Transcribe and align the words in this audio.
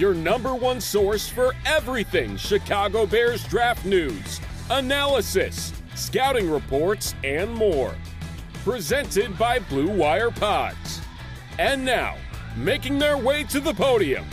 your 0.00 0.14
number 0.14 0.54
one 0.54 0.80
source 0.80 1.28
for 1.28 1.54
everything 1.66 2.34
Chicago 2.38 3.04
Bears 3.04 3.44
draft 3.44 3.84
news, 3.84 4.40
analysis, 4.70 5.74
scouting 5.94 6.50
reports, 6.50 7.14
and 7.22 7.52
more. 7.52 7.94
Presented 8.64 9.36
by 9.36 9.58
Blue 9.58 9.90
Wire 9.90 10.30
Pods. 10.30 11.02
And 11.58 11.84
now, 11.84 12.16
making 12.56 12.98
their 12.98 13.18
way 13.18 13.44
to 13.44 13.60
the 13.60 13.74
podium, 13.74 14.24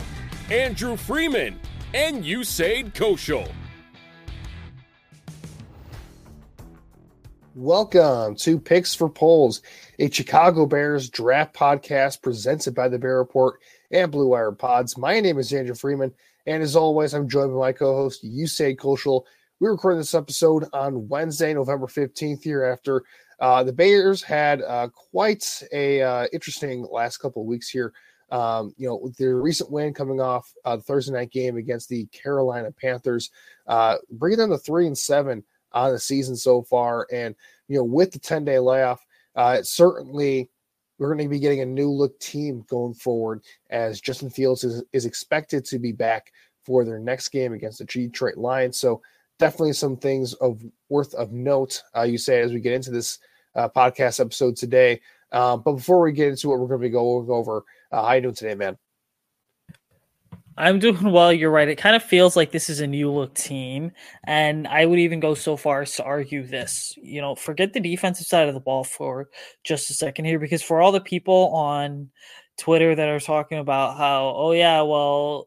Andrew 0.50 0.96
Freeman 0.96 1.60
and 1.92 2.24
Usayd 2.24 2.94
Koshul. 2.94 3.52
Welcome 7.54 8.36
to 8.36 8.58
Picks 8.58 8.94
for 8.94 9.10
Poles, 9.10 9.60
a 9.98 10.10
Chicago 10.10 10.64
Bears 10.64 11.10
draft 11.10 11.54
podcast 11.54 12.22
presented 12.22 12.74
by 12.74 12.88
the 12.88 12.98
Bear 12.98 13.18
Report 13.18 13.60
and 13.90 14.12
Blue 14.12 14.28
Wire 14.28 14.52
Pods. 14.52 14.98
My 14.98 15.20
name 15.20 15.38
is 15.38 15.52
Andrew 15.52 15.74
Freeman, 15.74 16.12
and 16.46 16.62
as 16.62 16.76
always, 16.76 17.14
I'm 17.14 17.28
joined 17.28 17.52
by 17.52 17.58
my 17.58 17.72
co-host 17.72 18.24
Usayd 18.24 18.76
Koshul. 18.76 19.24
We're 19.60 19.72
recording 19.72 19.98
this 19.98 20.14
episode 20.14 20.66
on 20.72 21.08
Wednesday, 21.08 21.54
November 21.54 21.86
15th, 21.86 22.42
here 22.42 22.64
after 22.64 23.02
uh, 23.40 23.64
the 23.64 23.72
Bears 23.72 24.22
had 24.22 24.62
uh, 24.62 24.88
quite 24.88 25.62
a 25.72 26.02
uh, 26.02 26.26
interesting 26.32 26.86
last 26.90 27.18
couple 27.18 27.42
of 27.42 27.48
weeks 27.48 27.68
here. 27.68 27.92
Um, 28.30 28.74
you 28.76 28.86
know, 28.86 29.10
their 29.18 29.36
recent 29.36 29.70
win 29.70 29.94
coming 29.94 30.20
off 30.20 30.52
uh, 30.64 30.76
the 30.76 30.82
Thursday 30.82 31.12
night 31.12 31.30
game 31.30 31.56
against 31.56 31.88
the 31.88 32.04
Carolina 32.06 32.70
Panthers, 32.70 33.30
uh, 33.66 33.96
bringing 34.10 34.38
them 34.38 34.50
to 34.50 34.58
three 34.58 34.86
and 34.86 34.98
seven 34.98 35.42
on 35.72 35.92
the 35.92 35.98
season 35.98 36.36
so 36.36 36.62
far. 36.62 37.06
And, 37.10 37.34
you 37.68 37.78
know, 37.78 37.84
with 37.84 38.12
the 38.12 38.18
10 38.18 38.44
day 38.44 38.58
layoff, 38.58 39.04
uh, 39.34 39.62
certainly 39.62 40.50
we're 40.98 41.14
going 41.14 41.24
to 41.24 41.28
be 41.28 41.38
getting 41.38 41.60
a 41.60 41.66
new 41.66 41.90
look 41.90 42.18
team 42.20 42.64
going 42.68 42.94
forward 42.94 43.42
as 43.70 44.00
Justin 44.00 44.30
Fields 44.30 44.64
is, 44.64 44.82
is 44.92 45.06
expected 45.06 45.64
to 45.66 45.78
be 45.78 45.92
back 45.92 46.32
for 46.64 46.84
their 46.84 46.98
next 46.98 47.28
game 47.28 47.52
against 47.52 47.78
the 47.78 47.84
Detroit 47.84 48.36
Lions. 48.36 48.78
So, 48.78 49.00
definitely 49.38 49.72
some 49.72 49.96
things 49.96 50.34
of 50.34 50.62
worth 50.88 51.14
of 51.14 51.32
note, 51.32 51.82
uh, 51.94 52.00
Usayd, 52.00 52.44
as 52.44 52.52
we 52.52 52.60
get 52.60 52.72
into 52.72 52.90
this 52.90 53.20
uh, 53.54 53.68
podcast 53.68 54.20
episode 54.20 54.56
today. 54.56 55.00
Um, 55.32 55.62
but 55.62 55.74
before 55.74 56.00
we 56.00 56.12
get 56.12 56.28
into 56.28 56.48
what 56.48 56.58
we're 56.58 56.66
going 56.66 56.80
to 56.80 56.86
be 56.86 56.92
going 56.92 57.30
over, 57.30 57.64
uh, 57.92 58.02
how 58.02 58.14
you 58.14 58.22
doing 58.22 58.34
today, 58.34 58.54
man? 58.54 58.76
I'm 60.58 60.80
doing 60.80 61.12
well. 61.12 61.32
You're 61.32 61.52
right. 61.52 61.68
It 61.68 61.76
kind 61.76 61.94
of 61.94 62.02
feels 62.02 62.34
like 62.36 62.50
this 62.50 62.68
is 62.68 62.80
a 62.80 62.86
new 62.86 63.12
look 63.12 63.34
team. 63.34 63.92
And 64.24 64.66
I 64.66 64.86
would 64.86 64.98
even 64.98 65.20
go 65.20 65.34
so 65.34 65.56
far 65.56 65.82
as 65.82 65.94
to 65.94 66.04
argue 66.04 66.44
this. 66.44 66.94
You 67.00 67.20
know, 67.20 67.36
forget 67.36 67.72
the 67.72 67.80
defensive 67.80 68.26
side 68.26 68.48
of 68.48 68.54
the 68.54 68.60
ball 68.60 68.82
for 68.82 69.28
just 69.62 69.88
a 69.90 69.94
second 69.94 70.24
here, 70.24 70.38
because 70.38 70.62
for 70.62 70.80
all 70.80 70.90
the 70.90 71.00
people 71.00 71.54
on 71.54 72.10
Twitter 72.58 72.94
that 72.94 73.08
are 73.08 73.20
talking 73.20 73.58
about 73.58 73.96
how, 73.96 74.34
oh, 74.36 74.50
yeah, 74.50 74.82
well, 74.82 75.46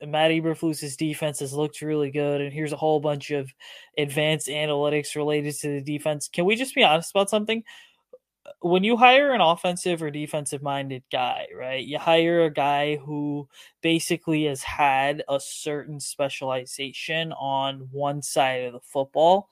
Matt 0.00 0.30
Eberflus's 0.30 0.96
defense 0.96 1.40
has 1.40 1.52
looked 1.52 1.82
really 1.82 2.10
good, 2.10 2.40
and 2.40 2.52
here's 2.52 2.72
a 2.72 2.76
whole 2.76 3.00
bunch 3.00 3.30
of 3.30 3.52
advanced 3.98 4.48
analytics 4.48 5.16
related 5.16 5.54
to 5.56 5.68
the 5.68 5.82
defense. 5.82 6.28
Can 6.28 6.44
we 6.44 6.56
just 6.56 6.74
be 6.74 6.84
honest 6.84 7.10
about 7.10 7.28
something? 7.28 7.64
When 8.60 8.84
you 8.84 8.96
hire 8.96 9.32
an 9.32 9.40
offensive 9.40 10.02
or 10.02 10.10
defensive 10.10 10.62
minded 10.62 11.02
guy, 11.10 11.46
right? 11.54 11.84
You 11.84 11.98
hire 11.98 12.44
a 12.44 12.52
guy 12.52 12.96
who 12.96 13.48
basically 13.80 14.44
has 14.44 14.62
had 14.62 15.22
a 15.28 15.38
certain 15.40 16.00
specialization 16.00 17.32
on 17.32 17.88
one 17.92 18.22
side 18.22 18.64
of 18.64 18.72
the 18.72 18.80
football, 18.80 19.48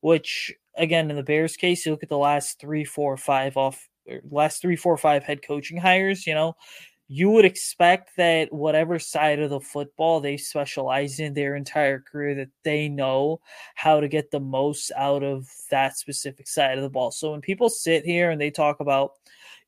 which 0.00 0.54
again 0.76 1.10
in 1.10 1.16
the 1.16 1.22
Bears 1.22 1.56
case, 1.56 1.84
you 1.84 1.92
look 1.92 2.02
at 2.02 2.08
the 2.08 2.18
last 2.18 2.60
three, 2.60 2.84
four, 2.84 3.16
five 3.16 3.56
off 3.56 3.88
er, 4.10 4.20
last 4.30 4.60
three, 4.60 4.76
four, 4.76 4.96
five 4.96 5.24
head 5.24 5.42
coaching 5.42 5.76
hires, 5.76 6.26
you 6.26 6.34
know, 6.34 6.56
you 7.10 7.30
would 7.30 7.46
expect 7.46 8.14
that 8.18 8.52
whatever 8.52 8.98
side 8.98 9.40
of 9.40 9.48
the 9.48 9.60
football 9.60 10.20
they 10.20 10.36
specialize 10.36 11.20
in 11.20 11.32
their 11.32 11.56
entire 11.56 11.98
career 11.98 12.34
that 12.34 12.50
they 12.64 12.86
know 12.86 13.40
how 13.74 13.98
to 13.98 14.08
get 14.08 14.30
the 14.30 14.40
most 14.40 14.92
out 14.94 15.22
of 15.22 15.48
that 15.70 15.96
specific 15.96 16.46
side 16.46 16.76
of 16.76 16.84
the 16.84 16.90
ball. 16.90 17.10
So 17.10 17.32
when 17.32 17.40
people 17.40 17.70
sit 17.70 18.04
here 18.04 18.30
and 18.30 18.38
they 18.38 18.50
talk 18.50 18.80
about 18.80 19.12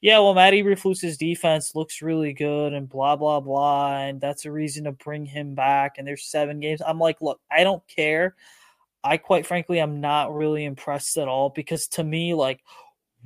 yeah 0.03 0.19
well 0.19 0.33
matt 0.33 0.55
eberflus's 0.55 1.19
defense 1.19 1.75
looks 1.75 2.01
really 2.01 2.33
good 2.33 2.73
and 2.73 2.89
blah 2.89 3.17
blah 3.17 3.39
blah 3.39 3.99
and 3.99 4.19
that's 4.19 4.47
a 4.47 4.51
reason 4.51 4.85
to 4.85 4.93
bring 4.93 5.27
him 5.27 5.55
back 5.55 5.97
and 5.99 6.07
there's 6.07 6.25
seven 6.25 6.59
games 6.59 6.81
i'm 6.87 6.99
like 6.99 7.21
look 7.21 7.39
i 7.51 7.65
don't 7.65 7.87
care. 7.87 8.35
I 9.05 9.17
quite 9.17 9.47
frankly 9.47 9.79
i'm 9.79 10.01
not 10.01 10.35
really 10.35 10.65
impressed 10.65 11.19
at 11.19 11.29
all 11.29 11.51
because 11.51 11.87
to 11.89 12.05
me 12.05 12.35
like 12.35 12.61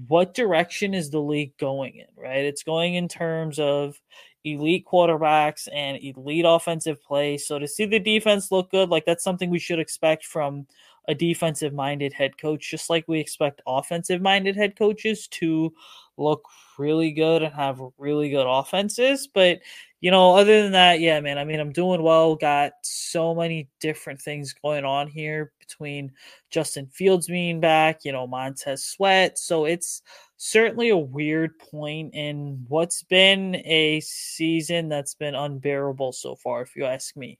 what 0.06 0.34
direction 0.34 0.94
is 0.94 1.10
the 1.10 1.20
league 1.20 1.56
going 1.58 1.96
in, 1.96 2.06
right? 2.16 2.44
It's 2.44 2.62
going 2.62 2.94
in 2.94 3.08
terms 3.08 3.58
of 3.58 4.00
elite 4.44 4.84
quarterbacks 4.90 5.68
and 5.72 5.98
elite 6.02 6.44
offensive 6.46 7.02
play. 7.02 7.38
So 7.38 7.58
to 7.58 7.66
see 7.66 7.86
the 7.86 7.98
defense 7.98 8.50
look 8.50 8.70
good, 8.70 8.90
like 8.90 9.04
that's 9.04 9.24
something 9.24 9.50
we 9.50 9.58
should 9.58 9.78
expect 9.78 10.24
from 10.24 10.66
a 11.06 11.14
defensive 11.14 11.72
minded 11.72 12.12
head 12.12 12.38
coach, 12.38 12.70
just 12.70 12.90
like 12.90 13.04
we 13.06 13.20
expect 13.20 13.62
offensive 13.66 14.20
minded 14.20 14.56
head 14.56 14.76
coaches 14.76 15.28
to 15.28 15.72
look 16.16 16.44
really 16.78 17.12
good 17.12 17.42
and 17.42 17.54
have 17.54 17.80
really 17.98 18.30
good 18.30 18.46
offenses. 18.46 19.26
But 19.26 19.60
you 20.00 20.10
know, 20.10 20.36
other 20.36 20.62
than 20.62 20.72
that, 20.72 21.00
yeah, 21.00 21.18
man, 21.20 21.38
I 21.38 21.44
mean, 21.44 21.58
I'm 21.58 21.72
doing 21.72 22.02
well. 22.02 22.36
Got 22.36 22.72
so 22.82 23.34
many 23.34 23.70
different 23.80 24.20
things 24.20 24.52
going 24.52 24.84
on 24.84 25.08
here 25.08 25.52
between 25.58 26.12
Justin 26.50 26.88
Fields 26.88 27.26
being 27.26 27.58
back, 27.58 28.04
you 28.04 28.12
know, 28.12 28.26
Montez 28.26 28.84
Sweat. 28.84 29.38
So 29.38 29.64
it's 29.64 30.02
certainly 30.36 30.90
a 30.90 30.96
weird 30.96 31.58
point 31.58 32.12
in 32.12 32.66
what's 32.68 33.02
been 33.02 33.56
a 33.64 34.00
season 34.00 34.90
that's 34.90 35.14
been 35.14 35.34
unbearable 35.34 36.12
so 36.12 36.36
far, 36.36 36.60
if 36.60 36.76
you 36.76 36.84
ask 36.84 37.16
me. 37.16 37.38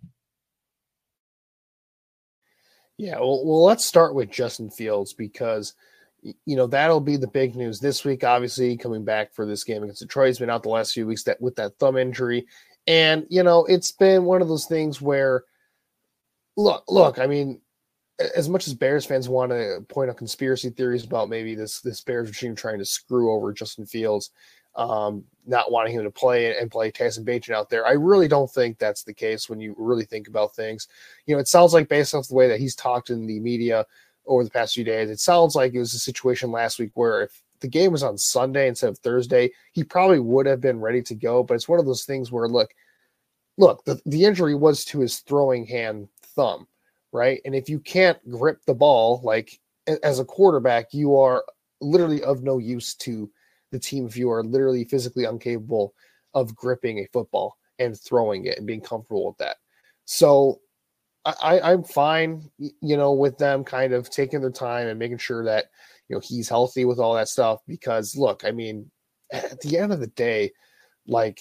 Yeah, 2.96 3.18
well, 3.18 3.44
well 3.44 3.64
let's 3.64 3.84
start 3.84 4.14
with 4.14 4.30
Justin 4.30 4.70
Fields 4.70 5.12
because– 5.12 5.74
you 6.24 6.56
know 6.56 6.66
that'll 6.66 7.00
be 7.00 7.16
the 7.16 7.26
big 7.26 7.54
news 7.54 7.80
this 7.80 8.04
week. 8.04 8.24
Obviously, 8.24 8.76
coming 8.76 9.04
back 9.04 9.32
for 9.34 9.46
this 9.46 9.64
game 9.64 9.82
against 9.82 10.00
Detroit, 10.00 10.28
he's 10.28 10.38
been 10.38 10.50
out 10.50 10.62
the 10.62 10.68
last 10.68 10.92
few 10.92 11.06
weeks 11.06 11.22
that 11.24 11.40
with 11.40 11.56
that 11.56 11.78
thumb 11.78 11.96
injury, 11.96 12.46
and 12.86 13.26
you 13.28 13.42
know 13.42 13.64
it's 13.66 13.92
been 13.92 14.24
one 14.24 14.42
of 14.42 14.48
those 14.48 14.66
things 14.66 15.00
where, 15.00 15.44
look, 16.56 16.84
look. 16.88 17.18
I 17.18 17.26
mean, 17.26 17.60
as 18.34 18.48
much 18.48 18.66
as 18.66 18.74
Bears 18.74 19.04
fans 19.04 19.28
want 19.28 19.50
to 19.50 19.84
point 19.88 20.10
out 20.10 20.16
conspiracy 20.16 20.70
theories 20.70 21.04
about 21.04 21.28
maybe 21.28 21.54
this 21.54 21.80
this 21.80 22.00
Bears 22.00 22.28
regime 22.28 22.54
trying 22.54 22.78
to 22.78 22.84
screw 22.84 23.32
over 23.32 23.52
Justin 23.52 23.84
Fields, 23.84 24.30
um, 24.76 25.24
not 25.46 25.70
wanting 25.70 25.94
him 25.94 26.04
to 26.04 26.10
play 26.10 26.56
and 26.56 26.70
play 26.70 26.90
Tyson 26.90 27.24
Bagent 27.24 27.54
out 27.54 27.68
there, 27.68 27.86
I 27.86 27.92
really 27.92 28.28
don't 28.28 28.50
think 28.50 28.78
that's 28.78 29.02
the 29.02 29.14
case 29.14 29.48
when 29.48 29.60
you 29.60 29.74
really 29.76 30.04
think 30.04 30.28
about 30.28 30.54
things. 30.56 30.88
You 31.26 31.34
know, 31.34 31.40
it 31.40 31.48
sounds 31.48 31.74
like 31.74 31.88
based 31.88 32.14
off 32.14 32.28
the 32.28 32.34
way 32.34 32.48
that 32.48 32.60
he's 32.60 32.74
talked 32.74 33.10
in 33.10 33.26
the 33.26 33.40
media 33.40 33.86
over 34.26 34.44
the 34.44 34.50
past 34.50 34.74
few 34.74 34.84
days. 34.84 35.10
It 35.10 35.20
sounds 35.20 35.54
like 35.54 35.74
it 35.74 35.78
was 35.78 35.94
a 35.94 35.98
situation 35.98 36.50
last 36.50 36.78
week 36.78 36.92
where 36.94 37.22
if 37.22 37.42
the 37.60 37.68
game 37.68 37.92
was 37.92 38.02
on 38.02 38.18
Sunday 38.18 38.68
instead 38.68 38.90
of 38.90 38.98
Thursday, 38.98 39.50
he 39.72 39.84
probably 39.84 40.20
would 40.20 40.46
have 40.46 40.60
been 40.60 40.80
ready 40.80 41.02
to 41.02 41.14
go. 41.14 41.42
But 41.42 41.54
it's 41.54 41.68
one 41.68 41.78
of 41.78 41.86
those 41.86 42.04
things 42.04 42.30
where 42.30 42.48
look, 42.48 42.74
look, 43.56 43.84
the, 43.84 44.00
the 44.06 44.24
injury 44.24 44.54
was 44.54 44.84
to 44.86 45.00
his 45.00 45.20
throwing 45.20 45.66
hand 45.66 46.08
thumb, 46.34 46.66
right? 47.12 47.40
And 47.44 47.54
if 47.54 47.68
you 47.68 47.78
can't 47.78 48.18
grip 48.30 48.64
the 48.66 48.74
ball, 48.74 49.20
like 49.22 49.60
as 50.02 50.18
a 50.18 50.24
quarterback, 50.24 50.92
you 50.92 51.16
are 51.16 51.44
literally 51.80 52.22
of 52.22 52.42
no 52.42 52.58
use 52.58 52.94
to 52.94 53.30
the 53.70 53.78
team 53.78 54.06
if 54.06 54.16
you 54.16 54.30
are 54.30 54.42
literally 54.42 54.84
physically 54.84 55.24
incapable 55.24 55.94
of 56.34 56.54
gripping 56.54 56.98
a 56.98 57.06
football 57.12 57.56
and 57.78 57.98
throwing 57.98 58.46
it 58.46 58.58
and 58.58 58.66
being 58.66 58.80
comfortable 58.80 59.26
with 59.26 59.38
that. 59.38 59.56
So 60.04 60.60
I, 61.26 61.60
I'm 61.60 61.84
fine, 61.84 62.50
you 62.58 62.96
know, 62.96 63.12
with 63.12 63.38
them 63.38 63.64
kind 63.64 63.92
of 63.92 64.10
taking 64.10 64.40
their 64.40 64.50
time 64.50 64.88
and 64.88 64.98
making 64.98 65.18
sure 65.18 65.44
that, 65.44 65.66
you 66.08 66.16
know, 66.16 66.20
he's 66.22 66.48
healthy 66.48 66.84
with 66.84 66.98
all 66.98 67.14
that 67.14 67.28
stuff. 67.28 67.60
Because 67.66 68.16
look, 68.16 68.44
I 68.44 68.50
mean, 68.50 68.90
at 69.32 69.60
the 69.60 69.78
end 69.78 69.92
of 69.92 70.00
the 70.00 70.08
day, 70.08 70.52
like 71.06 71.40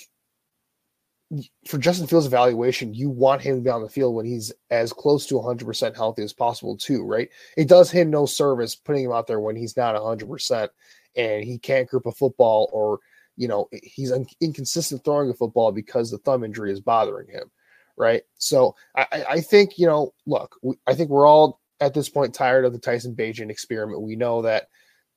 for 1.67 1.77
Justin 1.77 2.07
Fields' 2.07 2.25
evaluation, 2.25 2.93
you 2.93 3.09
want 3.09 3.41
him 3.41 3.67
on 3.67 3.81
the 3.81 3.89
field 3.89 4.15
when 4.15 4.25
he's 4.25 4.53
as 4.69 4.93
close 4.93 5.25
to 5.27 5.35
100% 5.35 5.95
healthy 5.95 6.23
as 6.23 6.33
possible, 6.33 6.77
too, 6.77 7.03
right? 7.03 7.29
It 7.57 7.67
does 7.67 7.89
him 7.91 8.09
no 8.09 8.25
service 8.25 8.75
putting 8.75 9.05
him 9.05 9.11
out 9.11 9.27
there 9.27 9.39
when 9.39 9.55
he's 9.55 9.77
not 9.77 9.95
100% 9.95 10.69
and 11.15 11.43
he 11.43 11.57
can't 11.57 11.89
grip 11.89 12.05
a 12.05 12.11
football 12.11 12.69
or, 12.71 12.99
you 13.35 13.47
know, 13.47 13.67
he's 13.71 14.11
inconsistent 14.41 15.03
throwing 15.03 15.29
a 15.29 15.33
football 15.33 15.71
because 15.71 16.11
the 16.11 16.19
thumb 16.19 16.43
injury 16.43 16.71
is 16.71 16.79
bothering 16.79 17.27
him, 17.27 17.49
right? 17.97 18.23
So 18.37 18.75
I, 18.95 19.25
I 19.29 19.41
think, 19.41 19.77
you 19.77 19.87
know, 19.87 20.13
look, 20.25 20.55
we, 20.61 20.75
I 20.87 20.93
think 20.95 21.09
we're 21.09 21.27
all 21.27 21.61
at 21.79 21.93
this 21.93 22.09
point 22.09 22.33
tired 22.33 22.65
of 22.65 22.73
the 22.73 22.79
Tyson 22.79 23.15
Bagent 23.15 23.49
experiment. 23.49 24.01
We 24.01 24.15
know 24.15 24.41
that 24.41 24.67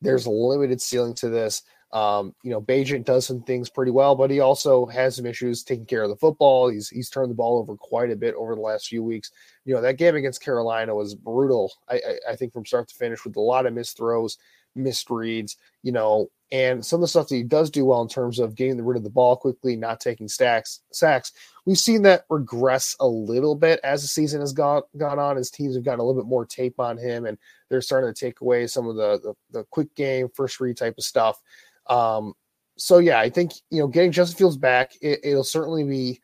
there's 0.03 0.27
a 0.27 0.31
limited 0.31 0.81
ceiling 0.81 1.15
to 1.15 1.29
this. 1.29 1.63
Um, 1.93 2.35
you 2.43 2.51
know, 2.51 2.61
Bagent 2.61 3.05
does 3.05 3.27
some 3.27 3.43
things 3.43 3.71
pretty 3.71 3.93
well, 3.93 4.17
but 4.17 4.31
he 4.31 4.41
also 4.41 4.87
has 4.87 5.17
some 5.17 5.25
issues 5.25 5.63
taking 5.63 5.87
care 5.87 6.03
of 6.03 6.11
the 6.11 6.17
football. 6.17 6.69
He's 6.69 6.89
he's 6.89 7.09
turned 7.09 7.31
the 7.31 7.35
ball 7.35 7.59
over 7.59 7.77
quite 7.77 8.11
a 8.11 8.17
bit 8.17 8.35
over 8.35 8.55
the 8.55 8.61
last 8.61 8.89
few 8.89 9.03
weeks. 9.03 9.31
You 9.65 9.75
know, 9.75 9.81
that 9.81 9.97
game 9.97 10.17
against 10.17 10.43
Carolina 10.43 10.95
was 10.95 11.15
brutal. 11.15 11.73
I, 11.89 11.95
I, 11.95 12.33
I 12.33 12.37
think 12.37 12.53
from 12.53 12.67
start 12.67 12.89
to 12.89 12.95
finish 12.97 13.25
with 13.25 13.37
a 13.37 13.41
lot 13.41 13.67
of 13.67 13.73
missed 13.73 13.97
throws, 13.97 14.37
missed 14.77 15.11
reads. 15.11 15.57
You 15.83 15.93
know, 15.93 16.31
and 16.53 16.85
some 16.85 16.99
of 16.99 17.03
the 17.03 17.09
stuff 17.09 17.29
that 17.29 17.35
he 17.35 17.43
does 17.43 17.71
do 17.71 17.85
well 17.85 18.03
in 18.03 18.09
terms 18.09 18.39
of 18.39 18.55
getting 18.55 18.77
the 18.77 18.83
rid 18.83 18.97
of 18.97 19.03
the 19.03 19.11
ball 19.11 19.37
quickly, 19.37 19.75
not 19.77 20.01
taking 20.01 20.29
stacks 20.29 20.81
sacks. 20.93 21.33
We've 21.65 21.79
seen 21.79 22.03
that 22.03 22.25
regress 22.31 22.95
a 23.01 23.07
little 23.07 23.57
bit 23.57 23.81
as 23.83 24.03
the 24.03 24.09
season 24.09 24.41
has 24.41 24.53
gone 24.53 24.83
gone 24.97 25.19
on. 25.19 25.39
As 25.39 25.51
teams 25.51 25.75
have 25.75 25.85
gotten 25.85 26.01
a 26.01 26.05
little 26.05 26.21
bit 26.21 26.29
more 26.29 26.47
tape 26.47 26.79
on 26.79 26.99
him, 26.99 27.27
and 27.27 27.37
they're 27.69 27.81
starting 27.81 28.13
to 28.13 28.19
take 28.19 28.41
away 28.41 28.67
some 28.67 28.87
of 28.87 28.97
the 28.97 29.19
the, 29.23 29.35
the 29.59 29.65
quick 29.71 29.93
game, 29.97 30.29
first 30.35 30.61
read 30.61 30.77
type 30.77 30.95
of 30.97 31.05
stuff. 31.05 31.43
Um, 31.89 32.35
so 32.77 32.99
yeah, 32.99 33.19
I 33.19 33.31
think 33.31 33.53
you 33.71 33.81
know 33.81 33.89
getting 33.89 34.13
Justin 34.13 34.39
Fields 34.39 34.57
back, 34.57 34.93
it, 35.01 35.21
it'll 35.25 35.45
certainly 35.45 35.83
be 35.83 36.21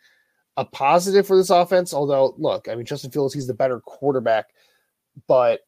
a 0.56 0.64
positive 0.64 1.26
for 1.26 1.36
this 1.36 1.50
offense. 1.50 1.92
Although, 1.92 2.34
look, 2.38 2.68
I 2.68 2.74
mean, 2.74 2.86
Justin 2.86 3.10
Fields, 3.10 3.34
he's 3.34 3.46
the 3.46 3.54
better 3.54 3.80
quarterback, 3.80 4.50
but 5.26 5.60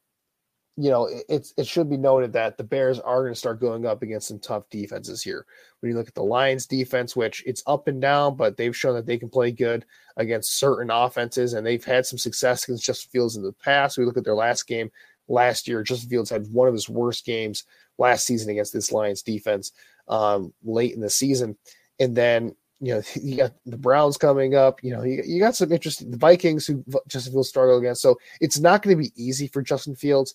you 0.76 0.90
know, 0.90 1.06
it, 1.06 1.24
it's 1.28 1.54
it 1.56 1.66
should 1.66 1.88
be 1.88 1.96
noted 1.96 2.32
that 2.32 2.56
the 2.56 2.64
Bears 2.64 2.98
are 3.00 3.22
going 3.22 3.32
to 3.32 3.38
start 3.38 3.60
going 3.60 3.86
up 3.86 4.02
against 4.02 4.28
some 4.28 4.38
tough 4.40 4.68
defenses 4.70 5.22
here. 5.22 5.46
When 5.80 5.90
you 5.90 5.96
look 5.96 6.08
at 6.08 6.14
the 6.14 6.22
Lions 6.22 6.66
defense, 6.66 7.14
which 7.14 7.42
it's 7.46 7.62
up 7.66 7.88
and 7.88 8.00
down, 8.00 8.36
but 8.36 8.56
they've 8.56 8.76
shown 8.76 8.94
that 8.94 9.06
they 9.06 9.18
can 9.18 9.28
play 9.28 9.52
good 9.52 9.84
against 10.16 10.58
certain 10.58 10.90
offenses, 10.90 11.54
and 11.54 11.66
they've 11.66 11.84
had 11.84 12.06
some 12.06 12.18
success 12.18 12.64
against 12.64 12.84
Justin 12.84 13.10
Fields 13.10 13.36
in 13.36 13.42
the 13.42 13.52
past. 13.52 13.98
We 13.98 14.04
look 14.04 14.16
at 14.16 14.24
their 14.24 14.34
last 14.34 14.66
game 14.66 14.90
last 15.28 15.68
year. 15.68 15.82
Justin 15.82 16.10
Fields 16.10 16.30
had 16.30 16.46
one 16.52 16.68
of 16.68 16.74
his 16.74 16.88
worst 16.88 17.24
games 17.24 17.64
last 17.98 18.26
season 18.26 18.50
against 18.50 18.72
this 18.72 18.92
Lions 18.92 19.22
defense 19.22 19.72
um, 20.08 20.52
late 20.64 20.94
in 20.94 21.00
the 21.00 21.10
season. 21.10 21.56
And 22.00 22.16
then, 22.16 22.54
you 22.80 22.94
know, 22.94 23.02
you 23.14 23.36
got 23.36 23.52
the 23.66 23.76
Browns 23.76 24.16
coming 24.16 24.54
up. 24.54 24.82
You 24.82 24.96
know, 24.96 25.02
you, 25.02 25.22
you 25.24 25.40
got 25.40 25.56
some 25.56 25.72
interesting 25.72 26.10
the 26.10 26.16
Vikings 26.16 26.66
who 26.66 26.84
Justin 27.08 27.32
Fields 27.32 27.48
struggled 27.48 27.82
against. 27.82 28.02
So 28.02 28.16
it's 28.40 28.58
not 28.58 28.82
going 28.82 28.96
to 28.96 29.02
be 29.02 29.12
easy 29.16 29.46
for 29.46 29.62
Justin 29.62 29.94
Fields, 29.94 30.34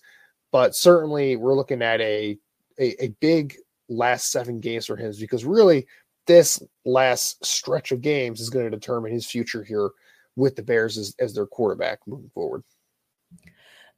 but 0.52 0.74
certainly 0.74 1.36
we're 1.36 1.54
looking 1.54 1.82
at 1.82 2.00
a, 2.00 2.38
a, 2.78 3.04
a 3.04 3.08
big 3.20 3.56
last 3.88 4.30
seven 4.30 4.60
games 4.60 4.86
for 4.86 4.96
him 4.96 5.12
because 5.18 5.44
really 5.44 5.86
this 6.26 6.62
last 6.84 7.44
stretch 7.44 7.92
of 7.92 8.00
games 8.00 8.40
is 8.40 8.50
going 8.50 8.64
to 8.64 8.70
determine 8.70 9.12
his 9.12 9.26
future 9.26 9.64
here 9.64 9.90
with 10.36 10.56
the 10.56 10.62
Bears 10.62 10.96
as, 10.96 11.14
as 11.18 11.34
their 11.34 11.46
quarterback 11.46 11.98
moving 12.06 12.30
forward. 12.32 12.62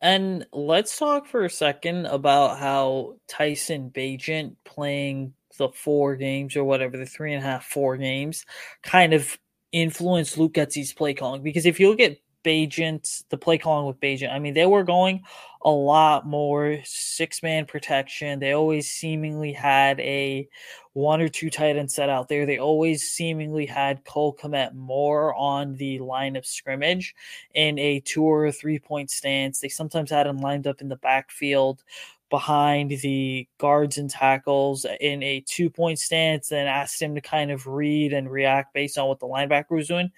And 0.00 0.46
let's 0.52 0.98
talk 0.98 1.26
for 1.26 1.44
a 1.44 1.50
second 1.50 2.06
about 2.06 2.58
how 2.58 3.18
Tyson 3.28 3.90
Bagent 3.90 4.56
playing 4.64 5.34
the 5.58 5.68
four 5.68 6.16
games 6.16 6.56
or 6.56 6.64
whatever, 6.64 6.96
the 6.96 7.06
three 7.06 7.34
and 7.34 7.42
a 7.42 7.46
half, 7.46 7.66
four 7.66 7.96
games, 7.96 8.44
kind 8.82 9.12
of 9.12 9.38
influenced 9.70 10.38
Luke 10.38 10.54
Getsy's 10.54 10.92
play 10.92 11.14
calling. 11.14 11.42
Because 11.42 11.66
if 11.66 11.78
you 11.78 11.88
look 11.88 12.00
at 12.00 12.16
Bagent, 12.44 13.24
the 13.28 13.38
play 13.38 13.58
calling 13.58 13.86
with 13.86 14.00
Bagent, 14.00 14.32
I 14.32 14.38
mean, 14.38 14.54
they 14.54 14.66
were 14.66 14.84
going 14.84 15.22
a 15.64 15.70
lot 15.70 16.26
more 16.26 16.78
six 16.84 17.42
man 17.42 17.66
protection. 17.66 18.38
They 18.40 18.52
always 18.52 18.90
seemingly 18.90 19.52
had 19.52 20.00
a 20.00 20.48
one 20.92 21.20
or 21.20 21.28
two 21.28 21.50
tight 21.50 21.76
end 21.76 21.90
set 21.90 22.08
out 22.08 22.28
there. 22.28 22.44
They 22.44 22.58
always 22.58 23.02
seemingly 23.10 23.66
had 23.66 24.04
Cole 24.04 24.36
Kmet 24.36 24.74
more 24.74 25.34
on 25.34 25.76
the 25.76 25.98
line 26.00 26.36
of 26.36 26.44
scrimmage 26.44 27.14
in 27.54 27.78
a 27.78 28.00
two 28.00 28.24
or 28.24 28.50
three 28.50 28.78
point 28.78 29.10
stance. 29.10 29.60
They 29.60 29.68
sometimes 29.68 30.10
had 30.10 30.26
him 30.26 30.38
lined 30.38 30.66
up 30.66 30.80
in 30.80 30.88
the 30.88 30.96
backfield 30.96 31.82
behind 32.28 32.90
the 33.02 33.46
guards 33.58 33.98
and 33.98 34.08
tackles 34.08 34.86
in 35.00 35.22
a 35.22 35.44
two 35.46 35.70
point 35.70 35.98
stance, 35.98 36.48
then 36.48 36.66
asked 36.66 37.00
him 37.00 37.14
to 37.14 37.20
kind 37.20 37.50
of 37.50 37.66
read 37.66 38.12
and 38.12 38.30
react 38.30 38.74
based 38.74 38.98
on 38.98 39.06
what 39.06 39.20
the 39.20 39.26
linebacker 39.26 39.70
was 39.70 39.88
doing 39.88 40.10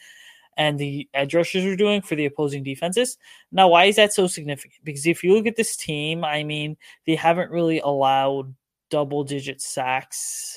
and 0.57 0.79
the 0.79 1.09
edge 1.15 1.35
rushers 1.35 1.65
are 1.65 1.77
doing 1.77 2.03
for 2.03 2.15
the 2.15 2.27
opposing 2.27 2.63
defenses. 2.63 3.19
Now, 3.53 3.69
why 3.69 3.85
is 3.87 3.97
that 3.97 4.13
so 4.13 4.27
significant? 4.27 4.85
Because 4.85 5.07
if 5.07 5.25
you 5.25 5.35
look 5.35 5.47
at 5.47 5.57
this 5.57 5.77
team, 5.77 6.25
I 6.25 6.45
mean, 6.45 6.77
they 7.07 7.15
haven't 7.15 7.51
really 7.51 7.81
allowed 7.81 8.55
double 8.91 9.25
digit 9.25 9.61
sacks 9.61 10.57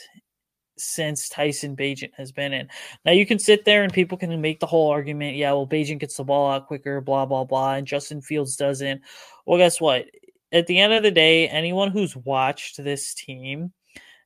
since 0.77 1.27
Tyson 1.29 1.75
Bagent 1.75 2.13
has 2.15 2.31
been 2.31 2.53
in. 2.53 2.69
Now 3.03 3.11
you 3.11 3.25
can 3.25 3.39
sit 3.39 3.65
there 3.65 3.83
and 3.83 3.91
people 3.91 4.17
can 4.17 4.39
make 4.41 4.59
the 4.59 4.67
whole 4.67 4.89
argument, 4.89 5.35
yeah, 5.35 5.51
well, 5.51 5.67
Bagent 5.67 5.99
gets 5.99 6.17
the 6.17 6.23
ball 6.23 6.51
out 6.51 6.67
quicker, 6.67 7.01
blah, 7.01 7.25
blah, 7.25 7.43
blah, 7.43 7.73
and 7.73 7.87
Justin 7.87 8.21
Fields 8.21 8.55
doesn't. 8.55 9.01
Well, 9.45 9.57
guess 9.57 9.81
what? 9.81 10.05
At 10.51 10.67
the 10.67 10.79
end 10.79 10.93
of 10.93 11.03
the 11.03 11.11
day, 11.11 11.47
anyone 11.49 11.91
who's 11.91 12.15
watched 12.15 12.83
this 12.83 13.13
team 13.13 13.73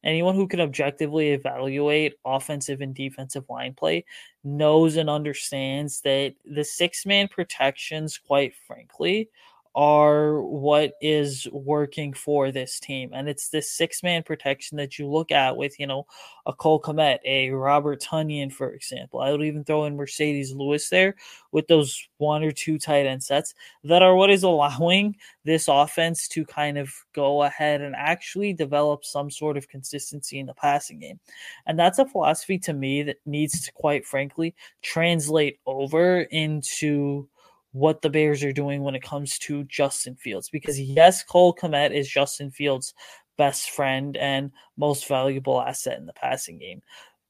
anyone 0.03 0.35
who 0.35 0.47
can 0.47 0.59
objectively 0.61 1.29
evaluate 1.29 2.15
offensive 2.25 2.81
and 2.81 2.95
defensive 2.95 3.45
line 3.49 3.73
play 3.73 4.05
knows 4.43 4.97
and 4.97 5.09
understands 5.09 6.01
that 6.01 6.33
the 6.45 6.63
six 6.63 7.05
man 7.05 7.27
protections, 7.27 8.17
quite 8.17 8.53
frankly, 8.67 9.29
are 9.73 10.41
what 10.41 10.93
is 11.01 11.47
working 11.51 12.13
for 12.13 12.51
this 12.51 12.79
team. 12.79 13.11
And 13.13 13.29
it's 13.29 13.49
this 13.49 13.71
six 13.71 14.03
man 14.03 14.23
protection 14.23 14.77
that 14.77 14.99
you 14.99 15.07
look 15.07 15.31
at 15.31 15.55
with, 15.55 15.79
you 15.79 15.87
know, 15.87 16.05
a 16.45 16.53
Cole 16.53 16.81
Kmet, 16.81 17.19
a 17.23 17.51
Robert 17.51 18.01
Tonyan, 18.01 18.51
for 18.51 18.73
example. 18.73 19.21
I 19.21 19.31
would 19.31 19.43
even 19.43 19.63
throw 19.63 19.85
in 19.85 19.97
Marcedes 19.97 20.55
Lewis 20.55 20.89
there 20.89 21.15
with 21.51 21.67
those 21.67 22.07
one 22.17 22.43
or 22.43 22.51
two 22.51 22.77
tight 22.77 23.05
end 23.05 23.23
sets 23.23 23.53
that 23.83 24.01
are 24.01 24.15
what 24.15 24.29
is 24.29 24.43
allowing 24.43 25.15
this 25.45 25.67
offense 25.67 26.27
to 26.29 26.45
kind 26.45 26.77
of 26.77 26.93
go 27.13 27.43
ahead 27.43 27.81
and 27.81 27.95
actually 27.95 28.53
develop 28.53 29.05
some 29.05 29.29
sort 29.29 29.57
of 29.57 29.69
consistency 29.69 30.39
in 30.39 30.45
the 30.45 30.53
passing 30.53 30.99
game. 30.99 31.19
And 31.65 31.79
that's 31.79 31.99
a 31.99 32.05
philosophy 32.05 32.59
to 32.59 32.73
me 32.73 33.03
that 33.03 33.17
needs 33.25 33.61
to, 33.61 33.71
quite 33.71 34.05
frankly, 34.05 34.53
translate 34.81 35.59
over 35.65 36.21
into 36.21 37.27
what 37.71 38.01
the 38.01 38.09
Bears 38.09 38.43
are 38.43 38.53
doing 38.53 38.83
when 38.83 38.95
it 38.95 39.03
comes 39.03 39.37
to 39.39 39.63
Justin 39.65 40.15
Fields. 40.15 40.49
Because 40.49 40.79
yes, 40.79 41.23
Cole 41.23 41.53
Kmet 41.53 41.91
is 41.91 42.09
Justin 42.09 42.51
Fields' 42.51 42.93
best 43.37 43.71
friend 43.71 44.17
and 44.17 44.51
most 44.77 45.07
valuable 45.07 45.61
asset 45.61 45.97
in 45.97 46.05
the 46.05 46.13
passing 46.13 46.57
game. 46.57 46.81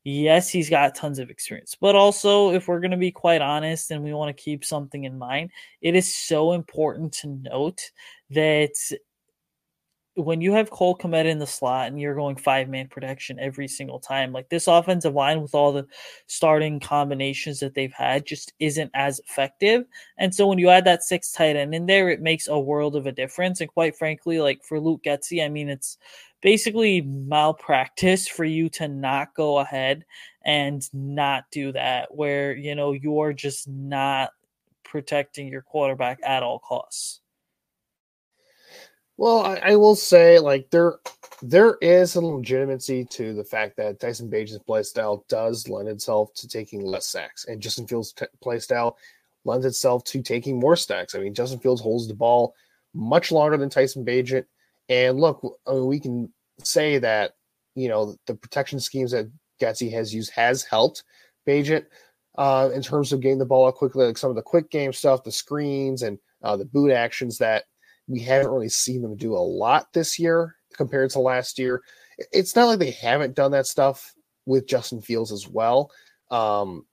Yes, 0.04 0.50
he's 0.50 0.70
got 0.70 0.96
tons 0.96 1.20
of 1.20 1.30
experience, 1.30 1.78
but 1.80 1.96
also, 1.96 2.52
if 2.54 2.68
we're 2.68 2.80
going 2.80 2.90
to 2.90 2.98
be 2.98 3.12
quite 3.12 3.42
honest 3.42 3.92
and 3.92 4.04
we 4.04 4.14
want 4.14 4.36
to 4.36 4.44
keep 4.44 4.66
something 4.66 5.04
in 5.04 5.16
mind, 5.16 5.52
it 5.82 5.96
is 5.96 6.16
so 6.16 6.54
important 6.54 7.14
to 7.14 7.28
note 7.28 7.92
that 8.32 8.74
when 10.16 10.42
you 10.42 10.52
have 10.54 10.70
Cole 10.70 10.98
Kmet 10.98 11.26
in 11.26 11.40
the 11.40 11.48
slot 11.48 11.88
and 11.88 12.00
you're 12.00 12.16
going 12.16 12.36
five 12.36 12.68
man 12.68 12.88
protection 12.88 13.40
every 13.40 13.68
single 13.68 14.00
time, 14.00 14.34
like 14.34 14.50
this 14.50 14.68
offensive 14.68 15.14
line 15.14 15.42
with 15.42 15.56
all 15.56 15.72
the 15.72 15.88
starting 16.28 16.80
combinations 16.80 17.60
that 17.62 17.76
they've 17.76 17.94
had 17.94 18.26
just 18.26 18.54
isn't 18.60 18.92
as 18.94 19.20
effective. 19.20 19.86
And 20.18 20.36
so 20.36 20.48
when 20.48 20.60
you 20.60 20.70
add 20.70 20.86
that 20.86 21.04
six 21.04 21.32
tight 21.32 21.56
end 21.56 21.74
in 21.74 21.86
there, 21.86 22.10
it 22.10 22.22
makes 22.22 22.48
a 22.50 22.60
world 22.60 22.96
of 22.96 23.08
a 23.08 23.12
difference. 23.12 23.62
And 23.62 23.72
quite 23.72 23.96
frankly, 23.96 24.42
like 24.42 24.64
for 24.64 24.80
Luke 24.80 25.02
Getsy, 25.06 25.44
I 25.44 25.48
mean, 25.48 25.70
it's 25.70 25.98
basically 26.42 27.02
malpractice 27.02 28.28
for 28.28 28.44
you 28.44 28.68
to 28.70 28.88
not 28.90 29.34
go 29.34 29.60
ahead 29.60 30.04
and 30.44 30.84
not 30.94 31.46
do 31.52 31.72
that, 31.72 32.14
where, 32.14 32.54
you 32.54 32.76
know, 32.76 32.92
you're 32.92 33.32
just 33.32 33.68
not 33.68 34.32
protecting 34.84 35.48
your 35.48 35.62
quarterback 35.62 36.20
at 36.24 36.44
all 36.44 36.60
costs. 36.60 37.21
Well, 39.22 39.46
I, 39.46 39.58
I, 39.58 39.76
will 39.76 39.94
say, 39.94 40.40
like 40.40 40.72
there, 40.72 40.96
there 41.44 41.78
is 41.80 42.12
some 42.12 42.26
legitimacy 42.26 43.06
to 43.12 43.36
the 43.36 43.44
fact 43.44 43.78
that 43.78 44.00
Tyson 44.00 44.32
Bagent's 44.32 44.64
play 44.64 44.82
style 44.82 45.24
does 45.30 45.70
lend 45.70 45.90
itself 45.90 46.34
to 46.34 46.48
taking 46.48 46.84
less 46.84 47.06
sacks, 47.06 47.46
and 47.46 47.62
Justin 47.62 47.86
Fields' 47.86 48.14
t- 48.14 48.26
play 48.42 48.58
style 48.58 48.98
lends 49.46 49.64
itself 49.64 50.04
to 50.06 50.24
taking 50.24 50.60
more 50.60 50.76
sacks. 50.76 51.14
I 51.14 51.20
mean, 51.20 51.36
Justin 51.36 51.60
Fields 51.60 51.84
holds 51.84 52.08
the 52.08 52.16
ball 52.16 52.56
much 52.96 53.32
longer 53.32 53.58
than 53.58 53.70
Tyson 53.70 54.04
Bagent, 54.04 54.46
and 54.90 55.20
look, 55.20 55.40
I 55.68 55.74
mean, 55.74 55.86
we 55.86 56.00
can 56.00 56.34
say 56.64 56.98
that 56.98 57.34
you 57.76 57.90
know 57.90 58.16
the 58.26 58.34
protection 58.34 58.80
schemes 58.80 59.12
that 59.12 59.32
Getsy 59.62 59.92
has 59.92 60.12
used 60.16 60.32
has 60.32 60.64
helped 60.64 61.04
Bagent 61.48 61.86
uh, 62.40 62.72
in 62.74 62.82
terms 62.82 63.14
of 63.14 63.22
getting 63.22 63.38
the 63.38 63.46
ball 63.46 63.68
out 63.68 63.76
quickly, 63.76 64.04
like 64.04 64.18
some 64.18 64.32
of 64.32 64.36
the 64.36 64.42
quick 64.42 64.72
game 64.72 64.92
stuff, 64.92 65.24
the 65.24 65.32
screens, 65.32 66.02
and 66.02 66.18
uh, 66.42 66.58
the 66.58 66.66
boot 66.66 66.92
actions 66.92 67.38
that 67.38 67.66
we 68.12 68.20
haven't 68.20 68.52
really 68.52 68.70
seen 68.70 69.02
them 69.02 69.16
do 69.16 69.34
a 69.34 69.40
lot 69.40 69.92
this 69.94 70.20
year 70.20 70.56
compared 70.76 71.10
to 71.12 71.20
last 71.20 71.58
year. 71.58 71.82
It's 72.32 72.56
not 72.56 72.66
like 72.66 72.80
they 72.80 72.92
haven't 72.92 73.36
done 73.36 73.52
that 73.52 73.68
stuff 73.68 74.14
with 74.46 74.68
Justin 74.68 75.02
Fields 75.02 75.32
as 75.32 75.48
well. 75.48 75.92
Um, 76.30 76.86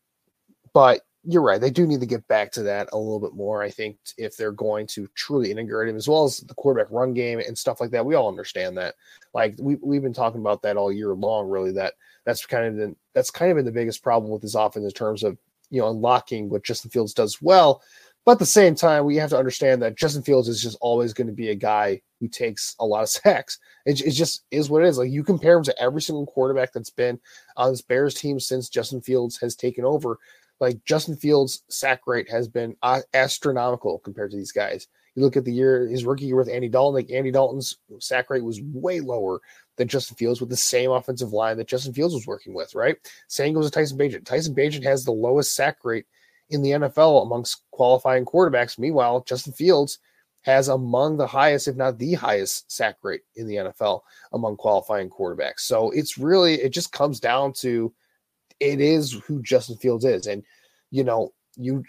but 0.72 1.02
you're 1.24 1.42
right. 1.42 1.60
They 1.60 1.70
do 1.70 1.86
need 1.86 2.00
to 2.00 2.06
get 2.06 2.26
back 2.28 2.52
to 2.52 2.62
that 2.62 2.88
a 2.92 2.98
little 2.98 3.20
bit 3.20 3.34
more. 3.34 3.62
I 3.62 3.70
think 3.70 3.98
if 4.16 4.36
they're 4.36 4.52
going 4.52 4.86
to 4.88 5.08
truly 5.14 5.50
integrate 5.50 5.88
him 5.88 5.96
as 5.96 6.08
well 6.08 6.24
as 6.24 6.38
the 6.38 6.54
quarterback 6.54 6.90
run 6.90 7.12
game 7.12 7.40
and 7.40 7.58
stuff 7.58 7.80
like 7.80 7.90
that, 7.90 8.06
we 8.06 8.14
all 8.14 8.28
understand 8.28 8.78
that. 8.78 8.94
Like 9.34 9.56
we 9.58 9.76
we've 9.82 10.02
been 10.02 10.14
talking 10.14 10.40
about 10.40 10.62
that 10.62 10.76
all 10.76 10.92
year 10.92 11.14
long. 11.14 11.48
Really, 11.48 11.72
that 11.72 11.94
that's 12.24 12.46
kind 12.46 12.66
of 12.66 12.76
the, 12.76 12.96
that's 13.14 13.30
kind 13.30 13.50
of 13.50 13.56
been 13.56 13.64
the 13.64 13.72
biggest 13.72 14.02
problem 14.02 14.30
with 14.30 14.42
this 14.42 14.54
offense 14.54 14.84
in 14.84 14.90
terms 14.92 15.22
of 15.22 15.36
you 15.70 15.80
know 15.80 15.90
unlocking 15.90 16.48
what 16.48 16.64
Justin 16.64 16.90
Fields 16.90 17.12
does 17.12 17.42
well, 17.42 17.82
but 18.28 18.32
at 18.32 18.38
the 18.40 18.44
same 18.44 18.74
time, 18.74 19.06
we 19.06 19.16
have 19.16 19.30
to 19.30 19.38
understand 19.38 19.80
that 19.80 19.96
Justin 19.96 20.22
Fields 20.22 20.48
is 20.48 20.62
just 20.62 20.76
always 20.82 21.14
going 21.14 21.28
to 21.28 21.32
be 21.32 21.48
a 21.48 21.54
guy 21.54 21.98
who 22.20 22.28
takes 22.28 22.76
a 22.78 22.84
lot 22.84 23.02
of 23.02 23.08
sacks. 23.08 23.58
It, 23.86 24.02
it 24.02 24.10
just 24.10 24.44
is 24.50 24.68
what 24.68 24.84
it 24.84 24.88
is. 24.88 24.98
Like 24.98 25.10
you 25.10 25.24
compare 25.24 25.56
him 25.56 25.64
to 25.64 25.80
every 25.80 26.02
single 26.02 26.26
quarterback 26.26 26.74
that's 26.74 26.90
been 26.90 27.18
on 27.56 27.70
this 27.70 27.80
Bears 27.80 28.12
team 28.12 28.38
since 28.38 28.68
Justin 28.68 29.00
Fields 29.00 29.38
has 29.38 29.56
taken 29.56 29.86
over. 29.86 30.18
Like 30.60 30.84
Justin 30.84 31.16
Fields' 31.16 31.62
sack 31.70 32.02
rate 32.06 32.30
has 32.30 32.48
been 32.48 32.76
uh, 32.82 33.00
astronomical 33.14 33.98
compared 34.00 34.30
to 34.32 34.36
these 34.36 34.52
guys. 34.52 34.88
You 35.14 35.22
look 35.22 35.38
at 35.38 35.46
the 35.46 35.52
year, 35.54 35.88
his 35.88 36.04
rookie 36.04 36.26
year 36.26 36.36
with 36.36 36.50
Andy 36.50 36.68
Dalton, 36.68 36.96
like 36.96 37.10
Andy 37.10 37.30
Dalton's 37.30 37.78
sack 37.98 38.28
rate 38.28 38.44
was 38.44 38.60
way 38.60 39.00
lower 39.00 39.40
than 39.76 39.88
Justin 39.88 40.18
Fields 40.18 40.42
with 40.42 40.50
the 40.50 40.56
same 40.58 40.90
offensive 40.90 41.32
line 41.32 41.56
that 41.56 41.66
Justin 41.66 41.94
Fields 41.94 42.12
was 42.12 42.26
working 42.26 42.52
with, 42.52 42.74
right? 42.74 42.98
Same 43.28 43.54
goes 43.54 43.64
to 43.64 43.70
Tyson 43.70 43.96
Bagent. 43.96 44.26
Tyson 44.26 44.54
Bagent 44.54 44.84
has 44.84 45.02
the 45.02 45.12
lowest 45.12 45.54
sack 45.54 45.78
rate 45.82 46.04
in 46.50 46.62
the 46.62 46.70
NFL 46.70 47.22
amongst 47.22 47.62
qualifying 47.70 48.24
quarterbacks. 48.24 48.78
Meanwhile, 48.78 49.24
Justin 49.26 49.52
Fields 49.52 49.98
has 50.42 50.68
among 50.68 51.16
the 51.16 51.26
highest, 51.26 51.68
if 51.68 51.76
not 51.76 51.98
the 51.98 52.14
highest, 52.14 52.70
sack 52.70 52.96
rate 53.02 53.22
in 53.36 53.46
the 53.46 53.56
NFL 53.56 54.00
among 54.32 54.56
qualifying 54.56 55.10
quarterbacks. 55.10 55.60
So 55.60 55.90
it's 55.90 56.16
really, 56.16 56.54
it 56.54 56.70
just 56.70 56.92
comes 56.92 57.20
down 57.20 57.52
to 57.54 57.92
it 58.60 58.80
is 58.80 59.12
who 59.26 59.42
Justin 59.42 59.76
Fields 59.76 60.04
is. 60.04 60.26
And, 60.26 60.42
you 60.90 61.04
know, 61.04 61.32
you, 61.56 61.84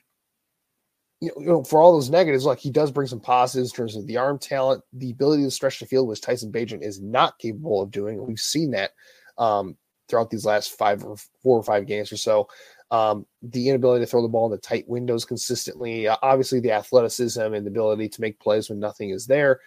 you 1.21 1.31
know, 1.37 1.63
for 1.63 1.81
all 1.81 1.93
those 1.93 2.09
negatives, 2.09 2.45
like 2.45 2.59
he 2.59 2.71
does 2.71 2.91
bring 2.91 3.07
some 3.07 3.19
positives 3.19 3.71
in 3.71 3.75
terms 3.75 3.95
of 3.95 4.07
the 4.07 4.17
arm 4.17 4.39
talent, 4.39 4.83
the 4.93 5.11
ability 5.11 5.43
to 5.43 5.51
stretch 5.51 5.79
the 5.79 5.85
field, 5.85 6.07
which 6.07 6.21
Tyson 6.21 6.51
Bagent 6.51 6.83
is 6.83 7.01
not 7.01 7.37
capable 7.39 7.81
of 7.81 7.91
doing. 7.91 8.25
We've 8.25 8.39
seen 8.39 8.71
that 8.71 8.91
um, 9.37 9.77
throughout 10.07 10.29
these 10.29 10.45
last 10.45 10.77
five 10.77 11.03
or 11.03 11.17
four 11.43 11.57
or 11.57 11.63
five 11.63 11.85
games 11.87 12.11
or 12.11 12.17
so. 12.17 12.47
Um, 12.91 13.27
the 13.43 13.69
inability 13.69 14.03
to 14.03 14.09
throw 14.09 14.23
the 14.23 14.27
ball 14.27 14.47
in 14.47 14.51
the 14.51 14.57
tight 14.57 14.87
windows 14.87 15.23
consistently, 15.23 16.07
uh, 16.07 16.17
obviously 16.23 16.59
the 16.59 16.71
athleticism 16.71 17.39
and 17.39 17.65
the 17.65 17.69
ability 17.69 18.09
to 18.09 18.21
make 18.21 18.39
plays 18.39 18.69
when 18.69 18.79
nothing 18.79 19.11
is 19.11 19.27
there, 19.27 19.59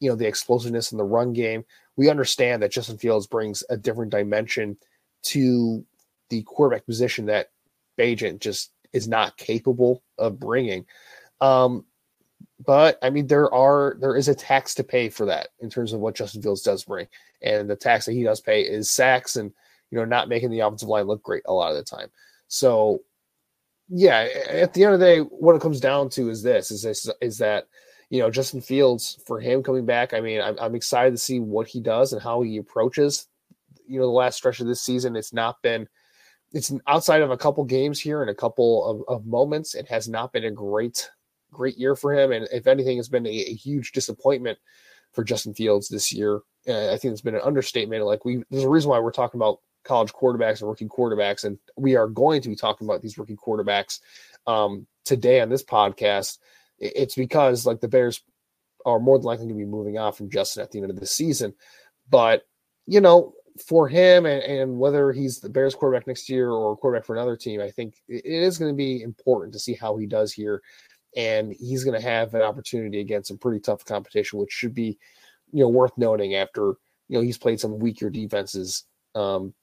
you 0.00 0.10
know, 0.10 0.16
the 0.16 0.26
explosiveness 0.26 0.90
in 0.90 0.98
the 0.98 1.04
run 1.04 1.32
game. 1.32 1.64
We 1.96 2.10
understand 2.10 2.62
that 2.62 2.72
Justin 2.72 2.98
Fields 2.98 3.28
brings 3.28 3.62
a 3.70 3.76
different 3.76 4.10
dimension 4.10 4.76
to 5.24 5.84
the 6.30 6.42
quarterback 6.42 6.84
position 6.84 7.26
that 7.26 7.50
Bagent 7.96 8.40
just 8.40 8.72
is 8.92 9.06
not 9.06 9.36
capable 9.36 10.02
of 10.18 10.40
bringing. 10.40 10.86
Um, 11.40 11.84
but 12.64 12.98
I 13.02 13.10
mean, 13.10 13.26
there 13.26 13.52
are 13.52 13.96
there 14.00 14.16
is 14.16 14.28
a 14.28 14.34
tax 14.34 14.74
to 14.76 14.84
pay 14.84 15.08
for 15.08 15.26
that 15.26 15.48
in 15.60 15.68
terms 15.68 15.92
of 15.92 16.00
what 16.00 16.14
Justin 16.14 16.42
Fields 16.42 16.62
does 16.62 16.84
bring, 16.84 17.06
and 17.42 17.68
the 17.68 17.76
tax 17.76 18.06
that 18.06 18.12
he 18.12 18.22
does 18.22 18.40
pay 18.40 18.62
is 18.62 18.90
sacks 18.90 19.36
and 19.36 19.52
you 19.90 19.98
know 19.98 20.04
not 20.04 20.28
making 20.28 20.50
the 20.50 20.60
offensive 20.60 20.88
line 20.88 21.06
look 21.06 21.22
great 21.22 21.42
a 21.46 21.52
lot 21.52 21.70
of 21.70 21.76
the 21.76 21.82
time. 21.82 22.08
So, 22.48 23.00
yeah, 23.88 24.28
at 24.48 24.72
the 24.72 24.84
end 24.84 24.94
of 24.94 25.00
the 25.00 25.06
day, 25.06 25.18
what 25.20 25.54
it 25.54 25.62
comes 25.62 25.80
down 25.80 26.08
to 26.10 26.30
is 26.30 26.42
this: 26.42 26.70
is 26.70 26.82
this 26.82 27.10
is 27.20 27.38
that 27.38 27.66
you 28.10 28.20
know 28.20 28.30
Justin 28.30 28.60
Fields 28.60 29.20
for 29.26 29.40
him 29.40 29.62
coming 29.62 29.86
back. 29.86 30.14
I 30.14 30.20
mean, 30.20 30.40
I'm, 30.40 30.56
I'm 30.60 30.74
excited 30.74 31.10
to 31.12 31.18
see 31.18 31.40
what 31.40 31.66
he 31.66 31.80
does 31.80 32.12
and 32.12 32.22
how 32.22 32.42
he 32.42 32.56
approaches. 32.56 33.28
You 33.86 34.00
know, 34.00 34.06
the 34.06 34.12
last 34.12 34.36
stretch 34.36 34.60
of 34.60 34.66
this 34.66 34.82
season, 34.82 35.16
it's 35.16 35.32
not 35.32 35.60
been. 35.62 35.88
It's 36.52 36.72
outside 36.86 37.22
of 37.22 37.30
a 37.30 37.36
couple 37.36 37.64
games 37.64 38.00
here 38.00 38.22
and 38.22 38.30
a 38.30 38.34
couple 38.34 38.86
of, 38.86 39.02
of 39.08 39.26
moments. 39.26 39.74
It 39.74 39.88
has 39.88 40.08
not 40.08 40.32
been 40.32 40.44
a 40.44 40.50
great, 40.52 41.10
great 41.50 41.76
year 41.76 41.96
for 41.96 42.14
him, 42.14 42.32
and 42.32 42.48
if 42.52 42.66
anything, 42.66 42.98
it's 42.98 43.08
been 43.08 43.26
a, 43.26 43.30
a 43.30 43.54
huge 43.54 43.92
disappointment 43.92 44.58
for 45.12 45.24
Justin 45.24 45.54
Fields 45.54 45.88
this 45.88 46.12
year. 46.12 46.40
I 46.66 46.96
think 46.96 47.12
it's 47.12 47.20
been 47.20 47.34
an 47.34 47.42
understatement. 47.42 48.04
Like 48.04 48.24
we, 48.24 48.42
there's 48.50 48.64
a 48.64 48.68
reason 48.68 48.90
why 48.90 48.98
we're 48.98 49.12
talking 49.12 49.38
about 49.38 49.60
college 49.84 50.12
quarterbacks 50.12 50.60
and 50.60 50.68
rookie 50.68 50.88
quarterbacks, 50.88 51.44
and 51.44 51.58
we 51.76 51.96
are 51.96 52.08
going 52.08 52.42
to 52.42 52.48
be 52.48 52.56
talking 52.56 52.86
about 52.86 53.02
these 53.02 53.18
rookie 53.18 53.36
quarterbacks 53.36 54.00
um, 54.46 54.86
today 55.04 55.40
on 55.40 55.48
this 55.48 55.64
podcast. 55.64 56.38
It's 56.78 57.14
because 57.14 57.66
like 57.66 57.80
the 57.80 57.88
Bears 57.88 58.22
are 58.84 58.98
more 58.98 59.18
than 59.18 59.26
likely 59.26 59.48
to 59.48 59.54
be 59.54 59.64
moving 59.64 59.98
on 59.98 60.12
from 60.12 60.30
Justin 60.30 60.62
at 60.62 60.70
the 60.70 60.80
end 60.80 60.90
of 60.90 60.98
the 60.98 61.06
season, 61.06 61.54
but 62.10 62.42
you 62.86 63.00
know, 63.00 63.34
for 63.66 63.88
him 63.88 64.26
and, 64.26 64.42
and 64.42 64.78
whether 64.78 65.12
he's 65.12 65.40
the 65.40 65.48
Bears 65.48 65.74
quarterback 65.74 66.06
next 66.06 66.28
year 66.28 66.50
or 66.50 66.76
quarterback 66.76 67.06
for 67.06 67.14
another 67.14 67.36
team, 67.36 67.60
I 67.60 67.70
think 67.70 67.94
it 68.08 68.24
is 68.24 68.58
going 68.58 68.72
to 68.72 68.76
be 68.76 69.02
important 69.02 69.52
to 69.52 69.58
see 69.58 69.74
how 69.74 69.96
he 69.96 70.06
does 70.06 70.32
here. 70.32 70.60
And 71.16 71.52
he's 71.52 71.84
going 71.84 71.98
to 71.98 72.06
have 72.06 72.34
an 72.34 72.42
opportunity 72.42 73.00
against 73.00 73.28
some 73.28 73.38
pretty 73.38 73.60
tough 73.60 73.84
competition, 73.84 74.40
which 74.40 74.50
should 74.50 74.74
be, 74.74 74.98
you 75.52 75.62
know, 75.62 75.68
worth 75.68 75.96
noting 75.96 76.34
after, 76.34 76.74
you 77.08 77.16
know, 77.16 77.20
he's 77.20 77.38
played 77.38 77.60
some 77.60 77.78
weaker 77.78 78.10
defenses 78.10 78.84
um, 79.14 79.54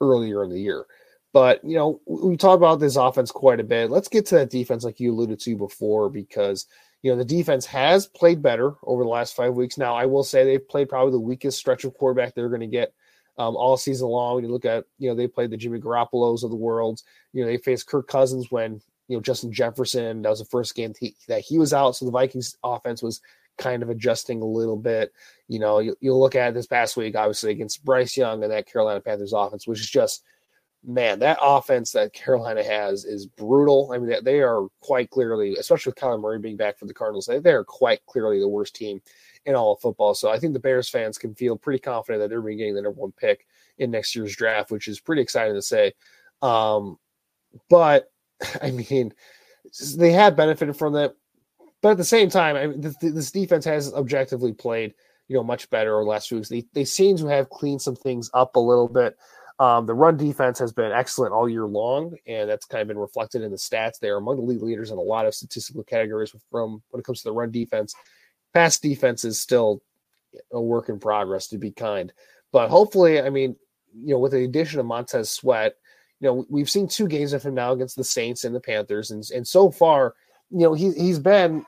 earlier 0.00 0.44
in 0.44 0.50
the 0.50 0.60
year. 0.60 0.86
But, 1.32 1.64
you 1.64 1.76
know, 1.76 2.00
we 2.06 2.36
talk 2.36 2.56
about 2.56 2.78
this 2.78 2.94
offense 2.94 3.32
quite 3.32 3.58
a 3.58 3.64
bit. 3.64 3.90
Let's 3.90 4.06
get 4.08 4.24
to 4.26 4.36
that 4.36 4.50
defense, 4.50 4.84
like 4.84 5.00
you 5.00 5.12
alluded 5.12 5.40
to 5.40 5.56
before, 5.56 6.08
because, 6.08 6.66
you 7.02 7.10
know, 7.10 7.18
the 7.18 7.24
defense 7.24 7.66
has 7.66 8.06
played 8.06 8.40
better 8.40 8.74
over 8.84 9.02
the 9.02 9.08
last 9.08 9.34
five 9.34 9.54
weeks. 9.54 9.76
Now, 9.76 9.96
I 9.96 10.06
will 10.06 10.22
say 10.22 10.44
they've 10.44 10.68
played 10.68 10.88
probably 10.88 11.10
the 11.10 11.18
weakest 11.18 11.58
stretch 11.58 11.82
of 11.82 11.94
quarterback 11.94 12.34
they're 12.34 12.48
going 12.48 12.60
to 12.60 12.68
get 12.68 12.94
um, 13.36 13.56
all 13.56 13.76
season 13.76 14.06
long. 14.06 14.36
When 14.36 14.44
you 14.44 14.50
look 14.50 14.64
at, 14.64 14.84
you 14.98 15.08
know, 15.08 15.16
they 15.16 15.26
played 15.26 15.50
the 15.50 15.56
Jimmy 15.56 15.80
Garoppolos 15.80 16.44
of 16.44 16.50
the 16.50 16.56
world. 16.56 17.02
You 17.32 17.42
know, 17.42 17.48
they 17.48 17.56
faced 17.56 17.88
Kirk 17.88 18.06
Cousins 18.06 18.52
when, 18.52 18.80
you 19.08 19.16
know, 19.16 19.20
Justin 19.20 19.52
Jefferson, 19.52 20.22
that 20.22 20.30
was 20.30 20.38
the 20.38 20.44
first 20.44 20.76
game 20.76 20.92
that 20.92 20.98
he, 20.98 21.16
that 21.26 21.40
he 21.40 21.58
was 21.58 21.74
out. 21.74 21.96
So 21.96 22.04
the 22.04 22.12
Vikings 22.12 22.56
offense 22.62 23.02
was 23.02 23.20
kind 23.58 23.82
of 23.82 23.90
adjusting 23.90 24.42
a 24.42 24.46
little 24.46 24.76
bit. 24.76 25.12
You 25.48 25.58
know, 25.58 25.78
you, 25.78 25.96
will 26.02 26.20
look 26.20 26.34
at 26.34 26.54
this 26.54 26.66
past 26.66 26.96
week, 26.96 27.16
obviously 27.16 27.52
against 27.52 27.84
Bryce 27.84 28.16
Young 28.16 28.42
and 28.42 28.52
that 28.52 28.70
Carolina 28.70 29.00
Panthers 29.00 29.32
offense, 29.32 29.66
which 29.66 29.80
is 29.80 29.90
just, 29.90 30.24
man, 30.84 31.18
that 31.20 31.38
offense 31.40 31.92
that 31.92 32.12
Carolina 32.12 32.62
has 32.62 33.04
is 33.04 33.26
brutal. 33.26 33.90
I 33.92 33.98
mean, 33.98 34.16
they 34.22 34.40
are 34.40 34.66
quite 34.80 35.10
clearly, 35.10 35.56
especially 35.56 35.90
with 35.90 35.98
Kyler 35.98 36.20
Murray 36.20 36.38
being 36.38 36.56
back 36.56 36.78
for 36.78 36.86
the 36.86 36.94
Cardinals, 36.94 37.26
they 37.26 37.52
are 37.52 37.64
quite 37.64 38.04
clearly 38.06 38.38
the 38.40 38.48
worst 38.48 38.74
team 38.74 39.00
in 39.46 39.54
all 39.54 39.72
of 39.72 39.80
football. 39.80 40.14
So 40.14 40.30
I 40.30 40.38
think 40.38 40.52
the 40.52 40.60
Bears 40.60 40.88
fans 40.88 41.18
can 41.18 41.34
feel 41.34 41.56
pretty 41.56 41.78
confident 41.78 42.22
that 42.22 42.30
they're 42.30 42.42
getting 42.42 42.74
the 42.74 42.82
number 42.82 43.00
one 43.00 43.12
pick 43.12 43.46
in 43.78 43.90
next 43.90 44.14
year's 44.14 44.36
draft, 44.36 44.70
which 44.70 44.88
is 44.88 45.00
pretty 45.00 45.22
exciting 45.22 45.54
to 45.54 45.62
say. 45.62 45.92
Um, 46.42 46.98
but 47.68 48.10
I 48.62 48.70
mean, 48.70 49.12
they 49.96 50.12
have 50.12 50.36
benefited 50.36 50.76
from 50.76 50.94
that. 50.94 51.14
But 51.84 51.90
at 51.90 51.96
the 51.98 52.04
same 52.04 52.30
time, 52.30 52.56
I 52.56 52.66
mean, 52.66 52.80
this, 52.80 52.96
this 52.96 53.30
defense 53.30 53.66
has 53.66 53.92
objectively 53.92 54.54
played, 54.54 54.94
you 55.28 55.36
know, 55.36 55.44
much 55.44 55.68
better 55.68 55.96
over 55.96 56.04
the 56.04 56.08
last 56.08 56.30
few 56.30 56.38
weeks. 56.38 56.48
They, 56.48 56.64
they 56.72 56.86
seem 56.86 57.18
to 57.18 57.26
have 57.26 57.50
cleaned 57.50 57.82
some 57.82 57.94
things 57.94 58.30
up 58.32 58.56
a 58.56 58.58
little 58.58 58.88
bit. 58.88 59.18
Um, 59.58 59.84
the 59.84 59.92
run 59.92 60.16
defense 60.16 60.58
has 60.60 60.72
been 60.72 60.92
excellent 60.92 61.34
all 61.34 61.46
year 61.46 61.66
long, 61.66 62.16
and 62.26 62.48
that's 62.48 62.64
kind 62.64 62.80
of 62.80 62.88
been 62.88 62.96
reflected 62.96 63.42
in 63.42 63.50
the 63.50 63.58
stats. 63.58 63.98
They 63.98 64.08
are 64.08 64.16
among 64.16 64.36
the 64.36 64.42
league 64.44 64.62
leaders 64.62 64.92
in 64.92 64.96
a 64.96 65.02
lot 65.02 65.26
of 65.26 65.34
statistical 65.34 65.84
categories 65.84 66.34
from 66.50 66.82
when 66.88 67.00
it 67.00 67.04
comes 67.04 67.18
to 67.18 67.28
the 67.28 67.34
run 67.34 67.50
defense. 67.50 67.94
Pass 68.54 68.78
defense 68.78 69.26
is 69.26 69.38
still 69.38 69.82
a 70.54 70.60
work 70.62 70.88
in 70.88 70.98
progress, 70.98 71.48
to 71.48 71.58
be 71.58 71.70
kind. 71.70 72.14
But 72.50 72.70
hopefully, 72.70 73.20
I 73.20 73.28
mean, 73.28 73.56
you 73.94 74.14
know, 74.14 74.20
with 74.20 74.32
the 74.32 74.44
addition 74.44 74.80
of 74.80 74.86
Montez 74.86 75.30
Sweat, 75.30 75.74
you 76.20 76.28
know, 76.28 76.46
we've 76.48 76.70
seen 76.70 76.88
two 76.88 77.08
games 77.08 77.34
of 77.34 77.42
him 77.42 77.54
now 77.54 77.72
against 77.72 77.96
the 77.96 78.04
Saints 78.04 78.44
and 78.44 78.54
the 78.54 78.60
Panthers, 78.60 79.10
and 79.10 79.22
and 79.34 79.46
so 79.46 79.70
far, 79.70 80.14
you 80.48 80.60
know, 80.60 80.72
he 80.72 80.90
he's 80.92 81.18
been 81.18 81.66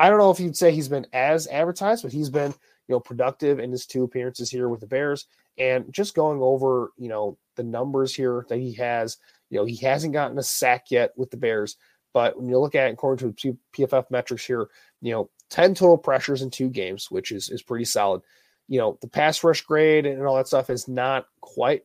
I 0.00 0.08
don't 0.08 0.18
know 0.18 0.30
if 0.30 0.40
you'd 0.40 0.56
say 0.56 0.72
he's 0.72 0.88
been 0.88 1.06
as 1.12 1.46
advertised, 1.48 2.02
but 2.02 2.12
he's 2.12 2.30
been, 2.30 2.52
you 2.88 2.94
know, 2.94 3.00
productive 3.00 3.58
in 3.58 3.70
his 3.70 3.84
two 3.84 4.02
appearances 4.02 4.50
here 4.50 4.70
with 4.70 4.80
the 4.80 4.86
Bears. 4.86 5.26
And 5.58 5.92
just 5.92 6.14
going 6.14 6.40
over, 6.40 6.92
you 6.96 7.10
know, 7.10 7.36
the 7.56 7.62
numbers 7.62 8.14
here 8.14 8.46
that 8.48 8.58
he 8.58 8.72
has, 8.76 9.18
you 9.50 9.58
know, 9.58 9.66
he 9.66 9.76
hasn't 9.76 10.14
gotten 10.14 10.38
a 10.38 10.42
sack 10.42 10.90
yet 10.90 11.12
with 11.18 11.30
the 11.30 11.36
Bears. 11.36 11.76
But 12.14 12.38
when 12.38 12.48
you 12.48 12.58
look 12.58 12.74
at 12.74 12.88
it 12.88 12.94
according 12.94 13.34
to 13.34 13.58
PFF 13.76 14.10
metrics 14.10 14.46
here, 14.46 14.70
you 15.02 15.12
know, 15.12 15.28
10 15.50 15.74
total 15.74 15.98
pressures 15.98 16.40
in 16.40 16.50
two 16.50 16.70
games, 16.70 17.10
which 17.10 17.30
is 17.30 17.50
is 17.50 17.62
pretty 17.62 17.84
solid. 17.84 18.22
You 18.68 18.78
know, 18.78 18.98
the 19.02 19.08
pass 19.08 19.44
rush 19.44 19.60
grade 19.62 20.06
and 20.06 20.22
all 20.22 20.36
that 20.36 20.46
stuff 20.46 20.68
has 20.68 20.88
not 20.88 21.26
quite, 21.42 21.82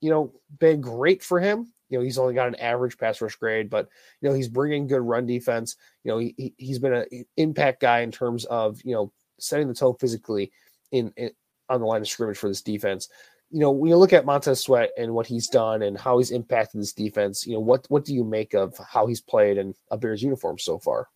you 0.00 0.10
know, 0.10 0.32
been 0.60 0.80
great 0.80 1.20
for 1.20 1.40
him. 1.40 1.72
You 1.88 1.98
know, 1.98 2.04
he's 2.04 2.18
only 2.18 2.34
got 2.34 2.48
an 2.48 2.56
average 2.56 2.98
pass 2.98 3.20
rush 3.20 3.36
grade, 3.36 3.70
but 3.70 3.88
you 4.20 4.28
know, 4.28 4.34
he's 4.34 4.48
bringing 4.48 4.86
good 4.86 5.02
run 5.02 5.26
defense. 5.26 5.76
You 6.04 6.12
know, 6.12 6.18
he, 6.18 6.54
he's 6.56 6.78
been 6.78 6.94
an 6.94 7.24
impact 7.36 7.80
guy 7.80 8.00
in 8.00 8.10
terms 8.10 8.44
of, 8.46 8.80
you 8.84 8.94
know, 8.94 9.12
setting 9.38 9.68
the 9.68 9.74
tone 9.74 9.94
physically 10.00 10.52
in, 10.92 11.12
in 11.16 11.30
on 11.68 11.80
the 11.80 11.86
line 11.86 12.00
of 12.00 12.08
scrimmage 12.08 12.38
for 12.38 12.48
this 12.48 12.62
defense 12.62 13.08
you 13.50 13.60
know, 13.60 13.70
when 13.70 13.88
you 13.88 13.96
look 13.96 14.12
at 14.12 14.24
Montez 14.24 14.60
Sweat 14.60 14.90
and 14.98 15.14
what 15.14 15.26
he's 15.26 15.48
done 15.48 15.82
and 15.82 15.96
how 15.96 16.18
he's 16.18 16.30
impacted 16.30 16.80
this 16.80 16.92
defense, 16.92 17.46
you 17.46 17.54
know, 17.54 17.60
what 17.60 17.86
what 17.88 18.04
do 18.04 18.14
you 18.14 18.24
make 18.24 18.54
of 18.54 18.76
how 18.78 19.06
he's 19.06 19.20
played 19.20 19.56
in 19.56 19.74
a 19.90 19.96
Bears 19.96 20.22
uniform 20.22 20.58
so 20.58 20.78
far? 20.78 21.08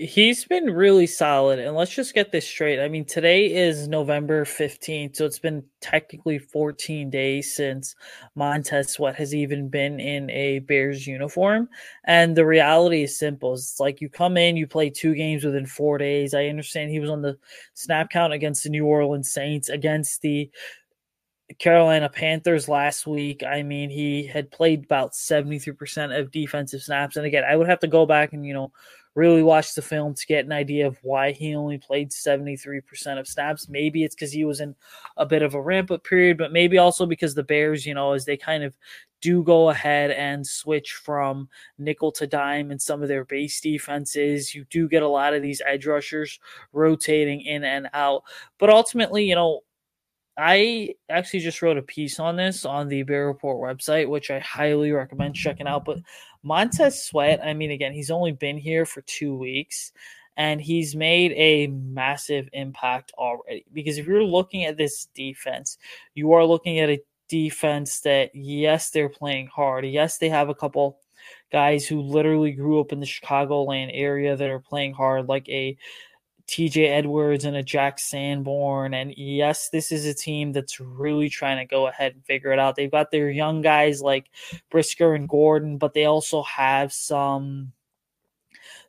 He's 0.00 0.46
been 0.46 0.70
really 0.70 1.06
solid. 1.06 1.58
And 1.58 1.76
let's 1.76 1.94
just 1.94 2.14
get 2.14 2.32
this 2.32 2.46
straight. 2.46 2.80
I 2.80 2.88
mean, 2.88 3.04
today 3.04 3.52
is 3.52 3.86
November 3.86 4.46
15th. 4.46 5.16
So 5.16 5.26
it's 5.26 5.38
been 5.38 5.62
technically 5.82 6.38
14 6.38 7.10
days 7.10 7.54
since 7.54 7.94
Montez 8.34 8.88
Sweat 8.88 9.14
has 9.16 9.34
even 9.34 9.68
been 9.68 10.00
in 10.00 10.30
a 10.30 10.60
Bears 10.60 11.06
uniform. 11.06 11.68
And 12.04 12.34
the 12.34 12.46
reality 12.46 13.02
is 13.02 13.18
simple. 13.18 13.52
It's 13.52 13.78
like 13.78 14.00
you 14.00 14.08
come 14.08 14.38
in, 14.38 14.56
you 14.56 14.66
play 14.66 14.88
two 14.88 15.14
games 15.14 15.44
within 15.44 15.66
four 15.66 15.98
days. 15.98 16.32
I 16.32 16.46
understand 16.46 16.90
he 16.90 17.00
was 17.00 17.10
on 17.10 17.20
the 17.20 17.36
snap 17.74 18.08
count 18.08 18.32
against 18.32 18.62
the 18.62 18.70
New 18.70 18.86
Orleans 18.86 19.30
Saints, 19.30 19.68
against 19.68 20.22
the 20.22 20.50
Carolina 21.58 22.08
Panthers 22.08 22.70
last 22.70 23.06
week. 23.06 23.42
I 23.42 23.62
mean, 23.62 23.90
he 23.90 24.26
had 24.26 24.50
played 24.50 24.84
about 24.84 25.12
73% 25.12 26.18
of 26.18 26.30
defensive 26.30 26.80
snaps. 26.80 27.16
And 27.16 27.26
again, 27.26 27.44
I 27.44 27.56
would 27.56 27.68
have 27.68 27.80
to 27.80 27.86
go 27.86 28.06
back 28.06 28.32
and, 28.32 28.46
you 28.46 28.54
know, 28.54 28.72
really 29.14 29.42
watch 29.42 29.74
the 29.74 29.82
film 29.82 30.14
to 30.14 30.26
get 30.26 30.44
an 30.44 30.52
idea 30.52 30.86
of 30.86 30.98
why 31.02 31.32
he 31.32 31.54
only 31.54 31.78
played 31.78 32.10
73% 32.10 33.18
of 33.18 33.26
snaps. 33.26 33.68
Maybe 33.68 34.04
it's 34.04 34.14
because 34.14 34.32
he 34.32 34.44
was 34.44 34.60
in 34.60 34.74
a 35.16 35.26
bit 35.26 35.42
of 35.42 35.54
a 35.54 35.60
ramp 35.60 35.90
up 35.90 36.04
period, 36.04 36.38
but 36.38 36.52
maybe 36.52 36.78
also 36.78 37.06
because 37.06 37.34
the 37.34 37.42
Bears, 37.42 37.84
you 37.84 37.94
know, 37.94 38.12
as 38.12 38.24
they 38.24 38.36
kind 38.36 38.62
of 38.62 38.76
do 39.20 39.42
go 39.42 39.70
ahead 39.70 40.10
and 40.10 40.46
switch 40.46 40.94
from 40.94 41.48
nickel 41.78 42.10
to 42.12 42.26
dime 42.26 42.70
in 42.70 42.78
some 42.78 43.02
of 43.02 43.08
their 43.08 43.24
base 43.24 43.60
defenses. 43.60 44.54
You 44.54 44.64
do 44.70 44.88
get 44.88 45.02
a 45.02 45.08
lot 45.08 45.34
of 45.34 45.42
these 45.42 45.60
edge 45.66 45.86
rushers 45.86 46.38
rotating 46.72 47.42
in 47.42 47.64
and 47.64 47.88
out. 47.92 48.22
But 48.58 48.70
ultimately, 48.70 49.24
you 49.24 49.34
know, 49.34 49.60
I 50.38 50.94
actually 51.10 51.40
just 51.40 51.60
wrote 51.60 51.76
a 51.76 51.82
piece 51.82 52.18
on 52.18 52.36
this 52.36 52.64
on 52.64 52.88
the 52.88 53.02
Bear 53.02 53.26
Report 53.26 53.76
website, 53.76 54.08
which 54.08 54.30
I 54.30 54.38
highly 54.38 54.90
recommend 54.90 55.34
checking 55.34 55.66
out. 55.66 55.84
But 55.84 55.98
Montez 56.42 57.04
Sweat, 57.04 57.40
I 57.44 57.54
mean, 57.54 57.70
again, 57.70 57.92
he's 57.92 58.10
only 58.10 58.32
been 58.32 58.58
here 58.58 58.86
for 58.86 59.02
two 59.02 59.36
weeks 59.36 59.92
and 60.36 60.60
he's 60.60 60.96
made 60.96 61.32
a 61.32 61.66
massive 61.66 62.48
impact 62.52 63.12
already. 63.18 63.64
Because 63.72 63.98
if 63.98 64.06
you're 64.06 64.24
looking 64.24 64.64
at 64.64 64.76
this 64.76 65.06
defense, 65.14 65.76
you 66.14 66.32
are 66.32 66.44
looking 66.44 66.78
at 66.78 66.88
a 66.88 67.02
defense 67.28 68.00
that, 68.00 68.30
yes, 68.34 68.90
they're 68.90 69.08
playing 69.08 69.48
hard. 69.48 69.84
Yes, 69.84 70.18
they 70.18 70.28
have 70.28 70.48
a 70.48 70.54
couple 70.54 70.98
guys 71.52 71.86
who 71.86 72.00
literally 72.00 72.52
grew 72.52 72.80
up 72.80 72.92
in 72.92 73.00
the 73.00 73.06
Chicagoland 73.06 73.90
area 73.92 74.36
that 74.36 74.48
are 74.48 74.60
playing 74.60 74.94
hard, 74.94 75.28
like 75.28 75.48
a 75.48 75.76
TJ 76.50 76.88
Edwards 76.88 77.44
and 77.44 77.56
a 77.56 77.62
Jack 77.62 78.00
Sanborn. 78.00 78.92
And 78.92 79.14
yes, 79.16 79.68
this 79.68 79.92
is 79.92 80.04
a 80.04 80.12
team 80.12 80.50
that's 80.50 80.80
really 80.80 81.28
trying 81.28 81.58
to 81.58 81.64
go 81.64 81.86
ahead 81.86 82.14
and 82.14 82.24
figure 82.24 82.50
it 82.50 82.58
out. 82.58 82.74
They've 82.74 82.90
got 82.90 83.12
their 83.12 83.30
young 83.30 83.62
guys 83.62 84.02
like 84.02 84.30
Brisker 84.68 85.14
and 85.14 85.28
Gordon, 85.28 85.78
but 85.78 85.94
they 85.94 86.06
also 86.06 86.42
have 86.42 86.92
some 86.92 87.72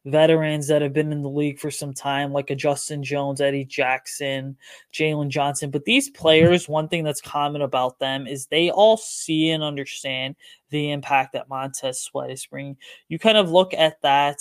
veterans 0.06 0.68
that 0.68 0.82
have 0.82 0.94
been 0.94 1.12
in 1.12 1.22
the 1.22 1.30
league 1.30 1.60
for 1.60 1.70
some 1.70 1.94
time, 1.94 2.34
like 2.34 2.50
a 2.50 2.56
Justin 2.56 3.03
Jones, 3.03 3.39
Eddie 3.39 3.65
Jackson, 3.65 4.58
Jaylon 4.91 5.30
Johnson. 5.30 5.70
But 5.70 5.86
these 5.86 6.10
players, 6.10 6.68
one 6.68 6.88
thing 6.88 7.03
that's 7.03 7.22
common 7.22 7.62
about 7.62 8.00
them 8.00 8.25
is 8.25 8.48
they 8.48 8.72
all 8.72 8.98
see 8.98 9.51
and 9.51 9.63
understand 9.63 10.36
the 10.72 10.92
impact 10.92 11.33
that 11.33 11.50
Montez 11.50 12.00
Sweat 12.00 12.31
is 12.31 12.44
bringing. 12.48 12.77
You 13.07 13.20
kind 13.20 13.38
of 13.38 13.51
look 13.51 13.75
at 13.75 14.01
that 14.01 14.40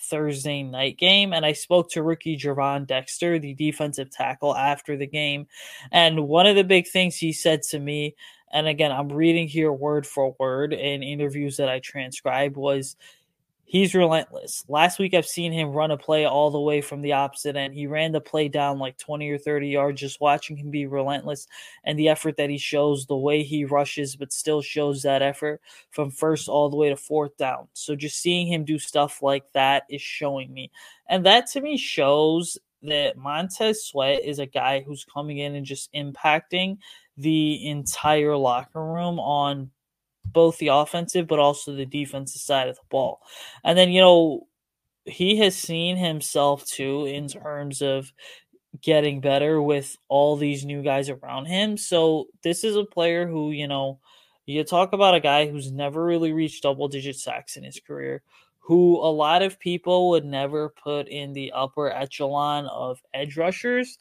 Thursday 0.00 0.62
night 0.62 0.98
game. 0.98 1.32
And 1.32 1.44
I 1.44 1.52
spoke 1.52 1.90
to 1.90 2.02
rookie 2.02 2.36
Gervon 2.36 2.86
Dexter, 2.86 3.38
the 3.38 3.54
defensive 3.54 4.10
tackle, 4.10 4.56
after 4.56 4.96
the 4.96 5.06
game. 5.06 5.46
And 5.92 6.28
one 6.28 6.46
of 6.46 6.56
the 6.56 6.64
big 6.64 6.88
things 6.88 7.16
he 7.16 7.32
said 7.32 7.62
to 7.70 7.78
me, 7.78 8.14
and 8.52 8.66
again, 8.66 8.90
I'm 8.90 9.12
reading 9.12 9.46
here 9.46 9.72
word 9.72 10.06
for 10.06 10.34
word 10.38 10.72
in 10.72 11.02
interviews 11.02 11.56
that 11.58 11.68
I 11.68 11.78
transcribed, 11.78 12.56
was 12.56 12.96
he's 13.70 13.94
relentless. 13.94 14.64
Last 14.66 14.98
week, 14.98 15.14
I've 15.14 15.24
seen 15.24 15.52
him 15.52 15.70
run 15.70 15.92
a 15.92 15.96
play 15.96 16.24
all 16.24 16.50
the 16.50 16.58
way 16.58 16.80
from 16.80 17.02
the 17.02 17.12
opposite 17.12 17.54
end. 17.54 17.72
He 17.72 17.86
ran 17.86 18.10
the 18.10 18.20
play 18.20 18.48
down 18.48 18.80
like 18.80 18.98
20 18.98 19.30
or 19.30 19.38
30 19.38 19.68
yards, 19.68 20.00
just 20.00 20.20
watching 20.20 20.56
him 20.56 20.72
be 20.72 20.86
relentless 20.86 21.46
and 21.84 21.96
the 21.96 22.08
effort 22.08 22.36
that 22.36 22.50
he 22.50 22.58
shows, 22.58 23.06
the 23.06 23.16
way 23.16 23.44
he 23.44 23.64
rushes, 23.64 24.16
but 24.16 24.32
still 24.32 24.60
shows 24.60 25.02
that 25.02 25.22
effort 25.22 25.60
from 25.92 26.10
first 26.10 26.48
all 26.48 26.68
the 26.68 26.76
way 26.76 26.88
to 26.88 26.96
fourth 26.96 27.36
down. 27.36 27.68
So 27.72 27.94
just 27.94 28.20
seeing 28.20 28.48
him 28.48 28.64
do 28.64 28.76
stuff 28.76 29.22
like 29.22 29.44
that 29.52 29.84
is 29.88 30.02
showing 30.02 30.52
me. 30.52 30.72
And 31.08 31.24
that 31.26 31.46
to 31.52 31.60
me 31.60 31.78
shows 31.78 32.58
that 32.82 33.16
Montez 33.16 33.84
Sweat 33.84 34.24
is 34.24 34.40
a 34.40 34.46
guy 34.46 34.80
who's 34.80 35.04
coming 35.04 35.38
in 35.38 35.54
and 35.54 35.64
just 35.64 35.92
impacting 35.92 36.78
the 37.16 37.68
entire 37.68 38.36
locker 38.36 38.84
room 38.84 39.20
on 39.20 39.70
both 40.24 40.58
the 40.58 40.68
offensive 40.68 41.26
but 41.26 41.38
also 41.38 41.74
the 41.74 41.86
defensive 41.86 42.40
side 42.40 42.68
of 42.68 42.76
the 42.76 42.82
ball. 42.90 43.20
And 43.64 43.76
then, 43.76 43.90
you 43.90 44.00
know, 44.00 44.46
he 45.04 45.36
has 45.38 45.56
seen 45.56 45.96
himself 45.96 46.64
too 46.66 47.06
in 47.06 47.28
terms 47.28 47.82
of 47.82 48.12
getting 48.80 49.20
better 49.20 49.60
with 49.60 49.96
all 50.08 50.36
these 50.36 50.64
new 50.64 50.82
guys 50.82 51.08
around 51.08 51.46
him. 51.46 51.76
So 51.76 52.28
this 52.42 52.62
is 52.64 52.76
a 52.76 52.84
player 52.84 53.26
who, 53.26 53.50
you 53.50 53.66
know, 53.66 53.98
you 54.46 54.64
talk 54.64 54.92
about 54.92 55.14
a 55.14 55.20
guy 55.20 55.48
who's 55.48 55.70
never 55.70 56.04
really 56.04 56.32
reached 56.32 56.62
double 56.62 56.88
digit 56.88 57.16
sacks 57.16 57.56
in 57.56 57.64
his 57.64 57.80
career, 57.80 58.22
who 58.58 58.96
a 58.96 59.10
lot 59.10 59.42
of 59.42 59.58
people 59.58 60.10
would 60.10 60.24
never 60.24 60.70
put 60.82 61.08
in 61.08 61.32
the 61.32 61.52
upper 61.52 61.90
echelon 61.90 62.66
of 62.66 63.00
edge 63.14 63.36
rushers 63.36 63.98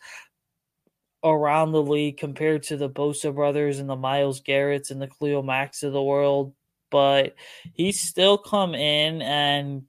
around 1.24 1.72
the 1.72 1.84
league 1.84 2.18
compared 2.18 2.64
to 2.64 2.78
the 2.78 2.90
Bosa 2.90 3.34
brothers 3.34 3.80
and 3.80 3.90
the 3.90 3.96
Myles 3.96 4.42
Garrett's 4.42 4.92
and 4.92 5.02
the 5.02 5.08
Khalil 5.08 5.44
Macks 5.44 5.84
of 5.84 5.94
the 5.94 6.04
world. 6.04 6.54
But 6.92 7.36
he's 7.74 8.00
still 8.00 8.38
come 8.38 8.74
in 8.74 9.22
and 9.22 9.84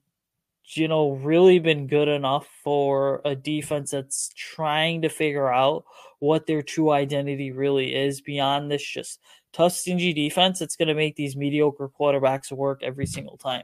you 0.75 0.87
know 0.87 1.11
really 1.11 1.59
been 1.59 1.87
good 1.87 2.07
enough 2.07 2.47
for 2.63 3.21
a 3.25 3.35
defense 3.35 3.91
that's 3.91 4.29
trying 4.35 5.01
to 5.01 5.09
figure 5.09 5.51
out 5.51 5.83
what 6.19 6.45
their 6.45 6.61
true 6.61 6.91
identity 6.91 7.51
really 7.51 7.93
is 7.93 8.21
beyond 8.21 8.69
this 8.69 8.85
just 8.85 9.19
tough 9.53 9.73
stingy 9.73 10.13
defense 10.13 10.59
that's 10.59 10.75
going 10.75 10.87
to 10.87 10.93
make 10.93 11.15
these 11.15 11.35
mediocre 11.35 11.89
quarterbacks 11.89 12.51
work 12.51 12.81
every 12.83 13.05
single 13.05 13.37
time 13.37 13.63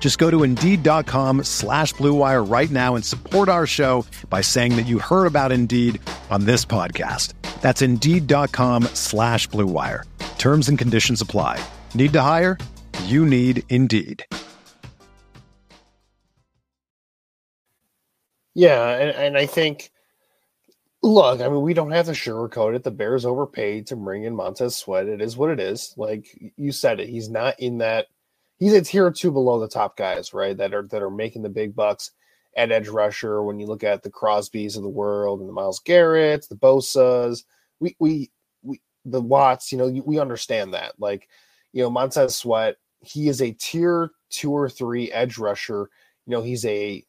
Just 0.00 0.18
go 0.18 0.28
to 0.28 0.42
Indeed.com 0.42 1.44
slash 1.44 1.94
BlueWire 1.94 2.50
right 2.50 2.70
now 2.70 2.96
and 2.96 3.04
support 3.04 3.48
our 3.48 3.66
show 3.66 4.04
by 4.28 4.40
saying 4.40 4.74
that 4.74 4.86
you 4.86 4.98
heard 4.98 5.26
about 5.26 5.52
Indeed 5.52 6.00
on 6.30 6.46
this 6.46 6.64
podcast. 6.64 7.34
That's 7.60 7.82
Indeed.com 7.82 8.84
slash 8.94 9.48
BlueWire. 9.50 10.04
Terms 10.38 10.68
and 10.68 10.76
conditions 10.76 11.20
apply. 11.20 11.62
Need 11.94 12.14
to 12.14 12.22
hire? 12.22 12.58
You 13.04 13.24
need 13.24 13.62
Indeed. 13.68 14.24
Yeah, 18.54 18.88
and, 18.88 19.10
and 19.10 19.38
I 19.38 19.46
think 19.46 19.92
Look, 21.02 21.40
I 21.40 21.48
mean, 21.48 21.62
we 21.62 21.72
don't 21.72 21.92
have 21.92 22.06
to 22.06 22.12
sugarcoat 22.12 22.76
it. 22.76 22.84
The 22.84 22.90
Bears 22.90 23.24
overpaid 23.24 23.86
to 23.86 23.96
bring 23.96 24.24
in 24.24 24.36
Montez 24.36 24.76
Sweat. 24.76 25.06
It 25.06 25.22
is 25.22 25.36
what 25.36 25.48
it 25.50 25.58
is. 25.58 25.94
Like 25.96 26.26
you 26.56 26.72
said 26.72 27.00
it, 27.00 27.08
he's 27.08 27.30
not 27.30 27.58
in 27.58 27.78
that. 27.78 28.08
He's 28.60 28.74
a 28.74 28.82
tier 28.82 29.10
two 29.10 29.32
below 29.32 29.58
the 29.58 29.68
top 29.68 29.96
guys, 29.96 30.32
right? 30.32 30.56
That 30.56 30.74
are 30.74 30.86
that 30.90 31.02
are 31.02 31.10
making 31.10 31.42
the 31.42 31.48
big 31.48 31.74
bucks 31.74 32.12
at 32.56 32.70
edge 32.70 32.88
rusher. 32.88 33.42
When 33.42 33.58
you 33.58 33.66
look 33.66 33.82
at 33.82 34.02
the 34.02 34.10
Crosbys 34.10 34.76
of 34.76 34.82
the 34.82 34.88
world 34.88 35.40
and 35.40 35.48
the 35.48 35.52
Myles 35.52 35.80
Garrett's, 35.80 36.46
the 36.46 36.56
Bosa's, 36.56 37.44
we 37.80 37.96
we 37.98 38.30
we 38.62 38.80
the 39.06 39.20
Watts, 39.20 39.72
you 39.72 39.78
know, 39.78 39.88
we 40.04 40.20
understand 40.20 40.74
that. 40.74 40.92
Like, 40.98 41.28
you 41.72 41.82
know, 41.82 41.90
Montez 41.90 42.36
Sweat, 42.36 42.76
he 43.00 43.28
is 43.28 43.40
a 43.40 43.52
tier 43.52 44.10
two 44.28 44.52
or 44.52 44.68
three 44.68 45.10
edge 45.10 45.38
rusher. 45.38 45.88
You 46.26 46.32
know, 46.32 46.42
he's 46.42 46.66
a 46.66 47.02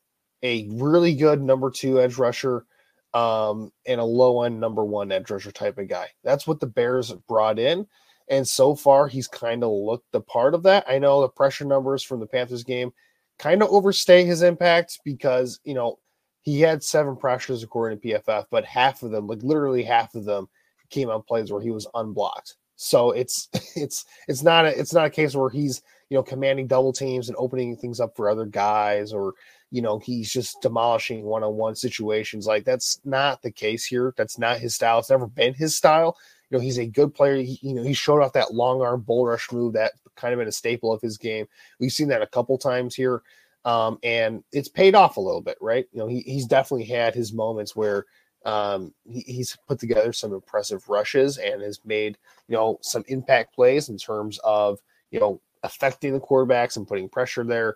a 0.44 0.70
really 0.72 1.14
good 1.14 1.42
number 1.42 1.70
two 1.70 2.00
edge 2.00 2.18
rusher 2.18 2.66
um, 3.14 3.72
and 3.86 4.00
a 4.00 4.06
low 4.06 4.44
end 4.44 4.60
number 4.60 4.86
one 4.86 5.12
edge 5.12 5.30
rusher 5.30 5.52
type 5.52 5.78
of 5.78 5.90
guy. 5.90 6.08
That's 6.24 6.48
what 6.48 6.62
the 6.62 6.68
Bears 6.68 7.12
brought 7.28 7.60
in. 7.60 7.88
And 8.32 8.48
so 8.48 8.74
far, 8.74 9.08
he's 9.08 9.28
kind 9.28 9.64
of 9.64 9.72
looked 9.72 10.12
the 10.12 10.22
part 10.22 10.56
of 10.56 10.64
that. 10.64 10.86
I 10.88 10.98
know 10.98 11.22
the 11.22 11.30
pressure 11.30 11.66
numbers 11.66 12.02
from 12.02 12.20
the 12.20 12.26
Panthers 12.26 12.64
game 12.64 12.92
kind 13.38 13.62
of 13.62 13.70
overstay 13.70 14.24
his 14.24 14.42
impact 14.42 15.00
because, 15.04 15.60
you 15.64 15.74
know, 15.74 16.00
he 16.42 16.62
had 16.62 16.84
seven 16.84 17.16
pressures 17.16 17.62
according 17.62 18.00
to 18.00 18.08
PFF, 18.08 18.46
but 18.50 18.66
half 18.66 19.04
of 19.04 19.12
them, 19.12 19.28
like 19.28 19.44
literally 19.44 19.84
half 19.84 20.16
of 20.16 20.26
them, 20.26 20.48
came 20.90 21.10
on 21.10 21.22
plays 21.22 21.52
where 21.52 21.62
he 21.62 21.72
was 21.72 21.88
unblocked. 21.94 22.56
So 22.78 23.12
it's 23.12 23.50
it's 23.76 24.06
it's 24.28 24.42
not 24.42 24.66
a 24.66 24.80
it's 24.80 24.94
not 24.94 25.06
a 25.06 25.12
case 25.12 25.36
where 25.36 25.50
he's 25.50 25.84
you 26.10 26.18
know 26.18 26.24
commanding 26.24 26.68
double 26.68 26.94
teams 26.94 27.28
and 27.28 27.38
opening 27.38 27.76
things 27.78 28.00
up 28.00 28.16
for 28.16 28.30
other 28.30 28.46
guys 28.46 29.14
or 29.14 29.36
you 29.72 29.82
know, 29.82 30.00
he's 30.00 30.32
just 30.32 30.62
demolishing 30.62 31.24
one 31.24 31.44
on 31.44 31.56
one 31.56 31.76
situations. 31.76 32.46
Like 32.46 32.66
that's 32.66 33.00
not 33.06 33.42
the 33.42 33.52
case 33.52 33.86
here. 33.86 34.14
That's 34.18 34.38
not 34.38 34.60
his 34.60 34.76
style. 34.76 35.00
It's 35.00 35.10
never 35.10 35.28
been 35.28 35.54
his 35.54 35.76
style. 35.76 36.18
You 36.52 36.58
know, 36.58 36.62
he's 36.62 36.78
a 36.78 36.86
good 36.86 37.16
player. 37.16 37.38
He, 37.38 37.58
you 37.62 37.74
know, 37.74 37.82
he 37.82 37.94
showed 37.94 38.22
off 38.22 38.34
that 38.34 38.54
long 38.54 38.82
arm 38.82 39.02
bull 39.02 39.26
rush 39.26 39.52
move 39.52 39.74
that 39.74 39.94
kind 40.16 40.34
of 40.34 40.38
been 40.38 40.48
a 40.48 40.52
staple 40.52 40.94
of 40.94 41.02
his 41.02 41.18
game. 41.18 41.48
We've 41.80 41.92
seen 41.92 42.10
that 42.10 42.22
a 42.22 42.28
couple 42.28 42.58
times 42.58 42.94
here. 42.94 43.24
Um, 43.64 43.98
and 44.04 44.44
it's 44.52 44.70
paid 44.70 44.96
off 44.96 45.18
a 45.18 45.22
little 45.22 45.42
bit, 45.42 45.58
right? 45.62 45.86
You 45.92 46.00
know, 46.00 46.08
he, 46.08 46.22
he's 46.22 46.46
definitely 46.46 46.86
had 46.86 47.16
his 47.16 47.32
moments 47.32 47.76
where 47.76 48.06
um, 48.46 48.94
he, 49.06 49.22
he's 49.22 49.58
put 49.68 49.80
together 49.80 50.14
some 50.14 50.34
impressive 50.34 50.88
rushes 50.90 51.38
and 51.38 51.62
has 51.62 51.80
made, 51.86 52.18
you 52.48 52.56
know, 52.56 52.80
some 52.82 53.04
impact 53.08 53.56
plays 53.56 53.90
in 53.90 53.98
terms 53.98 54.40
of, 54.44 54.80
you 55.12 55.20
know, 55.20 55.40
affecting 55.64 56.14
the 56.14 56.20
quarterbacks 56.20 56.76
and 56.78 56.88
putting 56.88 57.08
pressure 57.08 57.44
there. 57.44 57.76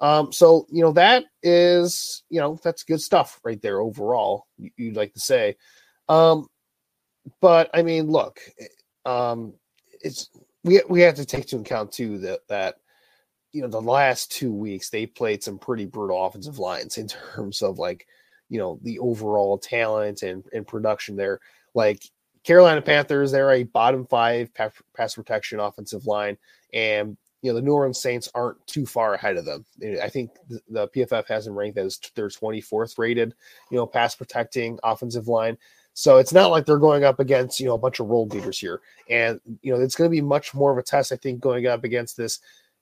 Um, 0.00 0.30
so 0.32 0.66
you 0.70 0.82
know 0.82 0.92
that 0.92 1.24
is 1.42 2.22
you 2.28 2.38
know 2.38 2.58
that's 2.62 2.82
good 2.82 3.00
stuff 3.00 3.40
right 3.44 3.60
there 3.62 3.80
overall. 3.80 4.46
You'd 4.58 4.96
like 4.96 5.14
to 5.14 5.20
say, 5.20 5.56
um, 6.08 6.48
but 7.40 7.70
I 7.74 7.82
mean, 7.82 8.08
look, 8.08 8.40
um, 9.04 9.54
it's 10.02 10.30
we 10.64 10.80
we 10.88 11.00
have 11.02 11.14
to 11.16 11.24
take 11.24 11.44
into 11.44 11.58
account 11.58 11.92
too 11.92 12.18
that 12.18 12.40
that 12.48 12.76
you 13.52 13.62
know 13.62 13.68
the 13.68 13.80
last 13.80 14.32
two 14.32 14.52
weeks 14.52 14.90
they 14.90 15.06
played 15.06 15.42
some 15.42 15.58
pretty 15.58 15.86
brutal 15.86 16.24
offensive 16.24 16.58
lines 16.58 16.98
in 16.98 17.08
terms 17.34 17.62
of 17.62 17.78
like 17.78 18.06
you 18.48 18.58
know 18.58 18.78
the 18.82 18.98
overall 18.98 19.58
talent 19.58 20.22
and 20.22 20.44
and 20.52 20.66
production 20.66 21.16
there. 21.16 21.40
Like 21.74 22.02
Carolina 22.44 22.80
Panthers, 22.80 23.32
they're 23.32 23.52
a 23.52 23.64
bottom 23.64 24.06
five 24.06 24.50
pass 24.54 25.14
protection 25.14 25.60
offensive 25.60 26.06
line, 26.06 26.36
and 26.72 27.16
you 27.42 27.50
know 27.50 27.56
the 27.56 27.62
New 27.62 27.72
Orleans 27.72 28.00
Saints 28.00 28.30
aren't 28.34 28.64
too 28.66 28.86
far 28.86 29.14
ahead 29.14 29.36
of 29.36 29.44
them. 29.44 29.64
I 30.02 30.08
think 30.08 30.30
the, 30.48 30.60
the 30.68 30.88
PFF 30.88 31.26
has 31.28 31.44
them 31.44 31.54
ranked 31.54 31.78
as 31.78 31.98
their 32.14 32.28
24th 32.28 32.98
rated, 32.98 33.34
you 33.70 33.76
know, 33.76 33.86
pass 33.86 34.14
protecting 34.14 34.78
offensive 34.82 35.28
line. 35.28 35.58
So 35.98 36.18
it's 36.18 36.34
not 36.34 36.50
like 36.50 36.66
they're 36.66 36.76
going 36.76 37.04
up 37.04 37.20
against 37.20 37.58
you 37.58 37.64
know 37.64 37.74
a 37.74 37.78
bunch 37.78 38.00
of 38.00 38.08
role 38.08 38.26
beaters 38.26 38.58
here, 38.58 38.82
and 39.08 39.40
you 39.62 39.72
know 39.72 39.80
it's 39.80 39.94
going 39.94 40.10
to 40.10 40.14
be 40.14 40.20
much 40.20 40.52
more 40.52 40.70
of 40.70 40.76
a 40.76 40.82
test, 40.82 41.10
I 41.10 41.16
think, 41.16 41.40
going 41.40 41.66
up 41.66 41.84
against 41.84 42.18
this, 42.18 42.40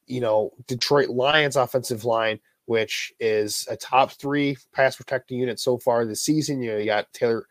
you 0.08 0.20
know, 0.20 0.50
Detroit 0.66 1.10
Lions 1.10 1.54
offensive 1.54 2.04
line, 2.04 2.40
which 2.64 3.12
is 3.20 3.68
a 3.70 3.76
top 3.76 4.10
three 4.10 4.56
pass 4.72 4.96
protecting 4.96 5.38
unit 5.38 5.60
so 5.60 5.78
far 5.78 6.04
this 6.04 6.22
season. 6.22 6.60
You 6.60 6.72
know, 6.72 6.78
you 6.78 6.86
got 6.86 7.12
Taylor, 7.12 7.46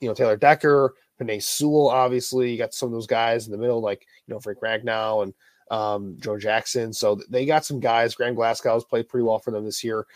you 0.00 0.08
know, 0.08 0.14
Taylor 0.14 0.36
Decker, 0.36 0.94
Penei 1.20 1.40
Sewell, 1.40 1.90
obviously, 1.90 2.50
you 2.50 2.58
got 2.58 2.74
some 2.74 2.88
of 2.88 2.92
those 2.92 3.06
guys 3.06 3.46
in 3.46 3.52
the 3.52 3.58
middle, 3.58 3.80
like 3.80 4.08
you 4.26 4.34
know 4.34 4.40
Frank 4.40 4.58
Ragnow 4.58 5.22
and 5.22 5.34
um, 5.70 6.16
Joe 6.18 6.40
Jackson. 6.40 6.92
So 6.92 7.20
they 7.30 7.46
got 7.46 7.64
some 7.64 7.78
guys. 7.78 8.16
Graham 8.16 8.34
Glasgow 8.34 8.74
has 8.74 8.84
played 8.84 9.08
pretty 9.08 9.22
well 9.22 9.38
for 9.38 9.52
them 9.52 9.64
this 9.64 9.84
year. 9.84 10.06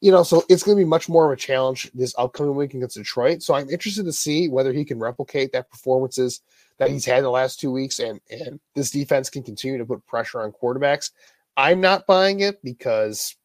You 0.00 0.12
know, 0.12 0.22
so 0.22 0.44
it's 0.48 0.62
going 0.62 0.76
to 0.78 0.84
be 0.84 0.88
much 0.88 1.08
more 1.08 1.26
of 1.26 1.32
a 1.32 1.40
challenge 1.40 1.90
this 1.92 2.14
upcoming 2.16 2.54
week 2.54 2.74
against 2.74 2.96
Detroit. 2.96 3.42
So 3.42 3.54
I'm 3.54 3.68
interested 3.68 4.04
to 4.04 4.12
see 4.12 4.48
whether 4.48 4.72
he 4.72 4.84
can 4.84 5.00
replicate 5.00 5.52
that 5.52 5.70
performances 5.70 6.40
that 6.78 6.90
he's 6.90 7.04
had 7.04 7.24
the 7.24 7.30
last 7.30 7.60
two 7.60 7.72
weeks, 7.72 7.98
and 7.98 8.20
and 8.30 8.60
this 8.74 8.90
defense 8.90 9.28
can 9.28 9.42
continue 9.42 9.78
to 9.78 9.84
put 9.84 10.06
pressure 10.06 10.40
on 10.40 10.52
quarterbacks. 10.52 11.10
I'm 11.56 11.80
not 11.80 12.06
buying 12.06 12.40
it 12.40 12.62
because 12.62 13.36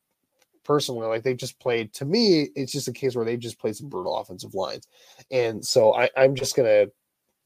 personally, 0.63 1.07
like 1.07 1.23
they've 1.23 1.35
just 1.35 1.59
played. 1.59 1.93
To 1.93 2.05
me, 2.05 2.49
it's 2.55 2.71
just 2.71 2.87
a 2.87 2.93
case 2.93 3.15
where 3.15 3.25
they've 3.25 3.39
just 3.39 3.59
played 3.59 3.75
some 3.75 3.89
brutal 3.89 4.17
offensive 4.17 4.53
lines, 4.53 4.87
and 5.31 5.65
so 5.65 5.93
I, 5.93 6.09
I'm 6.15 6.35
just 6.35 6.55
gonna 6.55 6.85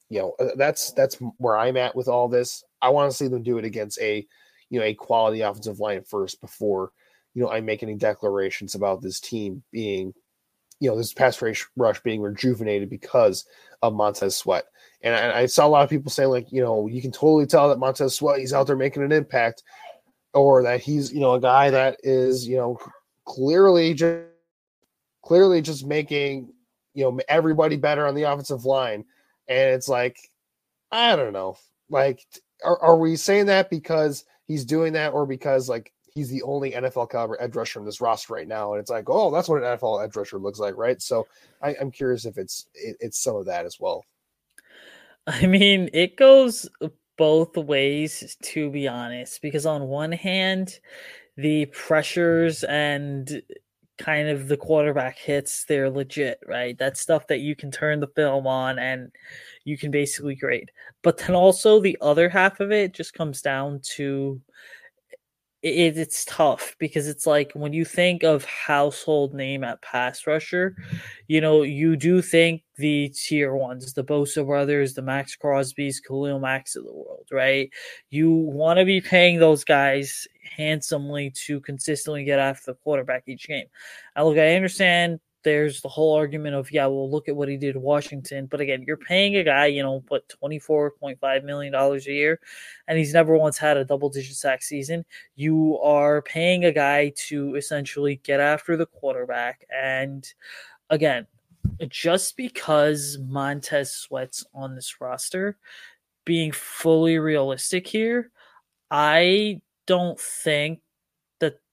you 0.09 0.19
know 0.19 0.35
uh, 0.39 0.49
that's 0.55 0.91
that's 0.91 1.15
where 1.37 1.57
I'm 1.57 1.77
at 1.77 1.95
with 1.95 2.07
all 2.07 2.27
this. 2.27 2.63
I 2.81 2.89
want 2.89 3.09
to 3.09 3.17
see 3.17 3.27
them 3.27 3.43
do 3.43 3.57
it 3.57 3.65
against 3.65 3.99
a 4.01 4.25
you 4.69 4.79
know 4.79 4.85
a 4.85 4.93
quality 4.93 5.41
offensive 5.41 5.79
line 5.79 6.03
first 6.03 6.41
before 6.41 6.91
you 7.37 7.43
know 7.43 7.51
I 7.51 7.61
make 7.61 7.83
any 7.83 7.93
declarations 7.93 8.73
about 8.73 9.03
this 9.03 9.19
team 9.19 9.61
being 9.71 10.11
you 10.79 10.89
know 10.89 10.97
this 10.97 11.13
pass 11.13 11.39
rush 11.75 11.99
being 12.01 12.21
rejuvenated 12.21 12.89
because 12.89 13.45
of 13.83 13.93
Montez 13.93 14.35
Sweat. 14.35 14.65
And 15.03 15.13
I, 15.13 15.41
I, 15.41 15.45
saw 15.45 15.67
a 15.67 15.69
lot 15.69 15.83
of 15.83 15.89
people 15.91 16.09
saying 16.09 16.29
like 16.29 16.51
you 16.51 16.63
know 16.63 16.87
you 16.87 16.99
can 16.99 17.11
totally 17.11 17.45
tell 17.45 17.69
that 17.69 17.77
Montez 17.77 18.15
Sweat 18.15 18.39
he's 18.39 18.53
out 18.53 18.65
there 18.65 18.75
making 18.75 19.03
an 19.03 19.11
impact, 19.11 19.61
or 20.33 20.63
that 20.63 20.81
he's 20.81 21.13
you 21.13 21.19
know 21.19 21.35
a 21.35 21.39
guy 21.39 21.69
that 21.69 21.97
is 22.01 22.47
you 22.47 22.57
know 22.57 22.79
clearly 23.25 23.93
just 23.93 24.25
clearly 25.21 25.61
just 25.61 25.85
making 25.85 26.51
you 26.95 27.03
know 27.03 27.19
everybody 27.29 27.75
better 27.75 28.07
on 28.07 28.15
the 28.15 28.23
offensive 28.23 28.65
line 28.65 29.05
and 29.47 29.73
it's 29.73 29.87
like, 29.87 30.17
I 30.91 31.15
don't 31.15 31.33
know. 31.33 31.57
Like, 31.89 32.25
are, 32.63 32.79
are 32.79 32.97
we 32.97 33.15
saying 33.15 33.45
that 33.45 33.69
because 33.69 34.25
he's 34.47 34.65
doing 34.65 34.93
that 34.93 35.13
or 35.13 35.25
because 35.25 35.69
like 35.69 35.93
he's 36.17 36.29
the 36.29 36.41
only 36.41 36.71
NFL 36.71 37.11
caliber 37.11 37.39
edge 37.39 37.55
rusher 37.55 37.79
in 37.79 37.85
this 37.85 38.01
roster 38.01 38.33
right 38.33 38.47
now? 38.47 38.73
And 38.73 38.81
it's 38.81 38.89
like, 38.89 39.07
oh, 39.07 39.29
that's 39.29 39.47
what 39.47 39.61
an 39.61 39.77
NFL 39.77 40.03
edge 40.03 40.15
rusher 40.15 40.39
looks 40.39 40.57
like, 40.57 40.75
right? 40.75 40.99
So 40.99 41.27
I, 41.61 41.73
am 41.73 41.91
curious 41.91 42.25
if 42.25 42.39
it's 42.39 42.65
it, 42.73 42.97
it's 42.99 43.21
some 43.21 43.35
of 43.35 43.45
that 43.45 43.65
as 43.65 43.79
well. 43.79 44.03
I 45.27 45.45
mean, 45.45 45.89
it 45.93 46.17
goes 46.17 46.67
both 47.17 47.55
ways 47.55 48.35
to 48.41 48.71
be 48.71 48.87
honest, 48.87 49.43
because 49.43 49.67
on 49.67 49.87
one 49.87 50.11
hand, 50.11 50.79
the 51.35 51.67
pressures 51.67 52.63
and 52.63 53.43
kind 53.99 54.27
of 54.27 54.47
the 54.47 54.57
quarterback 54.57 55.19
hits, 55.19 55.65
they're 55.65 55.89
legit, 55.89 56.39
right? 56.47 56.77
That's 56.79 56.99
stuff 56.99 57.27
that 57.27 57.41
you 57.41 57.55
can 57.55 57.69
turn 57.69 57.99
the 57.99 58.07
film 58.07 58.47
on 58.47 58.79
and 58.79 59.11
you 59.65 59.77
can 59.77 59.91
basically 59.91 60.35
grade. 60.35 60.71
But 61.03 61.17
then 61.17 61.35
also 61.35 61.79
the 61.79 61.97
other 62.01 62.27
half 62.27 62.59
of 62.59 62.71
it 62.71 62.93
just 62.93 63.13
comes 63.13 63.41
down 63.41 63.81
to 63.95 64.41
it, 65.67 65.97
it's 65.97 66.25
tough 66.25 66.75
because 66.79 67.07
it's 67.07 67.27
like 67.27 67.51
when 67.53 67.73
you 67.73 67.85
think 67.85 68.23
of 68.23 68.45
household 68.45 69.33
name 69.33 69.63
at 69.63 69.81
pass 69.81 70.25
rusher, 70.27 70.75
you 71.27 71.41
know, 71.41 71.63
you 71.63 71.95
do 71.95 72.21
think 72.21 72.63
the 72.77 73.09
tier 73.09 73.55
ones, 73.55 73.93
the 73.93 74.03
Bosa 74.03 74.45
brothers, 74.45 74.93
the 74.93 75.01
Maxx 75.01 75.35
Crosby's, 75.35 75.99
Khalil 75.99 76.39
Macks 76.39 76.75
of 76.75 76.85
the 76.85 76.93
world, 76.93 77.27
right? 77.31 77.69
You 78.09 78.31
want 78.31 78.79
to 78.79 78.85
be 78.85 79.01
paying 79.01 79.39
those 79.39 79.63
guys 79.63 80.27
handsomely 80.55 81.31
to 81.45 81.59
consistently 81.61 82.23
get 82.23 82.39
after 82.39 82.71
the 82.71 82.77
quarterback 82.83 83.23
each 83.27 83.47
game. 83.47 83.67
Now, 84.15 84.25
look, 84.27 84.37
I 84.37 84.55
understand 84.55 85.19
there's 85.47 85.79
the 85.79 85.87
whole 85.87 86.13
argument 86.13 86.55
of 86.55 86.69
yeah, 86.73 86.87
well, 86.87 87.09
look 87.09 87.29
at 87.29 87.35
what 87.37 87.47
he 87.47 87.55
did 87.55 87.77
in 87.77 87.81
Washington. 87.81 88.47
But 88.47 88.59
again, 88.59 88.83
you're 88.85 88.97
paying 88.97 89.37
a 89.37 89.45
guy, 89.45 89.67
you 89.67 89.81
know, 89.81 90.03
what 90.09 90.27
twenty 90.27 90.59
four 90.59 90.91
point 90.91 91.17
five 91.21 91.45
million 91.45 91.71
dollars 91.71 92.05
a 92.05 92.11
year, 92.11 92.41
and 92.89 92.97
he's 92.97 93.13
never 93.13 93.37
once 93.37 93.57
had 93.57 93.77
a 93.77 93.85
double 93.85 94.09
digit 94.09 94.35
sack 94.35 94.61
season. 94.61 95.05
You 95.35 95.79
are 95.79 96.21
paying 96.21 96.65
a 96.65 96.73
guy 96.73 97.13
to 97.27 97.55
essentially 97.55 98.19
get 98.23 98.41
after 98.41 98.75
the 98.75 98.87
quarterback, 98.87 99.65
and 99.73 100.27
again, 100.89 101.25
just 101.87 102.35
because 102.35 103.17
Montez 103.25 103.93
Sweat's 103.93 104.45
on 104.53 104.75
this 104.75 104.99
roster, 104.99 105.57
being 106.25 106.51
fully 106.51 107.19
realistic 107.19 107.87
here, 107.87 108.31
I 108.91 109.61
don't 109.85 110.19
think 110.19 110.81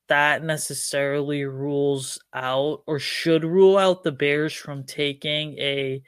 that 0.09 0.45
necessarily 0.45 1.45
rules 1.45 2.19
out 2.35 2.83
or 2.87 2.99
should 2.99 3.45
rule 3.45 3.79
out 3.79 4.03
the 4.03 4.13
Bears 4.13 4.53
from 4.53 4.85
taking 4.85 5.59
a 5.59 6.03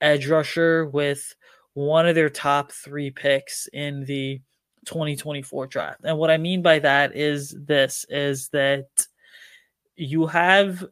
edge 0.00 0.28
rusher 0.28 0.86
with 0.86 1.34
one 1.74 2.08
of 2.08 2.14
their 2.14 2.30
top 2.30 2.72
three 2.72 3.10
picks 3.10 3.68
in 3.72 4.04
the 4.04 4.40
2024 4.86 5.66
draft. 5.66 6.00
And 6.04 6.18
what 6.18 6.30
I 6.30 6.36
mean 6.36 6.62
by 6.62 6.78
that 6.80 7.16
is 7.16 7.54
this 7.58 8.06
is 8.08 8.48
that 8.48 8.86
you 9.96 10.26
have 10.26 10.84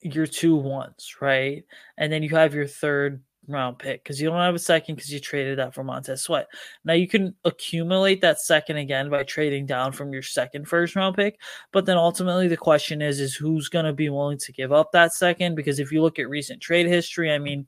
your 0.00 0.26
two 0.26 0.56
ones, 0.56 1.16
right? 1.20 1.64
And 1.96 2.12
then 2.12 2.22
you 2.22 2.30
have 2.30 2.54
your 2.54 2.66
third 2.66 3.22
round 3.48 3.78
pick 3.78 4.02
because 4.02 4.20
you 4.20 4.28
don't 4.28 4.38
have 4.38 4.54
a 4.54 4.58
second 4.58 4.94
because 4.94 5.12
you 5.12 5.20
traded 5.20 5.58
that 5.58 5.74
for 5.74 5.84
Montez 5.84 6.22
Sweat. 6.22 6.46
Now 6.84 6.94
you 6.94 7.08
can 7.08 7.34
accumulate 7.44 8.20
that 8.20 8.40
second 8.40 8.76
again 8.76 9.10
by 9.10 9.22
trading 9.22 9.66
down 9.66 9.92
from 9.92 10.12
your 10.12 10.22
second 10.22 10.68
first 10.68 10.96
round 10.96 11.16
pick, 11.16 11.38
but 11.72 11.86
then 11.86 11.96
ultimately 11.96 12.48
the 12.48 12.56
question 12.56 13.02
is 13.02 13.20
is 13.20 13.34
who's 13.34 13.68
going 13.68 13.84
to 13.84 13.92
be 13.92 14.08
willing 14.08 14.38
to 14.38 14.52
give 14.52 14.72
up 14.72 14.92
that 14.92 15.14
second 15.14 15.54
because 15.54 15.78
if 15.78 15.92
you 15.92 16.02
look 16.02 16.18
at 16.18 16.28
recent 16.28 16.60
trade 16.60 16.86
history, 16.86 17.32
I 17.32 17.38
mean 17.38 17.66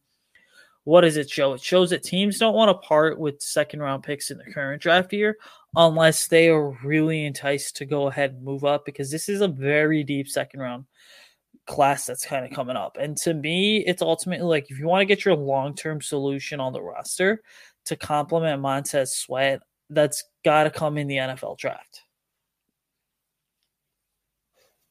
what 0.88 1.02
does 1.02 1.18
it 1.18 1.28
show? 1.28 1.52
It 1.52 1.60
shows 1.60 1.90
that 1.90 2.02
teams 2.02 2.38
don't 2.38 2.54
want 2.54 2.70
to 2.70 2.86
part 2.86 3.18
with 3.18 3.42
second 3.42 3.80
round 3.80 4.04
picks 4.04 4.30
in 4.30 4.38
the 4.38 4.50
current 4.50 4.80
draft 4.80 5.12
year 5.12 5.36
unless 5.76 6.28
they 6.28 6.48
are 6.48 6.70
really 6.82 7.26
enticed 7.26 7.76
to 7.76 7.84
go 7.84 8.06
ahead 8.06 8.30
and 8.30 8.42
move 8.42 8.64
up 8.64 8.86
because 8.86 9.10
this 9.10 9.28
is 9.28 9.42
a 9.42 9.48
very 9.48 10.02
deep 10.02 10.28
second 10.28 10.60
round 10.60 10.86
class 11.68 12.06
that's 12.06 12.26
kind 12.26 12.44
of 12.44 12.50
coming 12.50 12.76
up. 12.76 12.96
And 12.98 13.16
to 13.18 13.34
me, 13.34 13.84
it's 13.86 14.02
ultimately 14.02 14.46
like 14.46 14.70
if 14.70 14.78
you 14.78 14.86
want 14.88 15.02
to 15.02 15.06
get 15.06 15.24
your 15.24 15.36
long 15.36 15.74
term 15.74 16.00
solution 16.00 16.58
on 16.58 16.72
the 16.72 16.82
roster 16.82 17.42
to 17.84 17.96
complement 17.96 18.60
Montez 18.60 19.14
Sweat, 19.14 19.60
that's 19.90 20.24
got 20.44 20.64
to 20.64 20.70
come 20.70 20.98
in 20.98 21.06
the 21.06 21.16
NFL 21.16 21.58
draft. 21.58 22.02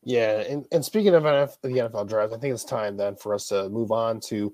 Yeah, 0.04 0.40
and, 0.40 0.66
and 0.72 0.86
speaking 0.86 1.14
of 1.16 1.24
NF, 1.24 1.58
the 1.62 1.70
NFL 1.70 2.08
draft, 2.08 2.34
I 2.34 2.38
think 2.38 2.54
it's 2.54 2.64
time 2.64 2.96
then 2.96 3.18
for 3.18 3.34
us 3.34 3.48
to 3.50 3.68
move 3.68 3.92
on 3.92 4.22
to 4.22 4.54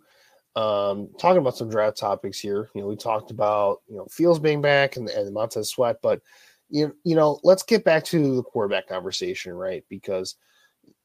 um, 0.56 1.10
talking 1.20 1.38
about 1.38 1.58
some 1.58 1.70
draft 1.70 1.98
topics 1.98 2.40
here. 2.40 2.70
You 2.74 2.82
know, 2.82 2.88
we 2.88 2.96
talked 2.96 3.30
about 3.30 3.82
you 3.88 3.98
know 3.98 4.08
Fields 4.10 4.40
being 4.40 4.62
back 4.62 4.96
and, 4.96 5.10
and 5.10 5.32
Montez 5.34 5.70
Sweat, 5.70 5.98
but 6.02 6.22
you 6.70 6.96
you 7.04 7.16
know, 7.16 7.40
let's 7.44 7.64
get 7.64 7.84
back 7.84 8.04
to 8.06 8.38
the 8.38 8.44
quarterback 8.44 8.88
conversation, 8.88 9.54
right? 9.54 9.84
Because 9.90 10.36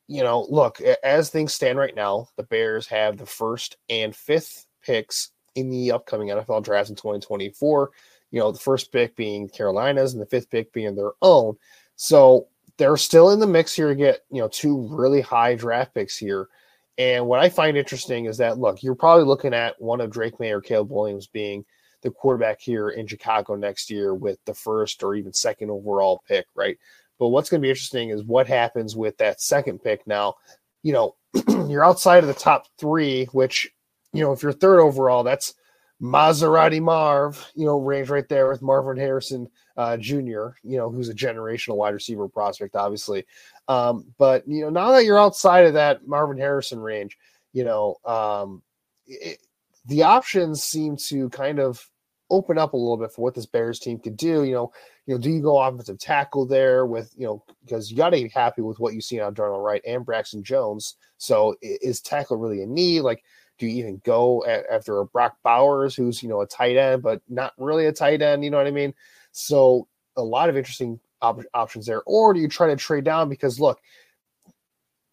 you 0.08 0.22
know, 0.22 0.46
look, 0.48 0.80
as 0.80 1.28
things 1.28 1.52
stand 1.52 1.78
right 1.78 1.94
now, 1.94 2.28
the 2.36 2.42
Bears 2.42 2.86
have 2.88 3.18
the 3.18 3.26
first 3.26 3.76
and 3.90 4.16
fifth 4.16 4.66
picks 4.82 5.30
in 5.54 5.70
the 5.70 5.92
upcoming 5.92 6.28
NFL 6.28 6.64
draft 6.64 6.88
in 6.88 6.96
2024. 6.96 7.90
You 8.30 8.40
know, 8.40 8.50
the 8.50 8.58
first 8.58 8.90
pick 8.90 9.14
being 9.16 9.48
Carolina's 9.48 10.14
and 10.14 10.22
the 10.22 10.26
fifth 10.26 10.50
pick 10.50 10.72
being 10.72 10.96
their 10.96 11.12
own. 11.20 11.56
So 11.96 12.48
they're 12.78 12.96
still 12.96 13.30
in 13.30 13.40
the 13.40 13.46
mix 13.46 13.74
here 13.74 13.88
to 13.88 13.94
get, 13.94 14.20
you 14.30 14.40
know, 14.40 14.48
two 14.48 14.88
really 14.90 15.20
high 15.20 15.54
draft 15.54 15.94
picks 15.94 16.16
here. 16.16 16.48
And 16.96 17.26
what 17.26 17.40
I 17.40 17.48
find 17.48 17.76
interesting 17.76 18.24
is 18.24 18.38
that, 18.38 18.58
look, 18.58 18.82
you're 18.82 18.94
probably 18.94 19.24
looking 19.24 19.54
at 19.54 19.80
one 19.80 20.00
of 20.00 20.10
Drake 20.10 20.40
Maye 20.40 20.52
or 20.52 20.60
Caleb 20.60 20.90
Williams 20.90 21.26
being 21.26 21.64
the 22.02 22.10
quarterback 22.10 22.60
here 22.60 22.90
in 22.90 23.06
Chicago 23.06 23.56
next 23.56 23.90
year 23.90 24.14
with 24.14 24.38
the 24.46 24.54
first 24.54 25.02
or 25.02 25.14
even 25.14 25.32
second 25.32 25.70
overall 25.70 26.22
pick, 26.26 26.46
right? 26.54 26.78
But 27.18 27.28
what's 27.28 27.50
going 27.50 27.60
to 27.60 27.66
be 27.66 27.70
interesting 27.70 28.10
is 28.10 28.22
what 28.22 28.46
happens 28.46 28.96
with 28.96 29.16
that 29.18 29.40
second 29.40 29.82
pick. 29.82 30.06
Now, 30.06 30.34
you 30.82 30.92
know, 30.92 31.16
you're 31.68 31.84
outside 31.84 32.22
of 32.22 32.28
the 32.28 32.34
top 32.34 32.66
three, 32.78 33.24
which, 33.26 33.68
you 34.12 34.22
know, 34.22 34.32
if 34.32 34.42
you're 34.42 34.52
third 34.52 34.80
overall, 34.80 35.22
that's 35.22 35.54
Maserati 36.00 36.80
Marv, 36.80 37.50
you 37.54 37.66
know, 37.66 37.78
range 37.78 38.08
right 38.08 38.28
there 38.28 38.48
with 38.48 38.62
Marvin 38.62 38.96
Harrison 38.96 39.48
uh, 39.76 39.96
Jr., 39.96 40.50
you 40.62 40.76
know, 40.76 40.90
who's 40.90 41.08
a 41.08 41.14
generational 41.14 41.76
wide 41.76 41.94
receiver 41.94 42.28
prospect, 42.28 42.76
obviously. 42.76 43.26
Um, 43.66 44.06
but, 44.16 44.46
you 44.46 44.62
know, 44.62 44.70
now 44.70 44.92
that 44.92 45.04
you're 45.04 45.18
outside 45.18 45.66
of 45.66 45.74
that 45.74 46.06
Marvin 46.06 46.38
Harrison 46.38 46.78
range, 46.78 47.18
you 47.52 47.64
know, 47.64 47.96
um, 48.04 48.62
it, 49.06 49.38
the 49.86 50.04
options 50.04 50.62
seem 50.62 50.96
to 50.96 51.28
kind 51.30 51.58
of 51.58 51.84
open 52.30 52.58
up 52.58 52.72
a 52.72 52.76
little 52.76 52.96
bit 52.96 53.12
for 53.12 53.22
what 53.22 53.34
this 53.34 53.46
Bears 53.46 53.78
team 53.78 53.98
could 53.98 54.16
do. 54.16 54.44
You 54.44 54.54
know, 54.54 54.72
you 55.06 55.14
know, 55.14 55.20
do 55.20 55.30
you 55.30 55.40
go 55.40 55.60
offensive 55.60 55.98
tackle 55.98 56.46
there 56.46 56.86
with 56.86 57.12
you 57.16 57.26
know 57.26 57.44
because 57.64 57.90
you 57.90 57.96
got 57.96 58.10
to 58.10 58.16
be 58.16 58.28
happy 58.28 58.62
with 58.62 58.78
what 58.78 58.94
you 58.94 59.00
see 59.00 59.20
on 59.20 59.34
Darnell 59.34 59.60
Wright 59.60 59.82
and 59.86 60.04
Braxton 60.04 60.42
Jones. 60.42 60.96
So 61.18 61.56
is 61.62 62.00
tackle 62.00 62.36
really 62.36 62.62
a 62.62 62.66
need? 62.66 63.00
Like, 63.00 63.24
do 63.58 63.66
you 63.66 63.78
even 63.78 64.00
go 64.04 64.44
at, 64.46 64.64
after 64.70 64.98
a 64.98 65.06
Brock 65.06 65.36
Bowers 65.42 65.94
who's 65.94 66.22
you 66.22 66.28
know 66.28 66.42
a 66.42 66.46
tight 66.46 66.76
end 66.76 67.02
but 67.02 67.22
not 67.28 67.52
really 67.58 67.86
a 67.86 67.92
tight 67.92 68.22
end? 68.22 68.44
You 68.44 68.50
know 68.50 68.58
what 68.58 68.66
I 68.66 68.72
mean? 68.72 68.94
So 69.32 69.88
a 70.16 70.22
lot 70.22 70.48
of 70.48 70.56
interesting 70.56 71.00
op- 71.22 71.44
options 71.54 71.86
there. 71.86 72.02
Or 72.06 72.34
do 72.34 72.40
you 72.40 72.48
try 72.48 72.68
to 72.68 72.76
trade 72.76 73.04
down 73.04 73.28
because 73.28 73.60
look, 73.60 73.80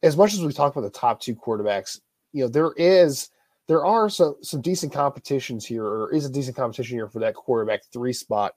as 0.04 0.17
much 0.17 0.34
as 0.34 0.43
we 0.43 0.54
talk 0.54 0.75
about 0.75 0.82
the 0.82 0.99
top 0.99 1.19
two 1.19 1.36
quarterbacks, 1.36 1.99
you 2.34 2.43
know 2.43 2.49
there 2.49 2.73
is 2.78 3.30
there 3.67 3.86
are 3.86 4.10
some 4.10 4.36
some 4.41 4.62
decent 4.62 4.93
competitions 4.93 5.65
here, 5.65 5.86
or 5.86 6.13
is 6.13 6.25
a 6.25 6.30
decent 6.30 6.56
competition 6.56 6.97
here 6.97 7.08
for 7.08 7.19
that 7.19 7.36
quarterback 7.36 7.82
three 7.91 8.13
spot. 8.13 8.54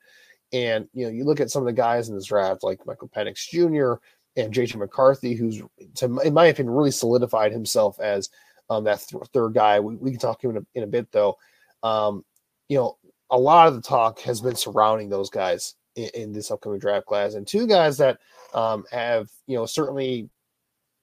And 0.53 0.89
you 0.93 1.07
know, 1.07 1.13
you 1.13 1.25
look 1.25 1.41
at 1.41 1.51
some 1.51 1.63
of 1.63 1.67
the 1.67 1.73
guys 1.73 2.09
in 2.09 2.15
this 2.15 2.27
draft, 2.27 2.63
like 2.63 2.87
Michael 2.87 3.09
Penix 3.09 3.49
Jr. 3.49 4.01
and 4.41 4.53
JJ 4.53 4.77
McCarthy, 4.77 5.35
who's, 5.35 5.63
to, 5.97 6.19
in 6.21 6.35
my 6.35 6.47
opinion, 6.47 6.75
really 6.75 6.91
solidified 6.91 7.53
himself 7.53 7.99
as 8.01 8.31
um, 8.71 8.85
that 8.85 9.01
th- 9.01 9.23
third 9.33 9.55
guy. 9.55 9.81
We, 9.81 9.97
we, 9.97 10.11
can 10.11 10.21
talk 10.21 10.43
him 10.43 10.53
in 10.53 10.57
a, 10.59 10.61
in 10.75 10.83
a 10.85 10.87
bit, 10.87 11.11
though. 11.13 11.37
Um, 11.83 12.25
you 12.69 12.79
know, 12.79 12.97
a 13.31 13.39
lot 13.39 13.69
of 13.69 13.75
the 13.75 13.83
talk 13.83 14.21
has 14.21 14.41
been 14.41 14.57
surrounding 14.57 15.09
those 15.09 15.31
guys 15.31 15.75
in, 15.97 16.09
in 16.15 16.33
this 16.33 16.51
upcoming 16.51 16.79
draft 16.79 17.07
class, 17.07 17.35
and 17.35 17.47
two 17.47 17.67
guys 17.67 17.99
that 17.99 18.19
um, 18.55 18.85
have, 18.91 19.29
you 19.47 19.57
know, 19.57 19.67
certainly 19.67 20.31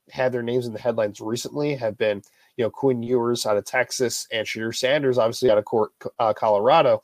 had 0.10 0.32
their 0.32 0.44
names 0.44 0.68
in 0.68 0.74
the 0.74 0.80
headlines 0.80 1.22
recently 1.22 1.76
have 1.76 1.98
been 1.98 2.22
you 2.58 2.64
know 2.64 2.70
Quinn 2.70 3.04
Ewers 3.04 3.46
out 3.46 3.58
of 3.58 3.66
Texas 3.66 4.28
and 4.32 4.46
Shedeur 4.46 4.76
Sanders 4.76 5.18
obviously 5.18 5.50
out 5.50 5.58
of 5.58 5.66
court, 5.66 5.92
uh, 6.20 6.34
Colorado. 6.34 7.02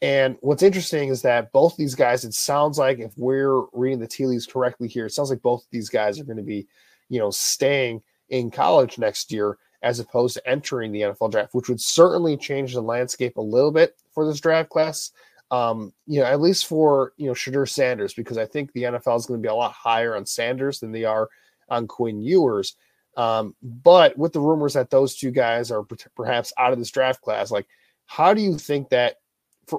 And 0.00 0.36
what's 0.40 0.62
interesting 0.62 1.08
is 1.08 1.22
that 1.22 1.50
both 1.50 1.76
these 1.76 1.96
guys, 1.96 2.24
it 2.24 2.34
sounds 2.34 2.78
like 2.78 3.00
if 3.00 3.12
we're 3.16 3.64
reading 3.72 3.98
the 3.98 4.06
tea 4.06 4.26
leaves 4.26 4.46
correctly 4.46 4.86
here, 4.86 5.06
it 5.06 5.12
sounds 5.12 5.30
like 5.30 5.42
both 5.42 5.66
these 5.72 5.88
guys 5.88 6.20
are 6.20 6.24
going 6.24 6.36
to 6.36 6.42
be, 6.42 6.68
you 7.08 7.18
know, 7.18 7.30
staying 7.30 8.02
in 8.28 8.50
college 8.50 8.98
next 8.98 9.32
year 9.32 9.58
as 9.82 9.98
opposed 9.98 10.34
to 10.34 10.48
entering 10.48 10.92
the 10.92 11.02
NFL 11.02 11.32
draft, 11.32 11.54
which 11.54 11.68
would 11.68 11.80
certainly 11.80 12.36
change 12.36 12.74
the 12.74 12.80
landscape 12.80 13.36
a 13.36 13.42
little 13.42 13.72
bit 13.72 13.96
for 14.12 14.26
this 14.26 14.40
draft 14.40 14.70
class. 14.70 15.10
Um, 15.50 15.92
you 16.06 16.20
know, 16.20 16.26
at 16.26 16.40
least 16.40 16.66
for 16.66 17.14
you 17.16 17.26
know 17.26 17.32
Shedeur 17.32 17.68
Sanders, 17.68 18.12
because 18.12 18.38
I 18.38 18.44
think 18.44 18.72
the 18.72 18.82
NFL 18.84 19.16
is 19.16 19.26
going 19.26 19.40
to 19.40 19.46
be 19.46 19.48
a 19.48 19.54
lot 19.54 19.72
higher 19.72 20.14
on 20.14 20.26
Sanders 20.26 20.78
than 20.78 20.92
they 20.92 21.04
are 21.04 21.28
on 21.70 21.86
Quinn 21.86 22.20
Ewers. 22.20 22.76
Um, 23.16 23.56
but 23.62 24.16
with 24.16 24.32
the 24.32 24.40
rumors 24.40 24.74
that 24.74 24.90
those 24.90 25.16
two 25.16 25.30
guys 25.30 25.70
are 25.70 25.84
perhaps 26.14 26.52
out 26.56 26.72
of 26.72 26.78
this 26.78 26.90
draft 26.90 27.20
class, 27.22 27.50
like 27.50 27.66
how 28.06 28.34
do 28.34 28.40
you 28.40 28.58
think 28.58 28.90
that? 28.90 29.16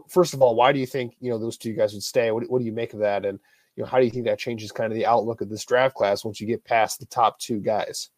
first 0.07 0.33
of 0.33 0.41
all, 0.41 0.55
why 0.55 0.71
do 0.71 0.79
you 0.79 0.85
think 0.85 1.15
you 1.19 1.29
know 1.29 1.37
those 1.37 1.57
two 1.57 1.73
guys 1.73 1.93
would 1.93 2.03
stay? 2.03 2.31
What, 2.31 2.49
what 2.49 2.59
do 2.59 2.65
you 2.65 2.71
make 2.71 2.93
of 2.93 2.99
that? 2.99 3.25
And 3.25 3.39
you 3.75 3.83
know, 3.83 3.89
how 3.89 3.97
do 3.97 4.05
you 4.05 4.11
think 4.11 4.25
that 4.25 4.39
changes 4.39 4.71
kind 4.71 4.91
of 4.91 4.97
the 4.97 5.05
outlook 5.05 5.41
of 5.41 5.49
this 5.49 5.65
draft 5.65 5.95
class 5.95 6.23
once 6.23 6.39
you 6.39 6.47
get 6.47 6.63
past 6.63 6.99
the 6.99 7.05
top 7.05 7.39
two 7.39 7.59
guys? 7.59 8.09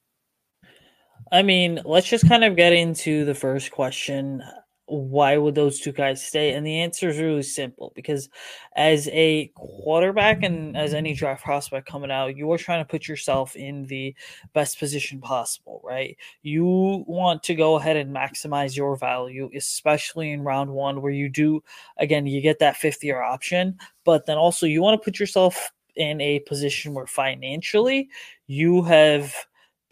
I 1.32 1.44
mean, 1.44 1.80
let's 1.86 2.10
just 2.10 2.28
kind 2.28 2.44
of 2.44 2.56
get 2.56 2.74
into 2.74 3.26
the 3.26 3.36
first 3.36 3.72
question 3.72 4.44
why 4.92 5.38
would 5.38 5.56
those 5.56 5.80
two 5.80 5.94
guys 5.94 6.26
stay? 6.26 6.54
And 6.54 6.66
the 6.68 6.82
answer 6.82 7.10
is 7.10 7.18
really 7.18 7.44
simple 7.44 7.94
because 7.96 8.30
as 8.76 9.08
a 9.14 9.48
quarterback 9.56 10.44
and 10.44 10.76
as 10.76 10.94
any 10.94 11.14
draft 11.14 11.44
prospect 11.44 11.88
coming 11.88 12.12
out, 12.12 12.36
you 12.36 12.52
are 12.52 12.58
trying 12.58 12.84
to 12.84 12.90
put 12.90 13.08
yourself 13.08 13.56
in 13.56 13.86
the 13.86 14.14
best 14.54 14.80
position 14.80 15.22
possible, 15.22 15.82
right? 15.84 16.18
You 16.42 17.06
want 17.08 17.42
to 17.44 17.56
go 17.56 17.76
ahead 17.76 17.96
and 17.96 18.14
maximize 18.14 18.76
your 18.76 18.98
value, 18.98 19.50
especially 19.56 20.32
in 20.32 20.42
round 20.42 20.70
one, 20.70 21.02
where 21.02 21.14
you 21.14 21.30
do, 21.30 21.64
again, 21.98 22.28
you 22.28 22.42
get 22.42 22.60
that 22.60 22.76
fifth 22.76 23.04
year 23.04 23.22
option, 23.22 23.78
but 24.04 24.26
then 24.26 24.38
also 24.38 24.66
you 24.66 24.82
want 24.82 25.02
to 25.02 25.06
put 25.06 25.20
yourself 25.20 25.72
in 25.96 26.20
a 26.20 26.40
position 26.40 26.94
where 26.94 27.08
financially 27.08 28.10
you 28.48 28.82
have 28.82 29.34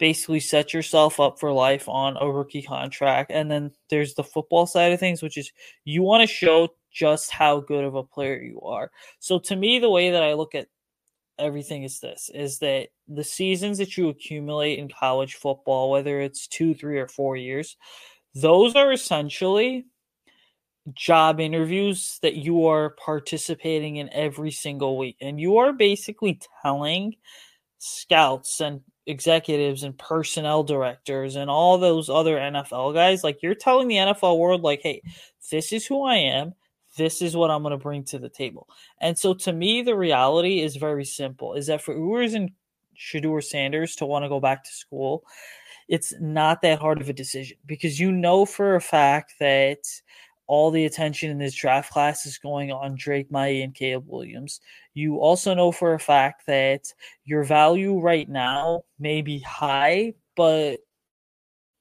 basically 0.00 0.40
set 0.40 0.74
yourself 0.74 1.20
up 1.20 1.38
for 1.38 1.52
life 1.52 1.88
on 1.88 2.16
a 2.20 2.28
rookie 2.28 2.62
contract. 2.62 3.30
And 3.30 3.48
then 3.48 3.70
there's 3.90 4.14
the 4.14 4.24
football 4.24 4.66
side 4.66 4.92
of 4.92 4.98
things, 4.98 5.22
which 5.22 5.36
is 5.36 5.52
you 5.84 6.02
want 6.02 6.22
to 6.22 6.34
show 6.34 6.70
just 6.90 7.30
how 7.30 7.60
good 7.60 7.84
of 7.84 7.94
a 7.94 8.02
player 8.02 8.42
you 8.42 8.60
are. 8.62 8.90
So 9.20 9.38
to 9.40 9.54
me, 9.54 9.78
the 9.78 9.90
way 9.90 10.10
that 10.10 10.22
I 10.22 10.32
look 10.32 10.56
at 10.56 10.66
everything 11.38 11.84
is 11.84 12.00
this 12.00 12.30
is 12.34 12.58
that 12.58 12.88
the 13.06 13.24
seasons 13.24 13.78
that 13.78 13.96
you 13.96 14.08
accumulate 14.08 14.78
in 14.78 14.88
college 14.88 15.34
football, 15.34 15.90
whether 15.90 16.20
it's 16.20 16.48
two, 16.48 16.74
three, 16.74 16.98
or 16.98 17.06
four 17.06 17.36
years, 17.36 17.76
those 18.34 18.74
are 18.74 18.92
essentially 18.92 19.86
job 20.94 21.40
interviews 21.40 22.18
that 22.22 22.36
you 22.36 22.66
are 22.66 22.90
participating 22.90 23.96
in 23.96 24.10
every 24.12 24.50
single 24.50 24.96
week. 24.96 25.16
And 25.20 25.38
you 25.38 25.58
are 25.58 25.72
basically 25.72 26.40
telling 26.62 27.16
scouts 27.78 28.60
and 28.60 28.80
executives 29.06 29.82
and 29.82 29.96
personnel 29.98 30.62
directors 30.62 31.36
and 31.36 31.50
all 31.50 31.78
those 31.78 32.08
other 32.08 32.36
NFL 32.36 32.94
guys, 32.94 33.24
like 33.24 33.42
you're 33.42 33.54
telling 33.54 33.88
the 33.88 33.96
NFL 33.96 34.38
world, 34.38 34.62
like, 34.62 34.80
hey, 34.82 35.02
this 35.50 35.72
is 35.72 35.86
who 35.86 36.04
I 36.04 36.16
am. 36.16 36.54
This 36.96 37.22
is 37.22 37.36
what 37.36 37.50
I'm 37.50 37.62
going 37.62 37.72
to 37.72 37.78
bring 37.78 38.04
to 38.04 38.18
the 38.18 38.28
table. 38.28 38.68
And 39.00 39.18
so 39.18 39.32
to 39.34 39.52
me, 39.52 39.82
the 39.82 39.96
reality 39.96 40.60
is 40.60 40.76
very 40.76 41.04
simple 41.04 41.54
is 41.54 41.66
that 41.68 41.80
for 41.80 41.94
Ewers 41.94 42.34
and 42.34 42.50
Shedeur 42.98 43.42
Sanders 43.42 43.96
to 43.96 44.06
want 44.06 44.24
to 44.24 44.28
go 44.28 44.40
back 44.40 44.64
to 44.64 44.70
school, 44.70 45.24
it's 45.88 46.12
not 46.20 46.62
that 46.62 46.78
hard 46.78 47.00
of 47.00 47.08
a 47.08 47.12
decision 47.12 47.56
because 47.66 47.98
you 47.98 48.12
know 48.12 48.44
for 48.44 48.76
a 48.76 48.80
fact 48.80 49.34
that 49.40 49.78
all 50.50 50.72
the 50.72 50.84
attention 50.84 51.30
in 51.30 51.38
this 51.38 51.54
draft 51.54 51.92
class 51.92 52.26
is 52.26 52.36
going 52.36 52.72
on 52.72 52.96
Drake 52.98 53.30
Maye 53.30 53.62
and 53.62 53.72
Caleb 53.72 54.06
Williams. 54.08 54.60
You 54.94 55.18
also 55.18 55.54
know 55.54 55.70
for 55.70 55.94
a 55.94 56.00
fact 56.00 56.44
that 56.48 56.92
your 57.24 57.44
value 57.44 58.00
right 58.00 58.28
now 58.28 58.82
may 58.98 59.22
be 59.22 59.38
high, 59.38 60.14
but 60.34 60.80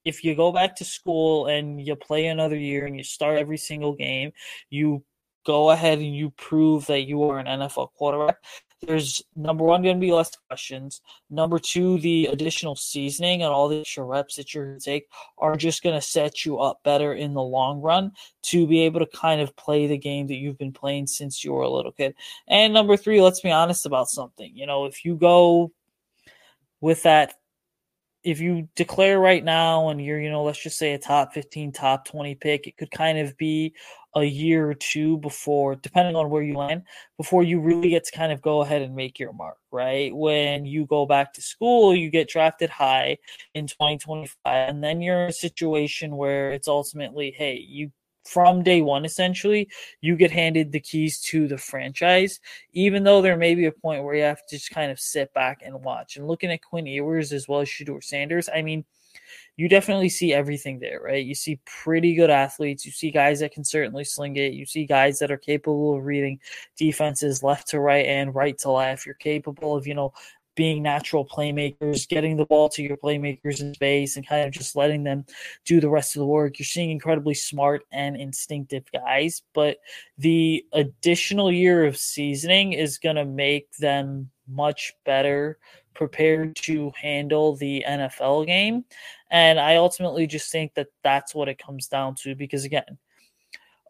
if 0.06 0.24
you 0.24 0.36
go 0.36 0.52
back 0.52 0.76
to 0.76 0.86
school 0.86 1.48
and 1.48 1.84
you 1.84 1.96
play 1.96 2.28
another 2.28 2.56
year 2.56 2.86
and 2.86 2.96
you 2.96 3.04
start 3.04 3.40
every 3.40 3.58
single 3.58 3.96
game, 3.96 4.34
you 4.70 5.04
go 5.48 5.72
ahead 5.72 5.98
and 5.98 6.16
you 6.16 6.30
prove 6.30 6.86
that 6.86 7.08
you 7.08 7.24
are 7.24 7.40
an 7.40 7.48
NFL 7.48 7.90
quarterback. 7.94 8.38
There's 8.82 9.22
number 9.36 9.64
one 9.64 9.82
going 9.84 9.98
to 9.98 10.02
be 10.02 10.14
less 10.14 10.32
questions. 10.48 11.02
Number 11.30 11.60
two, 11.60 12.00
the 12.00 12.28
additional 12.28 12.76
seasoning 12.76 13.44
and 13.44 13.52
all 13.52 13.68
the 13.68 13.82
extra 13.82 14.04
reps 14.04 14.36
that 14.38 14.54
you're 14.54 14.68
going 14.68 14.80
to 14.80 14.86
take 14.86 15.08
are 15.38 15.58
just 15.58 15.84
going 15.84 15.96
to 15.96 16.02
set 16.02 16.46
you 16.46 16.60
up 16.60 16.82
better 16.84 17.14
in 17.14 17.34
the 17.34 17.42
long 17.42 17.82
run 17.82 18.14
to 18.44 18.66
be 18.66 18.82
able 18.82 19.02
to 19.02 19.08
kind 19.08 19.42
of 19.42 19.56
play 19.58 19.88
the 19.88 19.98
game 19.98 20.28
that 20.28 20.38
you've 20.38 20.58
been 20.58 20.72
playing 20.72 21.08
since 21.08 21.44
you 21.44 21.52
were 21.52 21.64
a 21.64 21.70
little 21.70 21.92
kid. 21.92 22.16
And 22.48 22.74
number 22.74 22.96
three, 22.96 23.22
let's 23.22 23.42
be 23.42 23.52
honest 23.52 23.86
about 23.86 24.10
something. 24.10 24.56
You 24.56 24.66
know, 24.66 24.86
if 24.86 25.04
you 25.04 25.16
go 25.16 25.72
with 26.82 27.04
that 27.04 27.39
if 28.24 28.42
you 28.42 28.68
declare 28.76 29.20
right 29.20 29.44
now 29.44 29.90
and 29.90 30.04
you're, 30.04 30.20
you 30.20 30.30
know, 30.30 30.44
let's 30.44 30.62
just 30.62 30.78
say 30.78 30.94
a 30.94 31.00
top 31.00 31.34
15, 31.34 31.72
top 31.72 32.06
20 32.06 32.36
pick, 32.36 32.68
it 32.68 32.78
could 32.78 32.92
kind 32.92 33.18
of 33.18 33.38
be 33.38 33.74
a 34.16 34.24
year 34.24 34.70
or 34.70 34.74
two 34.74 35.18
before, 35.20 35.76
depending 35.76 36.16
on 36.16 36.30
where 36.30 36.42
you 36.42 36.56
land, 36.56 36.84
before 37.18 37.44
you 37.44 37.60
really 37.60 37.90
get 37.90 38.04
to 38.06 38.12
kind 38.12 38.32
of 38.32 38.42
go 38.42 38.62
ahead 38.62 38.82
and 38.82 38.96
make 38.96 39.20
your 39.20 39.32
mark, 39.34 39.58
right? 39.72 40.14
When 40.16 40.66
you 40.66 40.86
go 40.86 41.06
back 41.06 41.34
to 41.34 41.42
school, 41.42 41.96
you 41.96 42.10
get 42.10 42.28
drafted 42.28 42.70
high 42.70 43.18
in 43.54 43.68
2025, 43.68 44.36
and 44.46 44.84
then 44.84 45.02
you're 45.02 45.24
in 45.24 45.30
a 45.30 45.34
situation 45.34 46.18
where 46.18 46.52
it's 46.52 46.68
ultimately, 46.68 47.32
hey, 47.32 47.56
you 47.56 47.92
from 48.30 48.62
day 48.62 48.82
one, 48.82 49.06
essentially, 49.06 49.68
you 50.02 50.16
get 50.16 50.32
handed 50.32 50.72
the 50.72 50.80
keys 50.80 51.20
to 51.22 51.48
the 51.48 51.58
franchise, 51.58 52.40
even 52.74 53.04
though 53.04 53.22
there 53.22 53.38
may 53.38 53.56
be 53.56 53.66
a 53.66 53.72
point 53.72 54.04
where 54.04 54.16
you 54.16 54.24
have 54.24 54.46
to 54.48 54.56
just 54.56 54.70
kind 54.72 54.92
of 54.92 55.00
sit 55.00 55.34
back 55.34 55.62
and 55.66 55.84
watch. 55.84 56.16
And 56.16 56.28
looking 56.28 56.52
at 56.52 56.62
Quinn 56.62 56.86
Ewers 56.86 57.34
as 57.34 57.48
well 57.48 57.62
as 57.62 57.68
Shedeur 57.68 58.04
Sanders, 58.04 58.48
I 58.54 58.62
mean, 58.62 58.86
you 59.58 59.68
definitely 59.68 60.10
see 60.10 60.34
everything 60.34 60.80
there, 60.80 61.02
right? 61.04 61.26
You 61.26 61.36
see 61.36 61.60
pretty 61.66 62.16
good 62.16 62.30
athletes. 62.30 62.86
You 62.86 62.92
see 62.92 63.12
guys 63.12 63.40
that 63.40 63.52
can 63.52 63.66
certainly 63.66 64.04
sling 64.04 64.38
it. 64.38 64.54
You 64.54 64.66
see 64.66 64.86
guys 64.86 65.20
that 65.20 65.32
are 65.32 65.38
capable 65.38 65.98
of 65.98 66.06
reading 66.06 66.40
defenses 66.78 67.44
left 67.44 67.68
to 67.70 67.80
right 67.80 68.06
and 68.06 68.34
right 68.34 68.58
to 68.60 68.72
left. 68.72 69.06
You're 69.06 69.16
capable 69.16 69.76
of, 69.76 69.86
you 69.86 69.96
know, 69.96 70.14
being 70.60 70.84
natural 70.84 71.26
playmakers, 71.26 72.06
getting 72.06 72.36
the 72.36 72.46
ball 72.46 72.68
to 72.68 72.84
your 72.84 72.98
playmakers 72.98 73.62
in 73.62 73.74
space, 73.74 74.18
and 74.18 74.28
kind 74.28 74.46
of 74.46 74.52
just 74.52 74.76
letting 74.76 75.06
them 75.06 75.24
do 75.64 75.80
the 75.80 75.88
rest 75.90 76.18
of 76.18 76.20
the 76.20 76.26
work. 76.26 76.60
You're 76.60 76.66
seeing 76.66 76.92
incredibly 76.92 77.34
smart 77.34 77.84
and 77.94 78.18
instinctive 78.18 78.84
guys, 78.92 79.42
but 79.54 79.78
the 80.18 80.66
additional 80.74 81.50
year 81.50 81.86
of 81.86 81.96
seasoning 81.96 82.74
is 82.74 82.98
going 82.98 83.16
to 83.16 83.24
make 83.24 83.72
them 83.78 84.32
much 84.50 84.92
better 85.06 85.60
prepared 85.94 86.58
to 86.58 86.92
handle 87.02 87.56
the 87.56 87.86
NFL 87.88 88.46
game. 88.46 88.84
And 89.32 89.62
I 89.62 89.78
ultimately 89.78 90.28
just 90.28 90.52
think 90.52 90.74
that 90.74 90.88
that's 91.06 91.34
what 91.34 91.48
it 91.48 91.58
comes 91.58 91.88
down 91.88 92.16
to 92.16 92.36
because, 92.36 92.66
again, 92.66 92.98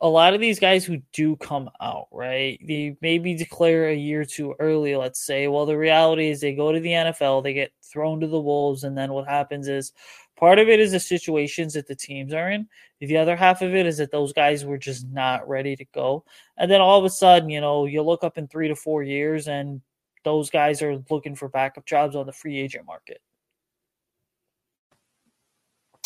a 0.02 0.08
lot 0.08 0.34
of 0.34 0.40
these 0.40 0.60
guys 0.60 0.86
who 0.86 0.98
do 1.12 1.36
come 1.36 1.70
out, 1.82 2.08
right? 2.12 2.60
They 2.66 2.96
maybe 3.02 3.36
declare 3.36 3.90
a 3.90 3.96
year 3.96 4.24
too 4.24 4.56
early, 4.60 4.96
let's 4.96 5.26
say. 5.26 5.48
Well, 5.48 5.66
the 5.66 5.78
reality 5.78 6.30
is 6.30 6.40
they 6.40 6.56
go 6.56 6.72
to 6.72 6.80
the 6.80 6.90
NFL, 6.90 7.44
they 7.44 7.54
get 7.54 7.74
thrown 7.84 8.22
to 8.22 8.28
the 8.28 8.40
Wolves, 8.40 8.86
and 8.86 8.98
then 8.98 9.12
what 9.12 9.28
happens 9.28 9.68
is 9.68 9.92
part 10.38 10.58
of 10.58 10.70
it 10.70 10.80
is 10.80 10.94
the 10.94 11.00
situations 11.00 11.74
that 11.74 11.88
the 11.88 11.96
teams 11.96 12.34
are 12.34 12.50
in. 12.50 12.68
The 13.02 13.18
other 13.18 13.36
half 13.36 13.62
of 13.62 13.76
it 13.76 13.86
is 13.86 13.98
that 13.98 14.12
those 14.12 14.32
guys 14.32 14.64
were 14.64 14.78
just 14.78 15.06
not 15.08 15.48
ready 15.48 15.76
to 15.76 15.86
go. 15.94 16.24
And 16.58 16.72
then 16.72 16.80
all 16.80 16.98
of 16.98 17.06
a 17.06 17.10
sudden, 17.10 17.50
you 17.50 17.60
know, 17.60 17.86
you 17.86 18.02
look 18.02 18.24
up 18.24 18.38
in 18.38 18.48
three 18.48 18.70
to 18.70 18.76
four 18.76 19.04
years 19.04 19.48
and 19.50 19.82
those 20.24 20.50
guys 20.50 20.82
are 20.82 21.02
looking 21.10 21.36
for 21.36 21.50
backup 21.50 21.86
jobs 21.86 22.16
on 22.16 22.26
the 22.26 22.34
free 22.34 22.58
agent 22.58 22.86
market. 22.86 23.22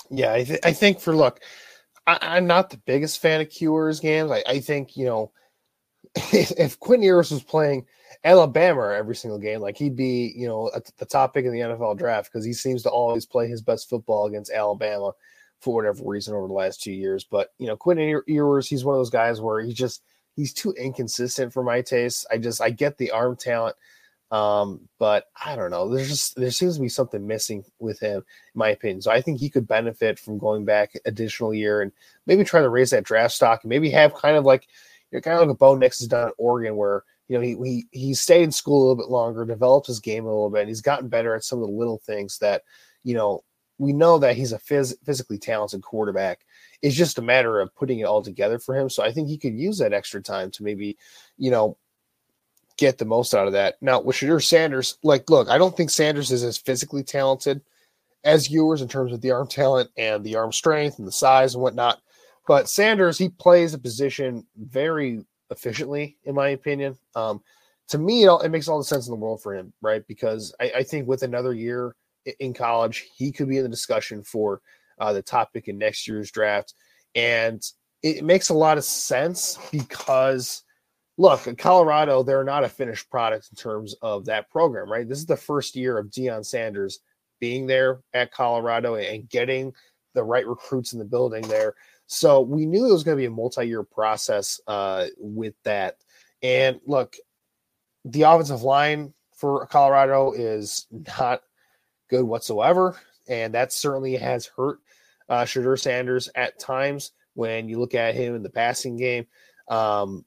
Yeah, 0.10 0.34
I, 0.34 0.44
th- 0.44 0.60
I 0.64 0.74
think 0.74 1.00
for 1.00 1.16
look, 1.16 1.40
I, 2.06 2.38
am 2.38 2.48
not 2.48 2.70
the 2.70 2.78
biggest 2.78 3.20
fan 3.20 3.42
of 3.42 3.62
Ewers 3.62 4.00
games. 4.00 4.32
I, 4.32 4.44
I 4.48 4.60
think 4.60 4.98
you 4.98 5.06
know 5.06 5.32
if 6.16 6.80
Quinn 6.80 7.02
Ewers 7.02 7.32
was 7.32 7.44
playing 7.44 7.86
Alabama 8.24 8.94
every 8.94 9.16
single 9.16 9.40
game, 9.40 9.62
like 9.62 9.78
he'd 9.78 9.96
be 9.96 10.34
you 10.36 10.48
know 10.48 10.70
the 10.98 11.06
top 11.06 11.34
pick 11.34 11.46
in 11.46 11.54
the 11.54 11.60
NFL 11.60 11.98
draft 11.98 12.32
because 12.32 12.46
he 12.46 12.54
seems 12.54 12.84
to 12.84 12.90
always 12.90 13.26
play 13.26 13.48
his 13.48 13.62
best 13.62 13.90
football 13.90 14.28
against 14.28 14.52
Alabama 14.52 15.12
for 15.62 15.74
whatever 15.74 16.04
reason 16.06 16.36
over 16.36 16.48
the 16.48 16.54
last 16.54 16.82
two 16.82 16.92
years. 16.92 17.24
But 17.24 17.50
you 17.58 17.68
know 17.68 17.78
Quinn 17.78 18.22
Ewers, 18.28 18.68
he's 18.68 18.84
one 18.84 18.96
of 18.96 19.00
those 19.00 19.10
guys 19.10 19.42
where 19.42 19.62
he 19.62 19.74
just 19.74 20.04
he's 20.36 20.54
too 20.54 20.74
inconsistent 20.74 21.54
for 21.54 21.64
my 21.64 21.82
taste. 21.82 22.28
I 22.32 22.38
just 22.38 22.62
I 22.62 22.70
get 22.70 22.98
the 22.98 23.12
arm 23.12 23.36
talent. 23.38 23.76
Um, 24.34 24.90
but 24.98 25.26
I 25.46 25.56
don't 25.56 25.70
know. 25.70 25.88
There's 25.88 26.10
just 26.10 26.36
there 26.36 26.50
seems 26.50 26.76
to 26.76 26.82
be 26.82 26.90
something 26.90 27.26
missing 27.26 27.64
with 27.78 28.00
him, 28.00 28.18
in 28.18 28.24
my 28.56 28.70
opinion. 28.70 29.00
So 29.04 29.12
I 29.12 29.22
think 29.22 29.40
he 29.40 29.48
could 29.48 29.68
benefit 29.68 30.18
from 30.18 30.40
going 30.40 30.66
back 30.66 30.94
additional 31.06 31.54
year 31.54 31.84
and 31.84 31.92
maybe 32.26 32.44
try 32.44 32.60
to 32.62 32.70
raise 32.70 32.90
that 32.90 33.04
draft 33.04 33.36
stock 33.36 33.64
and 33.64 33.70
maybe 33.70 33.92
have 33.92 34.16
kind 34.16 34.36
of 34.36 34.44
like 34.44 34.68
you 35.12 35.18
know, 35.18 35.22
kind 35.22 35.36
of 35.36 35.42
like 35.42 35.54
a 35.54 35.58
Bo 35.58 35.76
Nix 35.76 36.00
has 36.00 36.08
done 36.08 36.30
at 36.30 36.34
Oregon, 36.40 36.76
where 36.76 37.04
you 37.28 37.38
know 37.38 37.44
he 37.44 37.56
he 37.64 37.86
he 37.92 38.14
stayed 38.16 38.42
in 38.42 38.52
school 38.52 38.80
a 38.80 38.82
little 38.82 38.96
bit 38.96 39.12
longer, 39.12 39.46
developed 39.46 39.86
his 39.86 40.00
game 40.00 40.26
a 40.26 40.30
little 40.30 40.50
bit, 40.50 40.62
and 40.62 40.70
he's 40.70 40.82
gotten 40.82 41.10
better 41.10 41.36
at 41.36 41.44
some 41.44 41.60
of 41.62 41.68
the 41.68 41.72
little 41.72 42.00
things 42.00 42.40
that 42.40 42.64
you 43.04 43.14
know 43.14 43.44
we 43.78 43.94
know 43.94 44.18
that 44.18 44.36
he's 44.36 44.52
a 44.52 44.58
phys- 44.58 44.96
physically 45.06 45.38
talented 45.38 45.84
quarterback. 45.84 46.40
It's 46.82 46.96
just 46.96 47.20
a 47.20 47.24
matter 47.24 47.60
of 47.60 47.76
putting 47.76 48.00
it 48.00 48.06
all 48.06 48.24
together 48.24 48.58
for 48.58 48.76
him. 48.76 48.90
So 48.90 49.04
I 49.04 49.12
think 49.12 49.28
he 49.28 49.38
could 49.38 49.58
use 49.58 49.78
that 49.78 49.94
extra 49.94 50.22
time 50.22 50.52
to 50.52 50.64
maybe, 50.64 50.98
you 51.38 51.52
know, 51.52 51.78
get 52.78 52.98
the 52.98 53.06
most 53.06 53.34
out 53.34 53.48
of 53.48 53.54
that. 53.54 53.76
Now, 53.82 54.02
with 54.02 54.16
Shedeur 54.16 54.44
Sanders, 54.44 54.98
like, 55.04 55.30
look, 55.30 55.50
I 55.50 55.58
don't 55.58 55.76
think 55.76 55.90
Sanders 55.90 56.32
is 56.32 56.44
as 56.44 56.58
physically 56.58 57.04
talented 57.04 57.62
as 58.24 58.50
Ewers 58.50 58.82
in 58.82 58.88
terms 58.88 59.12
of 59.12 59.22
the 59.22 59.32
arm 59.32 59.48
talent 59.48 59.90
and 59.98 60.24
the 60.24 60.36
arm 60.36 60.52
strength 60.52 60.98
and 60.98 61.08
the 61.08 61.12
size 61.12 61.56
and 61.56 61.64
whatnot. 61.64 62.02
But 62.48 62.70
Sanders, 62.70 63.18
he 63.18 63.30
plays 63.30 63.74
a 63.74 63.80
position 63.80 64.46
very 64.58 65.26
efficiently, 65.50 66.18
in 66.24 66.36
my 66.36 66.50
opinion. 66.50 66.98
Um, 67.16 67.42
to 67.90 67.98
me, 67.98 68.24
it, 68.24 68.28
all, 68.28 68.40
it, 68.42 68.50
makes 68.50 68.68
all 68.68 68.78
the 68.78 68.84
sense 68.84 69.08
in 69.08 69.12
the 69.12 69.20
world 69.20 69.42
for 69.42 69.54
him, 69.54 69.74
right? 69.82 70.06
Because 70.08 70.54
I, 70.60 70.72
I, 70.78 70.84
think 70.84 71.08
with 71.08 71.24
another 71.24 71.54
year 71.54 71.96
in 72.40 72.54
college, 72.54 73.10
he 73.14 73.32
could 73.32 73.50
be 73.50 73.58
in 73.58 73.64
the 73.64 73.70
discussion 73.70 74.24
for 74.24 74.62
uh, 75.00 75.14
the 75.14 75.22
topic 75.22 75.68
in 75.68 75.78
next 75.78 76.08
year's 76.08 76.32
draft. 76.32 76.74
And 77.14 77.62
it 78.02 78.24
makes 78.24 78.50
a 78.50 78.54
lot 78.54 78.78
of 78.78 78.84
sense 78.84 79.58
because 79.72 80.63
look, 81.18 81.58
Colorado, 81.58 82.24
they're 82.24 82.44
not 82.44 82.64
a 82.64 82.70
finished 82.70 83.10
product 83.10 83.50
in 83.52 83.56
terms 83.56 83.96
of 84.02 84.26
that 84.26 84.50
program, 84.50 84.92
right? 84.92 85.08
This 85.08 85.20
is 85.20 85.26
the 85.26 85.38
first 85.38 85.76
year 85.76 85.98
of 85.98 86.08
Deion 86.08 86.46
Sanders 86.46 87.00
being 87.40 87.68
there 87.68 88.00
at 88.14 88.32
Colorado 88.32 88.96
and 88.96 89.30
getting 89.30 89.74
the 90.14 90.24
right 90.24 90.48
recruits 90.48 90.94
in 90.94 91.00
the 91.00 91.06
building 91.06 91.48
there. 91.48 91.76
So 92.08 92.42
we 92.42 92.66
knew 92.66 92.88
it 92.88 92.94
was 92.94 93.04
going 93.04 93.18
to 93.18 93.22
be 93.22 93.26
a 93.26 93.32
multi-year 93.32 93.84
process 93.84 94.60
uh, 94.68 95.08
with 95.18 95.56
that. 95.64 95.98
And 96.42 96.80
look, 96.86 97.16
the 98.06 98.24
offensive 98.24 98.64
line 98.64 99.14
for 99.36 99.66
Colorado 99.68 100.32
is 100.32 100.88
not 101.18 101.42
good 102.10 102.24
whatsoever, 102.24 102.98
and 103.28 103.54
that 103.54 103.74
certainly 103.74 104.16
has 104.16 104.46
hurt 104.46 104.80
uh, 105.30 105.44
Shedeur 105.44 105.80
Sanders 105.80 106.30
at 106.36 106.60
times 106.60 107.12
when 107.34 107.68
you 107.68 107.80
look 107.80 107.96
at 107.96 108.16
him 108.16 108.36
in 108.36 108.44
the 108.44 108.50
passing 108.50 108.98
game. 108.98 109.26
Um, 109.70 110.26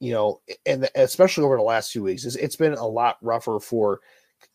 you 0.00 0.12
know, 0.12 0.40
and 0.66 0.88
especially 0.94 1.44
over 1.44 1.56
the 1.56 1.62
last 1.62 1.92
few 1.92 2.02
weeks, 2.02 2.24
it's, 2.24 2.36
it's 2.36 2.56
been 2.56 2.72
a 2.72 2.86
lot 2.86 3.18
rougher 3.20 3.60
for 3.60 4.00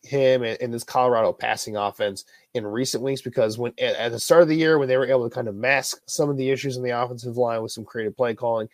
him 0.03 0.43
and, 0.43 0.57
and, 0.59 0.73
this 0.73 0.83
Colorado 0.83 1.31
passing 1.31 1.77
offense 1.77 2.25
in 2.55 2.65
recent 2.65 3.03
weeks 3.03 3.21
because 3.21 3.57
when 3.57 3.71
at, 3.79 4.11
the 4.11 4.19
start 4.19 4.41
of 4.41 4.47
the 4.47 4.55
year 4.55 4.79
when 4.79 4.87
they 4.87 4.97
were 4.97 5.07
able 5.07 5.29
to 5.29 5.33
kind 5.33 5.47
of 5.47 5.55
mask 5.55 5.97
some 6.07 6.29
of 6.29 6.37
the 6.37 6.49
issues 6.49 6.77
in 6.77 6.83
the 6.83 6.89
offensive 6.89 7.37
line 7.37 7.61
with 7.61 7.71
some 7.71 7.85
creative 7.85 8.17
play 8.17 8.33
calling, 8.33 8.67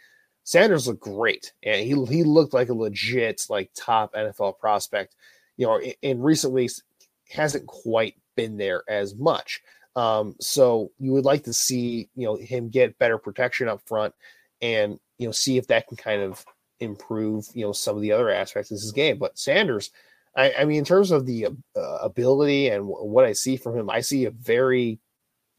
Sanders 0.44 0.88
looked 0.88 1.02
great 1.02 1.52
and 1.64 1.82
he 1.82 1.90
he 2.06 2.24
looked 2.24 2.54
like 2.54 2.70
a 2.70 2.74
legit 2.74 3.46
like 3.50 3.70
top 3.76 4.14
NFL 4.14 4.58
prospect. 4.60 5.16
You 5.58 5.68
know, 5.68 5.78
in, 5.78 5.94
in 6.02 6.22
recent 6.22 6.54
weeks 6.54 6.82
hasn't 7.30 7.68
quite 7.68 8.16
been 8.36 8.58
there 8.58 8.84
as 8.90 9.16
much. 9.16 9.62
Um, 9.96 10.36
so 10.40 10.92
you 11.00 11.12
would 11.12 11.26
like 11.26 11.44
to 11.44 11.54
see 11.54 12.10
you 12.16 12.26
know 12.26 12.36
him 12.36 12.70
get 12.70 12.98
better 12.98 13.18
protection 13.18 13.68
up 13.68 13.82
front 13.86 14.14
and 14.62 15.00
you 15.18 15.28
know 15.28 15.32
see 15.32 15.58
if 15.58 15.68
that 15.68 15.88
can 15.88 15.98
kind 15.98 16.22
of 16.22 16.44
improve, 16.82 17.48
you 17.54 17.66
know, 17.66 17.72
some 17.72 17.96
of 17.96 18.02
the 18.02 18.12
other 18.12 18.30
aspects 18.30 18.72
of 18.72 18.76
his 18.76 18.92
game. 18.92 19.18
But 19.18 19.38
Sanders, 19.38 19.92
I, 20.36 20.54
I 20.60 20.66
mean, 20.66 20.80
in 20.80 20.86
terms 20.86 21.12
of 21.12 21.26
the 21.26 21.48
uh, 21.76 21.98
ability 22.02 22.68
and 22.70 22.88
w- 22.88 23.06
what 23.06 23.26
I 23.26 23.34
see 23.34 23.58
from 23.58 23.78
him, 23.78 23.90
I 23.90 24.02
see 24.02 24.26
a 24.26 24.32
very 24.32 25.00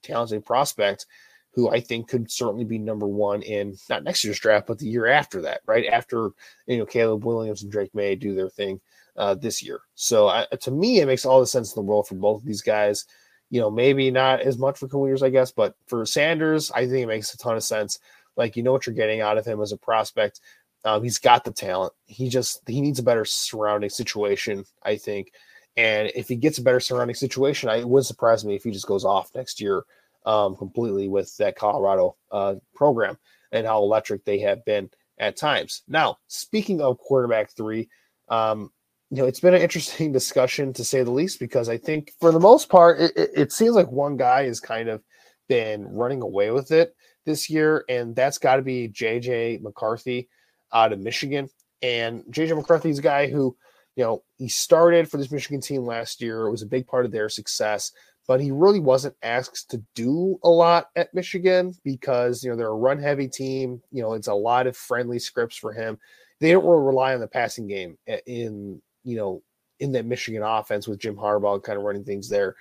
talented 0.03 0.45
prospect 0.45 1.07
who 1.55 1.68
I 1.68 1.81
think 1.81 2.09
could 2.09 2.31
certainly 2.31 2.64
be 2.64 2.79
number 2.79 3.07
one 3.07 3.43
in 3.43 3.77
not 3.91 4.05
next 4.05 4.25
year's 4.25 4.41
draft, 4.41 4.66
but 4.66 4.79
the 4.79 4.87
year 4.87 5.07
after 5.07 5.43
that, 5.43 5.61
right 5.66 5.87
after 5.87 6.31
you 6.66 6.79
know 6.79 6.87
Caleb 6.87 7.25
Williams 7.25 7.62
and 7.62 7.70
Drake 7.70 7.95
Maye 7.95 8.16
do 8.16 8.35
their 8.35 8.49
thing 8.49 8.81
uh, 9.16 9.35
this 9.35 9.62
year. 9.62 9.81
So 9.95 10.29
I, 10.29 10.47
to 10.62 10.70
me, 10.70 11.01
it 11.01 11.07
makes 11.07 11.25
all 11.25 11.41
the 11.41 11.47
sense 11.47 11.75
in 11.75 11.81
the 11.81 11.89
world 11.89 12.09
for 12.09 12.14
both 12.14 12.41
of 12.41 12.47
these 12.47 12.62
guys. 12.62 13.07
You 13.51 13.61
know, 13.61 13.70
maybe 13.70 14.11
not 14.11 14.41
as 14.41 14.57
much 14.57 14.79
for 14.79 14.89
Coolers, 14.89 15.23
I 15.23 15.29
guess, 15.29 15.53
but 15.53 15.75
for 15.87 16.07
Sanders, 16.07 16.70
I 16.70 16.87
think 16.87 17.03
it 17.03 17.07
makes 17.07 17.35
a 17.35 17.39
ton 17.39 17.57
of 17.57 17.62
sense. 17.62 17.99
Like 18.35 18.57
you 18.57 18.62
know 18.62 18.73
what 18.73 18.87
you're 18.87 18.95
getting 18.95 19.20
out 19.20 19.37
of 19.37 19.45
him 19.45 19.61
as 19.61 19.73
a 19.73 19.77
prospect. 19.77 20.41
Um, 20.85 21.03
he's 21.03 21.18
got 21.18 21.45
the 21.45 21.53
talent. 21.53 21.93
He 22.07 22.28
just 22.28 22.62
he 22.66 22.80
needs 22.80 22.99
a 22.99 23.05
better 23.05 23.24
surrounding 23.24 23.91
situation, 23.91 24.64
I 24.83 24.97
think. 24.97 25.33
And 25.76 26.11
if 26.14 26.28
he 26.28 26.37
gets 26.37 26.59
a 26.59 26.62
better 26.62 26.80
surrounding 26.80 27.14
situation, 27.14 27.68
I, 27.68 27.76
it 27.76 27.89
wouldn't 27.89 28.07
surprise 28.07 28.45
me 28.45 28.55
if 28.55 28.64
he 28.64 28.70
just 28.70 28.87
goes 28.87 29.05
off 29.05 29.35
next 29.35 29.61
year 29.61 29.85
um, 30.26 30.57
completely 30.57 31.09
with 31.09 31.35
that 31.39 31.57
Colorado 31.57 32.16
uh, 32.30 32.57
program 32.74 33.16
and 33.53 33.66
how 33.66 33.83
electric 33.83 34.24
they 34.24 34.39
have 34.41 34.64
been 34.64 34.91
at 35.18 35.37
times. 35.37 35.83
Now, 35.89 36.18
speaking 36.26 36.80
of 36.80 36.99
quarterback 36.99 37.51
three, 37.51 37.89
um, 38.28 38.70
you 39.11 39.18
know, 39.18 39.26
it's 39.26 39.41
been 39.41 39.55
an 39.55 39.62
interesting 39.62 40.12
discussion 40.12 40.72
to 40.74 40.85
say 40.85 41.03
the 41.03 41.11
least 41.11 41.39
because 41.39 41.68
I 41.68 41.78
think 41.78 42.12
for 42.20 42.33
the 42.33 42.41
most 42.41 42.68
part, 42.68 43.01
it, 43.01 43.12
it, 43.16 43.30
it 43.35 43.53
seems 43.53 43.74
like 43.74 43.91
one 43.91 44.16
guy 44.16 44.45
has 44.45 44.61
kind 44.61 44.89
of 44.89 45.03
been 45.49 45.87
running 45.87 46.22
away 46.22 46.51
with 46.51 46.70
it 46.70 46.95
this 47.24 47.49
year, 47.49 47.85
and 47.89 48.16
that's 48.16 48.39
got 48.39 48.57
to 48.57 48.62
be 48.62 48.89
JJ 48.89 49.62
McCarthy 49.62 50.28
out 50.73 50.93
of 50.93 51.01
Michigan. 51.01 51.49
And 51.83 52.23
JJ 52.31 52.57
McCarthy's 52.57 52.99
a 52.99 53.03
guy 53.03 53.29
who, 53.29 53.57
you 53.97 54.05
know, 54.05 54.23
he 54.39 54.49
started 54.49 55.11
for 55.11 55.18
this 55.18 55.31
Michigan 55.31 55.61
team 55.61 55.85
last 55.85 56.20
year. 56.20 56.47
It 56.47 56.51
was 56.51 56.62
a 56.62 56.66
big 56.66 56.87
part 56.87 57.05
of 57.05 57.12
their 57.12 57.29
success, 57.29 57.93
but 58.27 58.41
he 58.41 58.51
really 58.51 58.81
wasn't 58.81 59.16
asked 59.23 59.70
to 59.70 59.83
do 59.95 60.39
a 60.45 60.49
lot 60.49 60.87
at 60.97 61.12
Michigan 61.12 61.75
because, 61.85 62.43
you 62.43 62.51
know, 62.51 62.57
they're 62.57 62.68
a 62.68 62.75
run 62.75 62.99
heavy 62.99 63.29
team. 63.29 63.83
You 63.91 64.03
know, 64.03 64.14
it's 64.14 64.29
a 64.29 64.35
lot 64.35 64.66
of 64.66 64.77
friendly 64.77 65.18
scripts 65.18 65.57
for 65.57 65.73
him. 65.73 65.99
They 66.41 66.53
don't 66.53 66.64
really 66.64 66.85
rely 66.85 67.14
on 67.14 67.20
the 67.20 67.29
passing 67.29 67.66
game 67.66 67.99
in, 68.27 68.81
you 69.05 69.16
know, 69.16 69.43
in 69.81 69.93
that 69.93 70.07
Michigan 70.07 70.43
offense 70.43 70.87
with 70.87 71.01
Jim 71.01 71.16
Harbaugh 71.16 71.62
kind 71.62 71.77
of 71.77 71.85
running 71.85 72.05
things 72.05 72.29
there. 72.29 72.55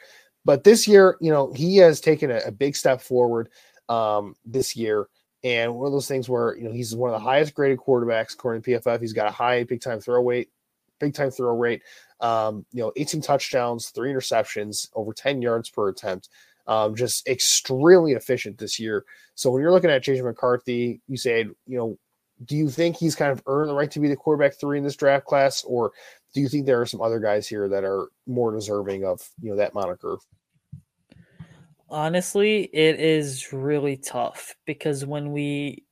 But 0.43 0.63
this 0.63 0.87
year, 0.87 1.17
you 1.21 1.31
know, 1.31 1.53
he 1.53 1.77
has 1.77 2.01
taken 2.01 2.31
a, 2.31 2.39
a 2.47 2.51
big 2.51 2.75
step 2.75 3.01
forward 3.01 3.49
um, 3.89 4.35
this 4.43 4.75
year. 4.75 5.07
And 5.43 5.75
one 5.75 5.87
of 5.87 5.91
those 5.91 6.07
things 6.07 6.29
where, 6.29 6.55
you 6.55 6.63
know, 6.63 6.71
he's 6.71 6.95
one 6.95 7.09
of 7.09 7.19
the 7.19 7.23
highest 7.23 7.53
graded 7.53 7.79
quarterbacks 7.79 8.33
according 8.33 8.61
to 8.61 8.71
PFF. 8.71 9.01
He's 9.01 9.13
got 9.13 9.27
a 9.27 9.31
high 9.31 9.63
big 9.63 9.81
time 9.81 9.99
throw 9.99 10.21
weight, 10.21 10.49
big 10.99 11.13
time 11.13 11.31
throw 11.31 11.55
rate. 11.57 11.81
Um, 12.19 12.65
you 12.71 12.81
know, 12.81 12.91
18 12.95 13.21
touchdowns, 13.21 13.89
three 13.89 14.13
interceptions, 14.13 14.89
over 14.93 15.13
10 15.13 15.41
yards 15.41 15.69
per 15.69 15.89
attempt. 15.89 16.29
Um, 16.67 16.95
just 16.95 17.27
extremely 17.27 18.13
efficient 18.13 18.59
this 18.59 18.79
year. 18.79 19.03
So 19.33 19.49
when 19.49 19.61
you're 19.61 19.71
looking 19.71 19.89
at 19.89 20.03
JJ 20.03 20.23
McCarthy, 20.23 21.01
you 21.07 21.17
say, 21.17 21.39
you 21.39 21.77
know, 21.77 21.97
do 22.45 22.55
you 22.55 22.69
think 22.69 22.97
he's 22.97 23.15
kind 23.15 23.31
of 23.31 23.41
earned 23.47 23.69
the 23.69 23.73
right 23.73 23.91
to 23.91 23.99
be 23.99 24.07
the 24.07 24.15
quarterback 24.15 24.59
three 24.59 24.77
in 24.77 24.83
this 24.83 24.95
draft 24.95 25.25
class, 25.25 25.63
or 25.63 25.91
do 26.33 26.41
you 26.41 26.47
think 26.47 26.65
there 26.65 26.81
are 26.81 26.85
some 26.85 27.01
other 27.01 27.19
guys 27.19 27.47
here 27.47 27.67
that 27.69 27.83
are 27.83 28.07
more 28.27 28.51
deserving 28.51 29.05
of 29.05 29.27
you 29.41 29.51
know 29.51 29.57
that 29.57 29.73
moniker? 29.73 30.17
Honestly, 31.91 32.69
it 32.71 33.01
is 33.01 33.51
really 33.51 33.97
tough 33.97 34.55
because 34.65 35.05
when 35.05 35.33
we 35.33 35.83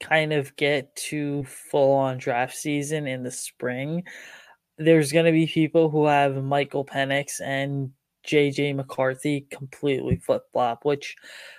kind 0.00 0.32
of 0.32 0.56
get 0.56 0.96
to 0.96 1.44
full 1.44 1.92
on 1.92 2.16
draft 2.16 2.54
season 2.56 3.06
in 3.06 3.22
the 3.22 3.30
spring, 3.30 4.04
there's 4.78 5.12
going 5.12 5.26
to 5.26 5.32
be 5.32 5.46
people 5.46 5.90
who 5.90 6.06
have 6.06 6.42
Michael 6.42 6.84
Penix 6.84 7.42
and 7.42 7.90
JJ 8.26 8.74
McCarthy 8.74 9.46
completely 9.50 10.16
flip 10.16 10.44
flop, 10.50 10.86
which, 10.86 11.14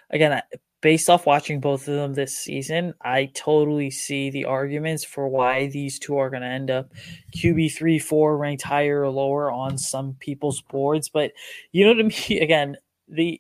again, 0.10 0.42
based 0.82 1.08
off 1.10 1.28
watching 1.28 1.60
both 1.60 1.88
of 1.88 1.94
them 1.94 2.16
this 2.16 2.36
season, 2.36 2.96
I 3.04 3.28
totally 3.36 3.92
see 3.92 4.32
the 4.32 4.46
arguments 4.46 5.04
for 5.06 5.28
why 5.30 5.68
these 5.68 6.00
two 6.00 6.18
are 6.18 6.32
going 6.32 6.42
to 6.42 6.48
end 6.48 6.72
up 6.72 6.92
QB 7.38 7.74
three, 7.74 8.00
four 8.00 8.38
ranked 8.38 8.64
higher 8.64 9.04
or 9.04 9.12
lower 9.12 9.52
on 9.52 9.78
some 9.78 10.16
people's 10.20 10.62
boards. 10.62 11.08
But 11.08 11.34
you 11.72 11.86
know, 11.86 11.94
to 11.94 12.04
me, 12.04 12.40
again, 12.42 12.78
the 13.08 13.40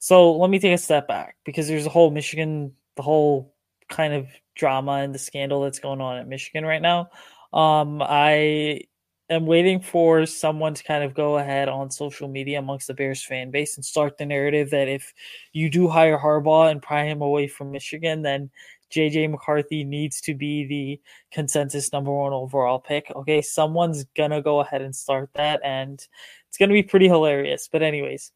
so 0.00 0.36
let 0.36 0.50
me 0.50 0.58
take 0.58 0.74
a 0.74 0.78
step 0.78 1.06
back 1.06 1.36
because 1.44 1.68
there's 1.68 1.86
a 1.86 1.90
whole 1.90 2.10
Michigan, 2.10 2.72
the 2.96 3.02
whole 3.02 3.54
kind 3.88 4.14
of 4.14 4.26
drama 4.54 4.92
and 4.92 5.14
the 5.14 5.18
scandal 5.18 5.62
that's 5.62 5.78
going 5.78 6.00
on 6.00 6.16
at 6.16 6.26
Michigan 6.26 6.64
right 6.64 6.80
now. 6.80 7.10
Um, 7.52 8.00
I 8.02 8.82
am 9.28 9.44
waiting 9.44 9.80
for 9.80 10.24
someone 10.24 10.72
to 10.72 10.82
kind 10.84 11.04
of 11.04 11.12
go 11.12 11.36
ahead 11.36 11.68
on 11.68 11.90
social 11.90 12.28
media 12.28 12.58
amongst 12.58 12.86
the 12.86 12.94
Bears 12.94 13.22
fan 13.22 13.50
base 13.50 13.76
and 13.76 13.84
start 13.84 14.16
the 14.16 14.24
narrative 14.24 14.70
that 14.70 14.88
if 14.88 15.12
you 15.52 15.68
do 15.68 15.86
hire 15.86 16.18
Harbaugh 16.18 16.70
and 16.70 16.82
pry 16.82 17.04
him 17.04 17.20
away 17.20 17.46
from 17.46 17.70
Michigan, 17.70 18.22
then 18.22 18.50
JJ 18.90 19.30
McCarthy 19.30 19.84
needs 19.84 20.22
to 20.22 20.34
be 20.34 20.64
the 20.64 21.00
consensus 21.30 21.92
number 21.92 22.10
one 22.10 22.32
overall 22.32 22.78
pick. 22.78 23.12
Okay, 23.14 23.42
someone's 23.42 24.04
gonna 24.16 24.40
go 24.40 24.60
ahead 24.60 24.80
and 24.80 24.96
start 24.96 25.30
that, 25.34 25.60
and 25.62 26.06
it's 26.48 26.56
gonna 26.56 26.72
be 26.72 26.82
pretty 26.82 27.06
hilarious. 27.06 27.68
But, 27.70 27.82
anyways, 27.82 28.32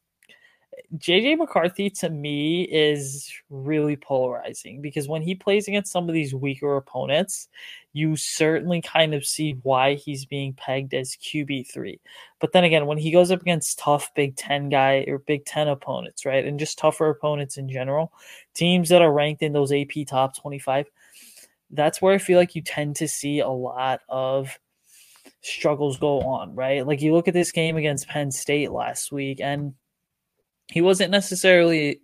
JJ 0.97 1.37
McCarthy 1.37 1.89
to 1.89 2.09
me 2.09 2.63
is 2.63 3.31
really 3.49 3.95
polarizing 3.95 4.81
because 4.81 5.07
when 5.07 5.21
he 5.21 5.35
plays 5.35 5.67
against 5.67 5.91
some 5.91 6.07
of 6.07 6.13
these 6.13 6.33
weaker 6.33 6.75
opponents, 6.75 7.47
you 7.93 8.15
certainly 8.15 8.81
kind 8.81 9.13
of 9.13 9.25
see 9.25 9.57
why 9.63 9.95
he's 9.95 10.25
being 10.25 10.53
pegged 10.53 10.93
as 10.93 11.15
QB3. 11.15 11.99
But 12.39 12.51
then 12.51 12.63
again, 12.63 12.85
when 12.85 12.97
he 12.97 13.11
goes 13.11 13.31
up 13.31 13.41
against 13.41 13.79
tough 13.79 14.13
Big 14.15 14.35
10 14.35 14.69
guy 14.69 15.05
or 15.07 15.19
Big 15.19 15.45
10 15.45 15.67
opponents, 15.67 16.25
right? 16.25 16.45
And 16.45 16.59
just 16.59 16.77
tougher 16.77 17.09
opponents 17.09 17.57
in 17.57 17.69
general, 17.69 18.11
teams 18.53 18.89
that 18.89 19.01
are 19.01 19.13
ranked 19.13 19.41
in 19.41 19.53
those 19.53 19.71
AP 19.71 20.05
top 20.07 20.35
25, 20.37 20.87
that's 21.71 22.01
where 22.01 22.13
I 22.13 22.17
feel 22.17 22.37
like 22.37 22.55
you 22.55 22.61
tend 22.61 22.97
to 22.97 23.07
see 23.07 23.39
a 23.39 23.49
lot 23.49 24.01
of 24.09 24.59
struggles 25.41 25.97
go 25.97 26.21
on, 26.21 26.55
right? 26.55 26.85
Like 26.85 27.01
you 27.01 27.13
look 27.13 27.27
at 27.27 27.33
this 27.33 27.51
game 27.51 27.77
against 27.77 28.07
Penn 28.07 28.31
State 28.31 28.71
last 28.71 29.11
week 29.11 29.39
and 29.41 29.73
he 30.71 30.81
wasn't 30.81 31.11
necessarily 31.11 32.01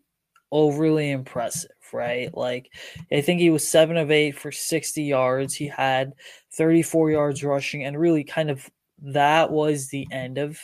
overly 0.51 1.11
impressive, 1.11 1.71
right? 1.93 2.35
Like 2.35 2.69
I 3.11 3.21
think 3.21 3.39
he 3.39 3.49
was 3.49 3.67
7 3.67 3.97
of 3.97 4.11
8 4.11 4.37
for 4.37 4.51
60 4.51 5.03
yards. 5.03 5.53
He 5.53 5.67
had 5.67 6.13
34 6.53 7.11
yards 7.11 7.43
rushing 7.43 7.85
and 7.85 7.99
really 7.99 8.23
kind 8.23 8.49
of 8.49 8.69
that 9.03 9.51
was 9.51 9.87
the 9.87 10.07
end 10.11 10.37
of 10.37 10.59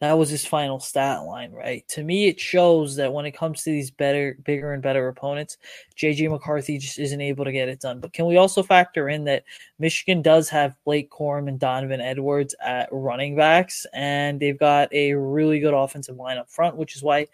that 0.00 0.18
was 0.18 0.28
his 0.28 0.44
final 0.44 0.80
stat 0.80 1.22
line, 1.22 1.52
right? 1.52 1.86
To 1.88 2.02
me, 2.02 2.26
it 2.26 2.40
shows 2.40 2.96
that 2.96 3.12
when 3.12 3.26
it 3.26 3.30
comes 3.30 3.62
to 3.62 3.70
these 3.70 3.90
better, 3.90 4.36
bigger, 4.44 4.72
and 4.72 4.82
better 4.82 5.08
opponents, 5.08 5.56
JJ 5.96 6.30
McCarthy 6.30 6.78
just 6.78 6.98
isn't 6.98 7.20
able 7.20 7.44
to 7.44 7.52
get 7.52 7.68
it 7.68 7.80
done. 7.80 8.00
But 8.00 8.12
can 8.12 8.26
we 8.26 8.36
also 8.36 8.62
factor 8.62 9.08
in 9.08 9.24
that 9.24 9.44
Michigan 9.78 10.20
does 10.20 10.48
have 10.48 10.76
Blake 10.84 11.10
Corum 11.10 11.48
and 11.48 11.60
Donovan 11.60 12.00
Edwards 12.00 12.54
at 12.60 12.88
running 12.90 13.36
backs, 13.36 13.86
and 13.94 14.40
they've 14.40 14.58
got 14.58 14.92
a 14.92 15.14
really 15.14 15.60
good 15.60 15.74
offensive 15.74 16.16
line 16.16 16.38
up 16.38 16.50
front, 16.50 16.76
which 16.76 16.96
is 16.96 17.02
why 17.02 17.26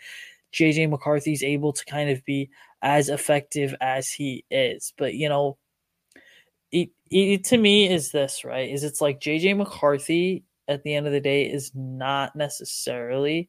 JJ 0.52 0.90
McCarthy 0.90 1.32
is 1.32 1.42
able 1.42 1.72
to 1.72 1.84
kind 1.86 2.10
of 2.10 2.24
be 2.24 2.50
as 2.82 3.08
effective 3.08 3.74
as 3.80 4.10
he 4.10 4.44
is. 4.50 4.92
But 4.98 5.14
you 5.14 5.28
know, 5.28 5.56
it, 6.72 6.90
it 7.10 7.44
to 7.44 7.56
me 7.56 7.88
is 7.90 8.12
this 8.12 8.44
right? 8.44 8.68
Is 8.70 8.84
it's 8.84 9.00
like 9.00 9.20
JJ 9.20 9.56
McCarthy 9.56 10.44
at 10.68 10.82
the 10.82 10.94
end 10.94 11.06
of 11.06 11.12
the 11.12 11.20
day 11.20 11.44
is 11.50 11.72
not 11.74 12.36
necessarily 12.36 13.48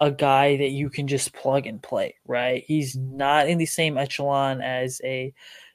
a 0.00 0.10
guy 0.10 0.56
that 0.56 0.70
you 0.70 0.88
can 0.88 1.06
just 1.06 1.32
plug 1.34 1.66
and 1.66 1.82
play, 1.82 2.14
right? 2.26 2.64
He's 2.66 2.96
not 2.96 3.48
in 3.48 3.58
the 3.58 3.66
same 3.66 3.98
echelon 3.98 4.62
as 4.62 5.00
a 5.04 5.34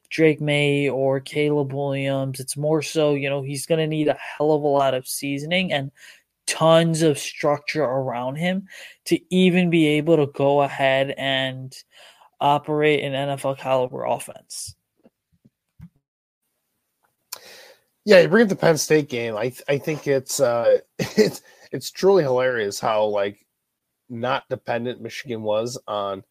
Drake 0.09 0.41
Maye 0.41 0.89
or 0.89 1.19
Caleb 1.19 1.73
Williams. 1.73 2.39
It's 2.39 2.57
more 2.57 2.81
so, 2.81 3.13
you 3.13 3.29
know, 3.29 3.43
he's 3.43 3.65
going 3.65 3.79
to 3.79 3.87
need 3.87 4.07
a 4.07 4.17
hell 4.17 4.51
of 4.51 4.63
a 4.63 4.67
lot 4.67 4.93
of 4.93 5.07
seasoning 5.07 5.71
and 5.71 5.91
tons 6.47 7.01
of 7.01 7.19
structure 7.19 7.83
around 7.83 8.35
him 8.35 8.67
to 9.05 9.19
even 9.33 9.69
be 9.69 9.87
able 9.87 10.17
to 10.17 10.27
go 10.27 10.61
ahead 10.61 11.13
and 11.17 11.75
operate 12.39 13.03
an 13.03 13.13
NFL 13.13 13.57
caliber 13.57 14.05
offense. 14.05 14.75
Yeah, 18.05 18.19
you 18.21 18.27
bring 18.27 18.43
up 18.43 18.49
the 18.49 18.55
Penn 18.55 18.77
State 18.77 19.09
game. 19.09 19.35
I 19.35 19.51
I 19.67 19.77
think 19.77 20.07
it's 20.07 20.39
uh 20.39 20.77
it's 20.99 21.41
it's 21.71 21.91
truly 21.91 22.23
hilarious 22.23 22.79
how 22.79 23.05
like 23.05 23.45
not 24.09 24.47
dependent 24.49 25.01
Michigan 25.01 25.41
was 25.41 25.77
on 25.87 26.23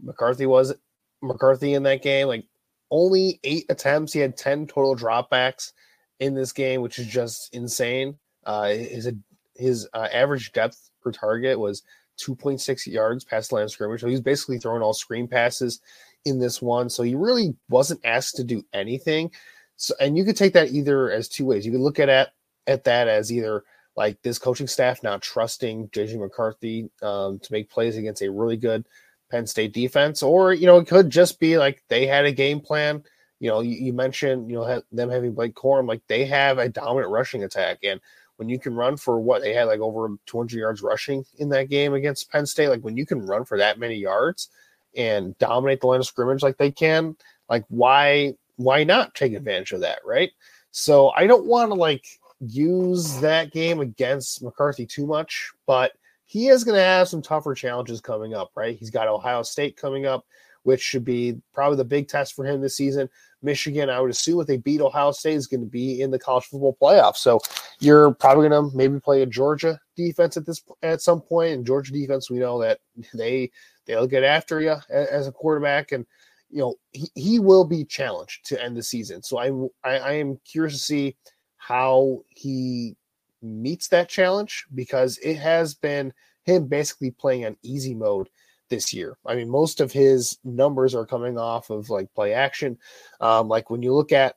McCarthy 0.00 0.46
was 0.46 0.74
McCarthy 1.22 1.74
in 1.74 1.82
that 1.84 2.02
game. 2.02 2.28
Like 2.28 2.44
only 2.90 3.40
eight 3.44 3.64
attempts. 3.70 4.12
He 4.12 4.20
had 4.20 4.36
10 4.36 4.66
total 4.66 4.94
dropbacks 4.94 5.72
in 6.20 6.34
this 6.34 6.52
game, 6.52 6.82
which 6.82 6.98
is 6.98 7.06
just 7.06 7.54
insane. 7.54 8.18
Uh 8.44 8.68
his 8.68 9.10
his 9.56 9.88
uh, 9.94 10.08
average 10.12 10.52
depth 10.52 10.90
per 11.00 11.12
target 11.12 11.58
was 11.58 11.82
2.6 12.20 12.86
yards 12.86 13.24
past 13.24 13.48
the 13.48 13.56
line 13.56 13.64
of 13.64 13.70
scrimmage. 13.70 14.00
So 14.00 14.08
he's 14.08 14.20
basically 14.20 14.58
throwing 14.58 14.82
all 14.82 14.92
screen 14.92 15.28
passes 15.28 15.80
in 16.24 16.38
this 16.38 16.60
one. 16.60 16.90
So 16.90 17.02
he 17.02 17.14
really 17.14 17.56
wasn't 17.68 18.00
asked 18.04 18.36
to 18.36 18.44
do 18.44 18.64
anything. 18.72 19.30
So, 19.76 19.94
and 20.00 20.16
you 20.16 20.24
could 20.24 20.36
take 20.36 20.52
that 20.54 20.70
either 20.70 21.10
as 21.10 21.28
two 21.28 21.44
ways. 21.44 21.66
You 21.66 21.72
could 21.72 21.80
look 21.80 21.98
at 21.98 22.08
at, 22.08 22.32
at 22.66 22.84
that 22.84 23.08
as 23.08 23.32
either 23.32 23.64
like 23.96 24.20
this 24.22 24.38
coaching 24.38 24.66
staff 24.66 25.02
not 25.02 25.22
trusting 25.22 25.88
JJ 25.88 26.18
McCarthy 26.18 26.90
um, 27.02 27.38
to 27.40 27.52
make 27.52 27.70
plays 27.70 27.96
against 27.96 28.22
a 28.22 28.30
really 28.30 28.56
good 28.56 28.84
Penn 29.30 29.46
State 29.46 29.72
defense, 29.72 30.22
or 30.22 30.52
you 30.52 30.66
know, 30.66 30.78
it 30.78 30.86
could 30.86 31.10
just 31.10 31.40
be 31.40 31.58
like 31.58 31.82
they 31.88 32.06
had 32.06 32.24
a 32.24 32.32
game 32.32 32.60
plan. 32.60 33.02
You 33.40 33.50
know, 33.50 33.60
you, 33.60 33.72
you 33.76 33.92
mentioned 33.92 34.48
you 34.48 34.56
know 34.56 34.64
ha- 34.64 34.82
them 34.92 35.10
having 35.10 35.34
Blake 35.34 35.54
Corum, 35.54 35.88
like 35.88 36.02
they 36.06 36.24
have 36.26 36.58
a 36.58 36.68
dominant 36.68 37.10
rushing 37.10 37.44
attack, 37.44 37.78
and 37.82 38.00
when 38.36 38.48
you 38.48 38.58
can 38.58 38.74
run 38.74 38.96
for 38.96 39.20
what 39.20 39.42
they 39.42 39.54
had 39.54 39.64
like 39.64 39.80
over 39.80 40.08
200 40.26 40.58
yards 40.58 40.82
rushing 40.82 41.24
in 41.38 41.48
that 41.50 41.68
game 41.68 41.94
against 41.94 42.30
Penn 42.30 42.46
State, 42.46 42.68
like 42.68 42.82
when 42.82 42.96
you 42.96 43.06
can 43.06 43.24
run 43.24 43.44
for 43.44 43.58
that 43.58 43.78
many 43.78 43.96
yards 43.96 44.48
and 44.96 45.36
dominate 45.38 45.80
the 45.80 45.86
line 45.86 46.00
of 46.00 46.06
scrimmage 46.06 46.42
like 46.42 46.56
they 46.56 46.70
can, 46.70 47.16
like 47.48 47.64
why 47.68 48.34
why 48.56 48.84
not 48.84 49.14
take 49.14 49.32
advantage 49.32 49.72
of 49.72 49.80
that, 49.80 50.00
right? 50.04 50.30
So 50.70 51.10
I 51.10 51.26
don't 51.26 51.46
want 51.46 51.70
to 51.70 51.74
like 51.74 52.04
use 52.40 53.20
that 53.20 53.52
game 53.52 53.80
against 53.80 54.42
McCarthy 54.42 54.86
too 54.86 55.06
much, 55.06 55.52
but 55.66 55.92
he 56.26 56.48
is 56.48 56.64
going 56.64 56.76
to 56.76 56.82
have 56.82 57.08
some 57.08 57.22
tougher 57.22 57.54
challenges 57.54 58.00
coming 58.00 58.34
up, 58.34 58.50
right? 58.56 58.76
He's 58.76 58.90
got 58.90 59.08
Ohio 59.08 59.42
State 59.42 59.76
coming 59.76 60.06
up, 60.06 60.24
which 60.62 60.80
should 60.80 61.04
be 61.04 61.40
probably 61.52 61.76
the 61.76 61.84
big 61.84 62.08
test 62.08 62.34
for 62.34 62.44
him 62.44 62.60
this 62.60 62.76
season. 62.76 63.08
Michigan, 63.42 63.90
I 63.90 64.00
would 64.00 64.10
assume 64.10 64.40
if 64.40 64.46
they 64.46 64.56
beat 64.56 64.80
Ohio 64.80 65.12
State, 65.12 65.34
is 65.34 65.46
going 65.46 65.60
to 65.60 65.66
be 65.66 66.00
in 66.00 66.10
the 66.10 66.18
college 66.18 66.46
football 66.46 66.76
playoff. 66.80 67.16
So 67.16 67.38
you're 67.78 68.12
probably 68.14 68.48
going 68.48 68.70
to 68.70 68.76
maybe 68.76 68.98
play 68.98 69.22
a 69.22 69.26
Georgia 69.26 69.78
defense 69.96 70.36
at 70.36 70.46
this 70.46 70.62
at 70.82 71.02
some 71.02 71.20
point. 71.20 71.52
And 71.52 71.66
Georgia 71.66 71.92
defense, 71.92 72.30
we 72.30 72.38
know 72.38 72.60
that 72.62 72.80
they 73.12 73.50
they'll 73.84 74.06
get 74.06 74.24
after 74.24 74.60
you 74.60 74.76
as 74.90 75.28
a 75.28 75.32
quarterback, 75.32 75.92
and 75.92 76.06
you 76.54 76.60
know 76.60 76.76
he, 76.92 77.10
he 77.16 77.38
will 77.40 77.64
be 77.64 77.84
challenged 77.84 78.46
to 78.46 78.62
end 78.62 78.76
the 78.76 78.82
season. 78.82 79.22
So 79.22 79.38
I, 79.38 79.48
I 79.88 79.98
I 79.98 80.12
am 80.12 80.38
curious 80.44 80.74
to 80.74 80.80
see 80.80 81.16
how 81.56 82.22
he 82.28 82.96
meets 83.42 83.88
that 83.88 84.08
challenge 84.08 84.64
because 84.72 85.18
it 85.18 85.34
has 85.34 85.74
been 85.74 86.12
him 86.44 86.66
basically 86.66 87.10
playing 87.10 87.44
on 87.44 87.56
easy 87.62 87.92
mode 87.92 88.28
this 88.70 88.94
year. 88.94 89.18
I 89.26 89.34
mean, 89.34 89.50
most 89.50 89.80
of 89.80 89.90
his 89.90 90.38
numbers 90.44 90.94
are 90.94 91.04
coming 91.04 91.36
off 91.38 91.70
of 91.70 91.90
like 91.90 92.14
play 92.14 92.32
action. 92.32 92.78
Um, 93.20 93.48
like 93.48 93.68
when 93.68 93.82
you 93.82 93.92
look 93.92 94.12
at, 94.12 94.36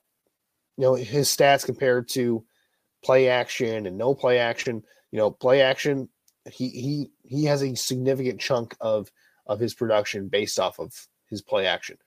you 0.78 0.86
know, 0.86 0.96
his 0.96 1.30
stats 1.30 1.66
compared 1.66 2.10
to 2.10 2.44
play 3.04 3.30
action 3.30 3.86
and 3.86 3.96
no 3.96 4.16
play 4.16 4.40
action, 4.40 4.84
you 5.12 5.20
know, 5.20 5.30
play 5.30 5.62
action, 5.62 6.10
he 6.52 6.70
he 6.70 7.12
he 7.24 7.46
has 7.46 7.62
a 7.62 7.76
significant 7.76 8.40
chunk 8.40 8.76
of 8.82 9.12
of 9.46 9.60
his 9.60 9.76
production 9.76 10.30
based 10.30 10.60
off 10.60 10.80
of 10.80 10.94
his 11.30 11.44
play 11.44 11.68
action. 11.68 11.98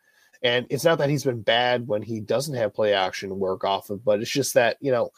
And 0.43 0.67
it's 0.71 0.85
not 0.85 0.99
that 0.99 1.11
he's 1.11 1.25
been 1.25 1.43
bad 1.43 1.87
when 1.87 2.03
he 2.03 2.21
doesn't 2.21 2.55
have 2.55 2.75
play 2.75 2.95
action 2.95 3.39
work 3.39 3.65
off 3.65 3.91
of, 3.91 4.05
but 4.05 4.21
it's 4.21 4.31
just 4.31 4.55
that, 4.55 4.77
you 4.81 4.91
know, 4.91 5.11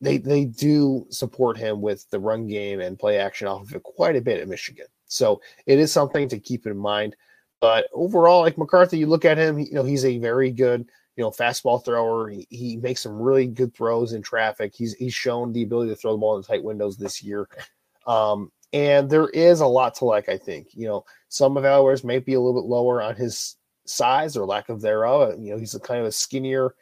they 0.00 0.18
they 0.18 0.46
do 0.46 1.06
support 1.10 1.56
him 1.56 1.80
with 1.80 2.08
the 2.10 2.18
run 2.18 2.46
game 2.46 2.80
and 2.80 2.98
play 2.98 3.18
action 3.18 3.46
off 3.46 3.62
of 3.62 3.74
it 3.74 3.82
quite 3.82 4.16
a 4.16 4.20
bit 4.20 4.40
at 4.40 4.48
Michigan. 4.48 4.86
So 5.06 5.40
it 5.66 5.78
is 5.78 5.92
something 5.92 6.28
to 6.28 6.40
keep 6.40 6.66
in 6.66 6.76
mind. 6.76 7.14
But 7.60 7.86
overall, 7.92 8.40
like 8.40 8.58
McCarthy, 8.58 8.98
you 8.98 9.06
look 9.06 9.24
at 9.24 9.38
him, 9.38 9.58
you 9.58 9.72
know, 9.72 9.84
he's 9.84 10.04
a 10.04 10.18
very 10.18 10.50
good, 10.50 10.88
you 11.16 11.22
know, 11.22 11.30
fastball 11.30 11.84
thrower. 11.84 12.28
He, 12.28 12.46
he 12.50 12.76
makes 12.78 13.02
some 13.02 13.20
really 13.20 13.46
good 13.46 13.72
throws 13.74 14.14
in 14.14 14.22
traffic. 14.22 14.72
He's 14.74 14.94
he's 14.94 15.14
shown 15.14 15.52
the 15.52 15.62
ability 15.62 15.90
to 15.90 15.96
throw 15.96 16.12
the 16.12 16.18
ball 16.18 16.36
in 16.36 16.42
tight 16.42 16.64
windows 16.64 16.96
this 16.96 17.22
year. 17.22 17.48
Um, 18.06 18.50
and 18.72 19.08
there 19.08 19.28
is 19.28 19.60
a 19.60 19.66
lot 19.66 19.94
to 19.96 20.06
like, 20.06 20.28
I 20.28 20.38
think. 20.38 20.68
You 20.72 20.88
know, 20.88 21.04
some 21.28 21.54
evaluators 21.54 22.02
may 22.02 22.18
be 22.18 22.34
a 22.34 22.40
little 22.40 22.60
bit 22.60 22.68
lower 22.68 23.00
on 23.00 23.14
his 23.14 23.56
size 23.84 24.36
or 24.36 24.46
lack 24.46 24.68
of 24.68 24.80
thereof. 24.80 25.32
Uh, 25.32 25.36
you 25.36 25.52
know, 25.52 25.58
he's 25.58 25.74
a 25.74 25.80
kind 25.80 26.00
of 26.00 26.06
a 26.06 26.12
skinnier 26.12 26.74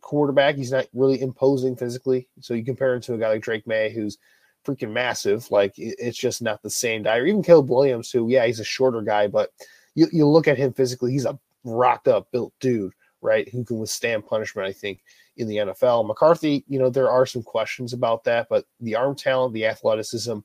quarterback. 0.00 0.56
He's 0.56 0.72
not 0.72 0.86
really 0.92 1.20
imposing 1.20 1.76
physically. 1.76 2.28
So 2.40 2.54
you 2.54 2.64
compare 2.64 2.94
him 2.94 3.00
to 3.02 3.14
a 3.14 3.18
guy 3.18 3.30
like 3.30 3.42
Drake 3.42 3.66
Maye, 3.66 3.90
who's 3.90 4.18
freaking 4.64 4.92
massive. 4.92 5.50
Like 5.50 5.74
it's 5.76 6.18
just 6.18 6.42
not 6.42 6.62
the 6.62 6.70
same 6.70 7.02
guy. 7.02 7.18
Or 7.18 7.26
even 7.26 7.42
Caleb 7.42 7.70
Williams, 7.70 8.10
who, 8.10 8.28
yeah, 8.28 8.46
he's 8.46 8.60
a 8.60 8.64
shorter 8.64 9.02
guy, 9.02 9.26
but 9.26 9.50
you, 9.94 10.06
you 10.12 10.26
look 10.26 10.48
at 10.48 10.58
him 10.58 10.72
physically, 10.72 11.12
he's 11.12 11.26
a 11.26 11.38
rocked 11.64 12.08
up, 12.08 12.30
built 12.30 12.52
dude, 12.60 12.92
right? 13.20 13.48
Who 13.48 13.64
can 13.64 13.78
withstand 13.78 14.26
punishment, 14.26 14.68
I 14.68 14.72
think, 14.72 15.02
in 15.36 15.48
the 15.48 15.56
NFL. 15.56 16.06
McCarthy, 16.06 16.64
you 16.68 16.78
know, 16.78 16.90
there 16.90 17.10
are 17.10 17.26
some 17.26 17.42
questions 17.42 17.92
about 17.92 18.24
that, 18.24 18.48
but 18.48 18.66
the 18.80 18.94
arm 18.94 19.16
talent, 19.16 19.54
the 19.54 19.66
athleticism 19.66 20.38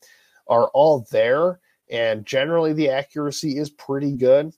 are 0.47 0.69
all 0.69 1.05
there. 1.11 1.59
And 1.91 2.25
generally, 2.25 2.73
the 2.73 2.89
accuracy 2.89 3.57
is 3.57 3.69
pretty 3.71 4.13
good. 4.13 4.53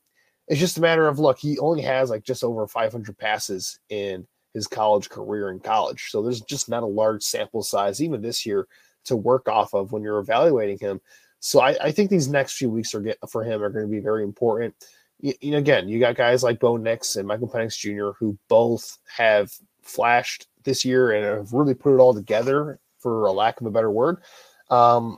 It's 0.51 0.59
just 0.59 0.77
a 0.77 0.81
matter 0.81 1.07
of 1.07 1.17
look, 1.17 1.39
he 1.39 1.57
only 1.59 1.81
has 1.81 2.09
like 2.09 2.23
just 2.23 2.43
over 2.43 2.67
500 2.67 3.17
passes 3.17 3.79
in 3.89 4.27
his 4.53 4.67
college 4.67 5.09
career 5.09 5.49
in 5.49 5.61
college. 5.61 6.09
So 6.09 6.21
there's 6.21 6.41
just 6.41 6.67
not 6.67 6.83
a 6.83 6.85
large 6.85 7.23
sample 7.23 7.63
size, 7.63 8.03
even 8.03 8.21
this 8.21 8.45
year, 8.45 8.67
to 9.05 9.15
work 9.15 9.47
off 9.47 9.73
of 9.73 9.93
when 9.93 10.03
you're 10.03 10.19
evaluating 10.19 10.77
him. 10.77 10.99
So 11.39 11.61
I, 11.61 11.77
I 11.81 11.91
think 11.91 12.09
these 12.09 12.27
next 12.27 12.57
few 12.57 12.69
weeks 12.69 12.93
are 12.93 12.99
get, 12.99 13.17
for 13.29 13.45
him 13.45 13.63
are 13.63 13.69
going 13.69 13.85
to 13.85 13.91
be 13.91 14.01
very 14.01 14.23
important. 14.23 14.75
You, 15.21 15.33
you 15.39 15.51
know, 15.51 15.57
again, 15.57 15.87
you 15.87 15.99
got 15.99 16.17
guys 16.17 16.43
like 16.43 16.59
Bo 16.59 16.75
Nix 16.75 17.15
and 17.15 17.25
Michael 17.25 17.47
Penix 17.47 17.77
Jr. 17.77 18.11
who 18.19 18.37
both 18.49 18.97
have 19.07 19.51
flashed 19.81 20.47
this 20.65 20.83
year 20.83 21.13
and 21.13 21.23
have 21.23 21.53
really 21.53 21.73
put 21.73 21.95
it 21.95 21.99
all 21.99 22.13
together, 22.13 22.77
for 22.99 23.25
a 23.25 23.31
lack 23.31 23.59
of 23.59 23.67
a 23.67 23.71
better 23.71 23.89
word. 23.89 24.21
Um, 24.69 25.17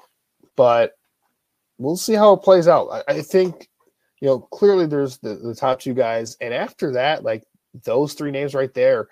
but 0.56 0.94
we'll 1.78 1.98
see 1.98 2.14
how 2.14 2.34
it 2.34 2.42
plays 2.42 2.68
out. 2.68 2.88
I, 2.90 3.16
I 3.16 3.22
think, 3.22 3.68
you 4.24 4.30
know, 4.30 4.40
clearly 4.40 4.86
there's 4.86 5.18
the, 5.18 5.36
the 5.36 5.54
top 5.54 5.82
two 5.82 5.94
guys, 5.94 6.38
and 6.40 6.54
after 6.54 6.94
that, 6.94 7.26
like 7.26 7.44
those 7.84 8.14
three 8.14 8.32
names 8.32 8.56
right 8.56 8.74
there, 8.74 9.10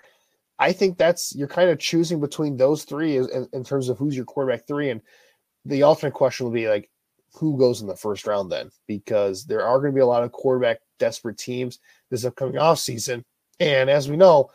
I 0.58 0.72
think 0.72 0.96
that's 0.96 1.36
you're 1.36 1.48
kind 1.48 1.68
of 1.68 1.78
choosing 1.78 2.18
between 2.18 2.56
those 2.56 2.84
three 2.84 3.18
in, 3.18 3.46
in, 3.52 3.62
terms 3.62 3.90
of 3.90 3.98
who's 3.98 4.16
your 4.16 4.24
quarterback 4.24 4.66
three. 4.66 4.88
And 4.88 5.02
the 5.66 5.82
ultimate 5.82 6.14
question 6.14 6.46
will 6.46 6.52
be 6.54 6.66
like, 6.66 6.88
who 7.34 7.58
goes 7.58 7.82
in 7.82 7.88
the 7.88 7.94
first 7.94 8.26
round 8.26 8.50
then? 8.50 8.70
Because 8.86 9.44
there 9.44 9.66
are 9.66 9.80
going 9.80 9.92
to 9.92 9.94
be 9.94 10.00
a 10.00 10.06
lot 10.06 10.24
of 10.24 10.32
quarterback 10.32 10.78
desperate 10.98 11.36
teams 11.36 11.78
this 12.08 12.24
upcoming 12.24 12.56
off 12.56 12.78
season. 12.78 13.22
And 13.60 13.90
as 13.90 14.08
we 14.08 14.16
know, 14.16 14.48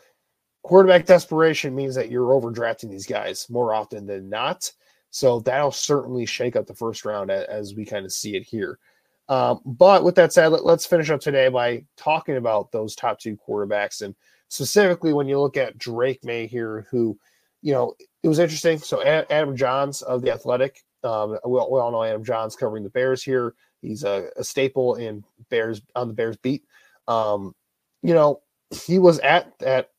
quarterback 0.64 1.06
desperation 1.06 1.72
means 1.72 1.94
that 1.94 2.10
you're 2.10 2.34
overdrafting 2.34 2.90
these 2.90 3.06
guys 3.06 3.46
more 3.48 3.74
often 3.74 4.06
than 4.06 4.28
not. 4.28 4.72
So 5.10 5.38
that'll 5.38 5.70
certainly 5.70 6.26
shake 6.26 6.56
up 6.56 6.66
the 6.66 6.74
first 6.74 7.04
round 7.04 7.30
as, 7.30 7.44
as 7.44 7.74
we 7.76 7.84
kind 7.84 8.04
of 8.04 8.12
see 8.12 8.34
it 8.34 8.42
here. 8.42 8.80
Um, 9.28 9.60
but 9.64 10.04
with 10.04 10.14
that 10.14 10.32
said, 10.32 10.48
let, 10.48 10.64
us 10.64 10.86
finish 10.86 11.10
up 11.10 11.20
today 11.20 11.48
by 11.48 11.84
talking 11.96 12.36
about 12.36 12.72
those 12.72 12.96
top 12.96 13.18
two 13.18 13.36
quarterbacks 13.36 14.00
and 14.00 14.14
specifically 14.48 15.12
when 15.12 15.28
you 15.28 15.38
look 15.38 15.56
at 15.56 15.76
Drake 15.76 16.24
Maye 16.24 16.46
here, 16.46 16.86
who, 16.90 17.18
you 17.60 17.72
know, 17.72 17.94
it 18.22 18.28
was 18.28 18.38
interesting. 18.38 18.78
So 18.78 19.02
Adam 19.04 19.56
Johns 19.56 20.02
of 20.02 20.22
the 20.22 20.32
Athletic, 20.32 20.82
um, 21.04 21.38
we, 21.46 21.58
all, 21.58 21.70
we 21.70 21.78
all 21.78 21.92
know 21.92 22.02
Adam 22.02 22.24
Johns 22.24 22.56
covering 22.56 22.82
the 22.82 22.90
Bears 22.90 23.22
here. 23.22 23.54
He's 23.82 24.04
a, 24.04 24.30
a 24.36 24.42
staple 24.42 24.96
in 24.96 25.22
Bears 25.50 25.82
on 25.94 26.08
the 26.08 26.14
Bears 26.14 26.36
beat. 26.38 26.64
Um, 27.06 27.54
you 28.02 28.14
know, 28.14 28.40
he 28.86 28.98
was 28.98 29.18
at 29.20 29.56
that 29.60 29.90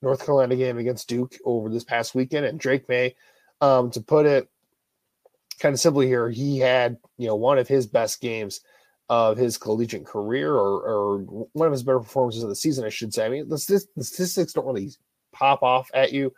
North 0.00 0.24
Carolina 0.24 0.56
game 0.56 0.78
against 0.78 1.08
Duke 1.08 1.36
over 1.44 1.68
this 1.68 1.84
past 1.84 2.14
weekend, 2.14 2.46
and 2.46 2.58
Drake 2.58 2.88
Maye, 2.88 3.16
um, 3.60 3.90
to 3.90 4.00
put 4.00 4.26
it 4.26 4.48
kind 5.58 5.74
of 5.74 5.80
simply 5.80 6.06
here, 6.06 6.30
he 6.30 6.58
had 6.58 6.96
you 7.16 7.26
know 7.26 7.36
one 7.36 7.58
of 7.58 7.68
his 7.68 7.86
best 7.86 8.20
games 8.20 8.60
of 9.08 9.36
his 9.38 9.56
collegiate 9.56 10.04
career 10.04 10.52
or, 10.52 10.82
or 10.82 11.18
one 11.52 11.66
of 11.66 11.72
his 11.72 11.82
better 11.82 12.00
performances 12.00 12.42
of 12.42 12.48
the 12.48 12.56
season, 12.56 12.84
I 12.84 12.90
should 12.90 13.14
say. 13.14 13.24
I 13.24 13.28
mean, 13.28 13.48
the, 13.48 13.86
the 13.96 14.04
statistics 14.04 14.52
don't 14.52 14.66
really 14.66 14.90
pop 15.32 15.62
off 15.62 15.90
at 15.94 16.12
you 16.12 16.32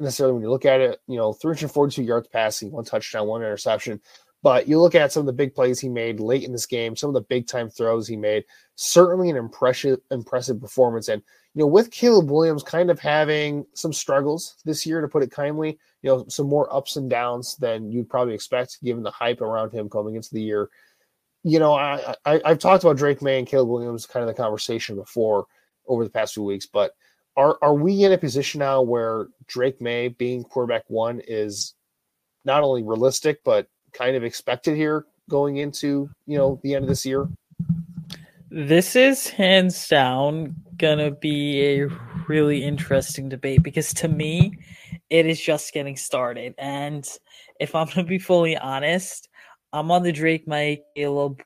necessarily 0.00 0.34
when 0.34 0.42
you 0.42 0.50
look 0.50 0.64
at 0.64 0.80
it. 0.80 1.00
You 1.06 1.16
know, 1.16 1.32
342 1.32 2.02
yards 2.02 2.28
passing, 2.28 2.72
one 2.72 2.84
touchdown, 2.84 3.26
one 3.26 3.42
interception. 3.42 4.00
But 4.42 4.68
you 4.68 4.80
look 4.80 4.94
at 4.94 5.12
some 5.12 5.20
of 5.20 5.26
the 5.26 5.32
big 5.32 5.54
plays 5.54 5.80
he 5.80 5.88
made 5.88 6.20
late 6.20 6.44
in 6.44 6.52
this 6.52 6.66
game, 6.66 6.94
some 6.94 7.10
of 7.10 7.14
the 7.14 7.22
big 7.22 7.48
time 7.48 7.68
throws 7.68 8.06
he 8.06 8.16
made. 8.16 8.44
Certainly 8.76 9.30
an 9.30 9.36
impressive, 9.36 9.98
impressive 10.10 10.60
performance. 10.60 11.08
And 11.08 11.22
you 11.54 11.60
know, 11.60 11.66
with 11.66 11.90
Caleb 11.90 12.30
Williams 12.30 12.62
kind 12.62 12.90
of 12.90 13.00
having 13.00 13.66
some 13.74 13.92
struggles 13.92 14.56
this 14.64 14.86
year, 14.86 15.00
to 15.00 15.08
put 15.08 15.24
it 15.24 15.32
kindly, 15.32 15.78
you 16.02 16.10
know, 16.10 16.24
some 16.28 16.46
more 16.46 16.72
ups 16.72 16.96
and 16.96 17.10
downs 17.10 17.56
than 17.56 17.90
you'd 17.90 18.08
probably 18.08 18.34
expect 18.34 18.82
given 18.82 19.02
the 19.02 19.10
hype 19.10 19.40
around 19.40 19.72
him 19.72 19.88
coming 19.88 20.14
into 20.14 20.32
the 20.32 20.42
year 20.42 20.70
you 21.44 21.58
know, 21.58 21.74
I, 21.74 22.14
I 22.26 22.40
have 22.44 22.58
talked 22.58 22.84
about 22.84 22.96
Drake 22.96 23.22
Maye 23.22 23.38
and 23.38 23.46
Caleb 23.46 23.68
Williams 23.68 24.06
kind 24.06 24.22
of 24.22 24.28
the 24.28 24.40
conversation 24.40 24.96
before 24.96 25.46
over 25.86 26.04
the 26.04 26.10
past 26.10 26.34
few 26.34 26.42
weeks, 26.42 26.66
but 26.66 26.92
are 27.36 27.56
are 27.62 27.74
we 27.74 28.02
in 28.04 28.12
a 28.12 28.18
position 28.18 28.58
now 28.58 28.82
where 28.82 29.28
Drake 29.46 29.80
Maye 29.80 30.08
being 30.08 30.42
quarterback 30.42 30.84
one 30.88 31.22
is 31.26 31.74
not 32.44 32.62
only 32.62 32.82
realistic 32.82 33.42
but 33.44 33.68
kind 33.92 34.16
of 34.16 34.24
expected 34.24 34.76
here 34.76 35.06
going 35.30 35.58
into 35.58 36.10
you 36.26 36.36
know 36.36 36.60
the 36.62 36.74
end 36.74 36.84
of 36.84 36.88
this 36.88 37.06
year? 37.06 37.28
This 38.50 38.96
is 38.96 39.28
hands 39.28 39.88
down 39.88 40.56
gonna 40.78 41.12
be 41.12 41.80
a 41.82 41.88
really 42.28 42.64
interesting 42.64 43.28
debate 43.28 43.62
because 43.62 43.92
to 43.94 44.08
me, 44.08 44.58
it 45.10 45.26
is 45.26 45.40
just 45.40 45.72
getting 45.72 45.96
started. 45.96 46.54
And 46.58 47.08
if 47.60 47.74
I'm 47.74 47.86
gonna 47.88 48.04
be 48.04 48.18
fully 48.18 48.56
honest, 48.56 49.27
I'm 49.72 49.90
on 49.90 50.02
the 50.02 50.12
Drake 50.12 50.46
Maye 50.46 50.82
Caleb 50.96 51.42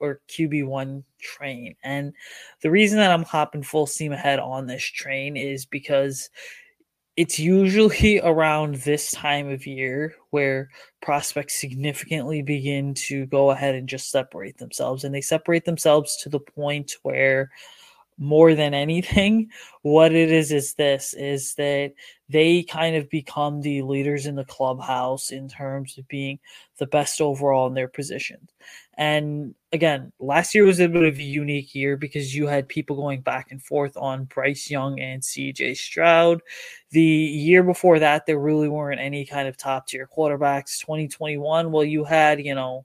or 0.00 0.20
QB1 0.28 1.04
train. 1.20 1.76
And 1.84 2.12
the 2.60 2.70
reason 2.70 2.98
that 2.98 3.12
I'm 3.12 3.22
hopping 3.22 3.62
full 3.62 3.86
steam 3.86 4.12
ahead 4.12 4.40
on 4.40 4.66
this 4.66 4.82
train 4.82 5.36
is 5.36 5.64
because 5.64 6.28
it's 7.16 7.38
usually 7.38 8.20
around 8.24 8.76
this 8.76 9.10
time 9.12 9.48
of 9.48 9.66
year 9.66 10.14
where 10.30 10.70
prospects 11.00 11.60
significantly 11.60 12.42
begin 12.42 12.94
to 12.94 13.26
go 13.26 13.50
ahead 13.50 13.74
and 13.74 13.88
just 13.88 14.10
separate 14.10 14.58
themselves. 14.58 15.04
And 15.04 15.14
they 15.14 15.20
separate 15.20 15.64
themselves 15.64 16.16
to 16.22 16.28
the 16.28 16.40
point 16.40 16.92
where 17.02 17.50
more 18.18 18.54
than 18.54 18.74
anything, 18.74 19.50
what 19.82 20.12
it 20.12 20.30
is 20.30 20.52
is 20.52 20.74
this 20.74 21.14
is 21.14 21.54
that 21.54 21.92
they 22.28 22.62
kind 22.62 22.96
of 22.96 23.10
become 23.10 23.60
the 23.60 23.82
leaders 23.82 24.26
in 24.26 24.34
the 24.34 24.44
clubhouse 24.44 25.30
in 25.30 25.48
terms 25.48 25.98
of 25.98 26.08
being 26.08 26.38
the 26.78 26.86
best 26.86 27.20
overall 27.20 27.66
in 27.66 27.74
their 27.74 27.88
positions. 27.88 28.50
And 28.98 29.54
again, 29.72 30.12
last 30.18 30.54
year 30.54 30.64
was 30.64 30.80
a 30.80 30.86
bit 30.86 31.04
of 31.04 31.18
a 31.18 31.22
unique 31.22 31.74
year 31.74 31.96
because 31.96 32.34
you 32.34 32.46
had 32.46 32.68
people 32.68 32.96
going 32.96 33.22
back 33.22 33.50
and 33.50 33.62
forth 33.62 33.96
on 33.96 34.24
Bryce 34.24 34.70
Young 34.70 35.00
and 35.00 35.22
CJ 35.22 35.76
Stroud. 35.76 36.42
The 36.90 37.02
year 37.02 37.62
before 37.62 37.98
that, 37.98 38.26
there 38.26 38.38
really 38.38 38.68
weren't 38.68 39.00
any 39.00 39.24
kind 39.24 39.48
of 39.48 39.56
top 39.56 39.86
tier 39.86 40.08
quarterbacks. 40.14 40.78
2021, 40.80 41.72
well, 41.72 41.84
you 41.84 42.04
had, 42.04 42.44
you 42.44 42.54
know, 42.54 42.84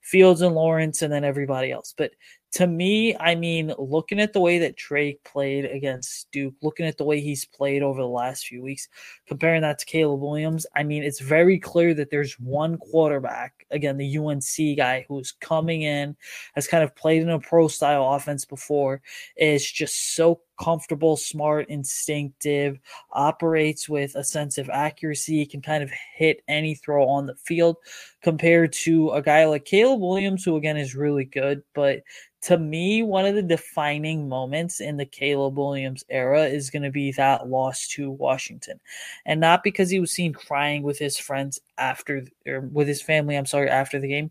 Fields 0.00 0.40
and 0.40 0.54
Lawrence 0.54 1.02
and 1.02 1.12
then 1.12 1.24
everybody 1.24 1.72
else. 1.72 1.92
But 1.96 2.12
to 2.56 2.66
me, 2.66 3.14
I 3.20 3.34
mean, 3.34 3.74
looking 3.78 4.18
at 4.18 4.32
the 4.32 4.40
way 4.40 4.58
that 4.60 4.76
Drake 4.76 5.22
played 5.24 5.66
against 5.66 6.30
Duke, 6.30 6.54
looking 6.62 6.86
at 6.86 6.96
the 6.96 7.04
way 7.04 7.20
he's 7.20 7.44
played 7.44 7.82
over 7.82 8.00
the 8.00 8.08
last 8.08 8.46
few 8.46 8.62
weeks, 8.62 8.88
comparing 9.26 9.60
that 9.60 9.78
to 9.80 9.84
Caleb 9.84 10.22
Williams, 10.22 10.64
I 10.74 10.82
mean, 10.82 11.02
it's 11.02 11.20
very 11.20 11.58
clear 11.58 11.92
that 11.92 12.08
there's 12.08 12.40
one 12.40 12.78
quarterback, 12.78 13.66
again, 13.70 13.98
the 13.98 14.16
UNC 14.16 14.78
guy 14.78 15.04
who's 15.06 15.32
coming 15.32 15.82
in, 15.82 16.16
has 16.54 16.66
kind 16.66 16.82
of 16.82 16.96
played 16.96 17.20
in 17.20 17.28
a 17.28 17.38
pro 17.38 17.68
style 17.68 18.14
offense 18.14 18.46
before, 18.46 19.02
is 19.36 19.70
just 19.70 20.14
so 20.14 20.40
comfortable, 20.60 21.16
smart, 21.16 21.68
instinctive, 21.68 22.78
operates 23.12 23.88
with 23.88 24.14
a 24.14 24.24
sense 24.24 24.58
of 24.58 24.70
accuracy, 24.70 25.46
can 25.46 25.62
kind 25.62 25.82
of 25.82 25.90
hit 26.14 26.42
any 26.48 26.74
throw 26.74 27.08
on 27.08 27.26
the 27.26 27.36
field 27.36 27.76
compared 28.22 28.72
to 28.72 29.10
a 29.10 29.22
guy 29.22 29.44
like 29.46 29.64
Caleb 29.64 30.00
Williams, 30.00 30.44
who 30.44 30.56
again 30.56 30.76
is 30.76 30.94
really 30.94 31.24
good, 31.24 31.62
but 31.74 32.02
to 32.46 32.58
me, 32.58 33.02
one 33.02 33.26
of 33.26 33.34
the 33.34 33.42
defining 33.42 34.28
moments 34.28 34.80
in 34.80 34.96
the 34.96 35.04
Caleb 35.04 35.58
Williams 35.58 36.04
era 36.08 36.44
is 36.44 36.70
going 36.70 36.84
to 36.84 36.92
be 36.92 37.10
that 37.12 37.48
loss 37.48 37.88
to 37.88 38.08
Washington. 38.08 38.78
And 39.24 39.40
not 39.40 39.64
because 39.64 39.90
he 39.90 39.98
was 39.98 40.12
seen 40.12 40.32
crying 40.32 40.84
with 40.84 40.96
his 40.96 41.18
friends 41.18 41.58
after, 41.76 42.24
or 42.46 42.60
with 42.60 42.86
his 42.86 43.02
family, 43.02 43.36
I'm 43.36 43.46
sorry, 43.46 43.68
after 43.68 43.98
the 43.98 44.06
game, 44.06 44.30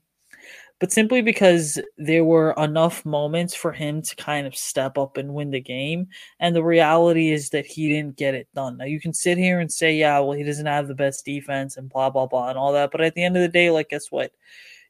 but 0.80 0.92
simply 0.92 1.22
because 1.22 1.80
there 1.98 2.26
were 2.26 2.54
enough 2.58 3.06
moments 3.06 3.56
for 3.56 3.72
him 3.72 4.02
to 4.02 4.16
kind 4.18 4.46
of 4.46 4.56
step 4.56 4.98
up 4.98 5.18
and 5.18 5.34
win 5.34 5.52
the 5.52 5.62
game. 5.62 6.08
And 6.40 6.56
the 6.56 6.64
reality 6.64 7.32
is 7.32 7.50
that 7.52 7.66
he 7.66 7.88
didn't 7.88 8.18
get 8.18 8.36
it 8.36 8.48
done. 8.54 8.78
Now, 8.78 8.86
you 8.86 9.00
can 9.00 9.14
sit 9.14 9.38
here 9.38 9.60
and 9.62 9.72
say, 9.72 9.96
yeah, 9.96 10.20
well, 10.20 10.38
he 10.38 10.44
doesn't 10.44 10.66
have 10.66 10.88
the 10.88 10.96
best 10.96 11.24
defense 11.24 11.78
and 11.78 11.90
blah, 11.90 12.10
blah, 12.10 12.26
blah, 12.26 12.50
and 12.50 12.58
all 12.58 12.74
that. 12.74 12.92
But 12.92 13.02
at 13.02 13.16
the 13.16 13.24
end 13.24 13.38
of 13.38 13.42
the 13.42 13.48
day, 13.48 13.72
like, 13.72 13.90
guess 13.90 14.12
what? 14.12 14.32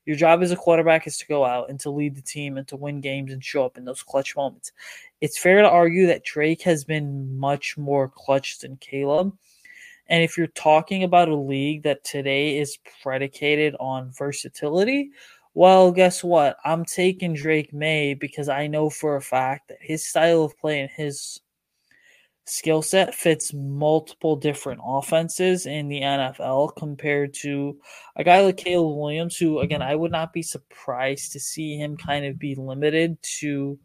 Your 0.06 0.16
job 0.16 0.42
as 0.42 0.52
a 0.52 0.56
quarterback 0.56 1.08
is 1.08 1.18
to 1.18 1.28
go 1.28 1.46
out 1.46 1.70
and 1.70 1.80
to 1.82 1.90
lead 1.90 2.16
the 2.16 2.22
team 2.22 2.58
and 2.58 2.68
to 2.68 2.76
win 2.76 3.02
games 3.02 3.32
and 3.32 3.44
show 3.44 3.66
up 3.66 3.78
in 3.78 3.86
those 3.86 4.04
clutch 4.04 4.36
moments. 4.36 4.72
It's 5.22 5.38
fair 5.38 5.62
to 5.62 5.70
argue 5.70 6.08
that 6.08 6.24
Drake 6.24 6.62
has 6.64 6.84
been 6.84 7.38
much 7.38 7.78
more 7.78 8.10
clutch 8.10 8.60
than 8.60 8.78
Caleb. 8.78 9.36
And 10.08 10.24
if 10.24 10.38
you're 10.38 10.48
talking 10.48 11.04
about 11.04 11.30
a 11.30 11.36
league 11.36 11.84
that 11.84 12.04
today 12.04 12.60
is 12.60 12.78
predicated 13.02 13.76
on 13.80 14.12
versatility, 14.12 15.10
well, 15.56 15.94
guess 15.94 16.22
what? 16.22 16.58
I'm 16.66 16.84
taking 16.84 17.34
Drake 17.34 17.74
Maye 17.74 18.14
because 18.14 18.50
I 18.50 18.68
know 18.68 18.90
for 18.90 19.16
a 19.16 19.22
fact 19.22 19.70
that 19.70 19.78
his 19.80 20.06
style 20.06 20.44
of 20.44 20.58
play 20.58 20.82
and 20.82 20.90
his 20.92 21.40
skill 22.46 22.82
set 22.82 23.16
fits 23.16 23.54
multiple 23.54 24.36
different 24.36 24.82
offenses 24.86 25.66
in 25.66 25.88
the 25.88 26.02
NFL 26.02 26.76
compared 26.76 27.34
to 27.36 27.80
a 28.18 28.24
guy 28.24 28.42
like 28.42 28.58
Caleb 28.58 28.98
Williams, 28.98 29.38
who, 29.38 29.62
again, 29.62 29.82
I 29.82 29.96
would 29.96 30.12
not 30.12 30.34
be 30.34 30.42
surprised 30.44 31.32
to 31.32 31.40
see 31.40 31.78
him 31.78 31.96
kind 31.96 32.26
of 32.26 32.38
be 32.38 32.56
limited 32.56 33.18
to 33.40 33.80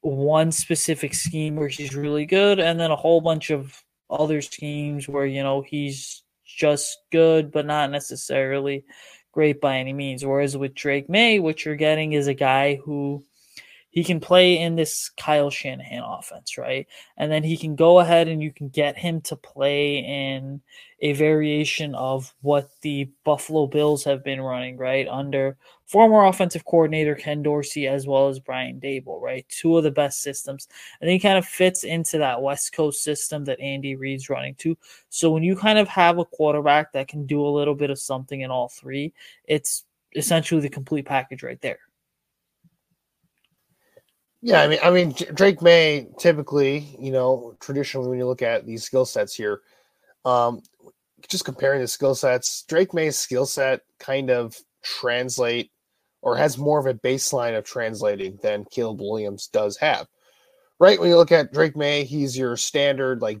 one 0.00 0.50
specific 0.50 1.14
scheme 1.14 1.54
where 1.54 1.68
he's 1.68 1.94
really 1.94 2.26
good 2.26 2.58
and 2.58 2.78
then 2.78 2.90
a 2.90 2.96
whole 2.96 3.20
bunch 3.20 3.50
of 3.50 3.84
other 4.10 4.42
schemes 4.42 5.08
where, 5.08 5.26
you 5.26 5.44
know, 5.44 5.62
he's 5.62 6.24
just 6.44 6.98
good, 7.12 7.52
but 7.52 7.66
not 7.66 7.92
necessarily 7.92 8.84
great 9.36 9.60
by 9.60 9.76
any 9.76 9.92
means. 9.92 10.24
Whereas 10.24 10.56
with 10.56 10.74
Drake 10.74 11.10
Maye, 11.10 11.40
what 11.40 11.62
you're 11.62 11.76
getting 11.76 12.14
is 12.14 12.26
a 12.26 12.32
guy 12.32 12.76
who 12.76 13.22
he 13.96 14.04
can 14.04 14.20
play 14.20 14.58
in 14.58 14.76
this 14.76 15.08
Kyle 15.16 15.48
Shanahan 15.48 16.02
offense, 16.04 16.58
right? 16.58 16.86
And 17.16 17.32
then 17.32 17.42
he 17.42 17.56
can 17.56 17.76
go 17.76 18.00
ahead 18.00 18.28
and 18.28 18.42
you 18.42 18.52
can 18.52 18.68
get 18.68 18.94
him 18.94 19.22
to 19.22 19.36
play 19.36 20.00
in 20.00 20.60
a 21.00 21.14
variation 21.14 21.94
of 21.94 22.34
what 22.42 22.68
the 22.82 23.08
Buffalo 23.24 23.66
Bills 23.66 24.04
have 24.04 24.22
been 24.22 24.42
running, 24.42 24.76
right? 24.76 25.08
Under 25.08 25.56
former 25.86 26.26
offensive 26.26 26.66
coordinator 26.66 27.14
Ken 27.14 27.42
Dorsey 27.42 27.88
as 27.88 28.06
well 28.06 28.28
as 28.28 28.38
Brian 28.38 28.78
Daboll, 28.78 29.22
right? 29.22 29.48
Two 29.48 29.78
of 29.78 29.82
the 29.82 29.90
best 29.90 30.20
systems. 30.20 30.68
And 31.00 31.08
he 31.08 31.18
kind 31.18 31.38
of 31.38 31.46
fits 31.46 31.82
into 31.82 32.18
that 32.18 32.42
West 32.42 32.74
Coast 32.74 33.02
system 33.02 33.46
that 33.46 33.60
Andy 33.60 33.96
Reid's 33.96 34.28
running 34.28 34.56
too. 34.56 34.76
So 35.08 35.30
when 35.30 35.42
you 35.42 35.56
kind 35.56 35.78
of 35.78 35.88
have 35.88 36.18
a 36.18 36.26
quarterback 36.26 36.92
that 36.92 37.08
can 37.08 37.24
do 37.24 37.40
a 37.40 37.48
little 37.48 37.74
bit 37.74 37.88
of 37.88 37.98
something 37.98 38.42
in 38.42 38.50
all 38.50 38.68
three, 38.68 39.14
it's 39.46 39.86
essentially 40.14 40.60
the 40.60 40.68
complete 40.68 41.06
package 41.06 41.42
right 41.42 41.62
there. 41.62 41.78
Yeah, 44.46 44.62
I 44.62 44.68
mean, 44.68 44.78
I 44.80 44.90
mean, 44.90 45.12
Drake 45.34 45.60
Maye 45.60 46.06
typically, 46.20 46.96
you 47.00 47.10
know, 47.10 47.56
traditionally 47.58 48.08
when 48.08 48.18
you 48.18 48.26
look 48.26 48.42
at 48.42 48.64
these 48.64 48.84
skill 48.84 49.04
sets 49.04 49.34
here, 49.34 49.62
um, 50.24 50.62
just 51.28 51.44
comparing 51.44 51.80
the 51.80 51.88
skill 51.88 52.14
sets, 52.14 52.62
Drake 52.68 52.94
Maye's 52.94 53.18
skill 53.18 53.44
set 53.44 53.80
kind 53.98 54.30
of 54.30 54.56
translate 54.84 55.72
or 56.22 56.36
has 56.36 56.58
more 56.58 56.78
of 56.78 56.86
a 56.86 56.94
baseline 56.94 57.58
of 57.58 57.64
translating 57.64 58.38
than 58.40 58.64
Caleb 58.70 59.00
Williams 59.00 59.48
does 59.48 59.76
have. 59.78 60.06
Right 60.78 61.00
when 61.00 61.08
you 61.08 61.16
look 61.16 61.32
at 61.32 61.52
Drake 61.52 61.76
Maye, 61.76 62.04
he's 62.04 62.38
your 62.38 62.56
standard 62.56 63.22
like 63.22 63.40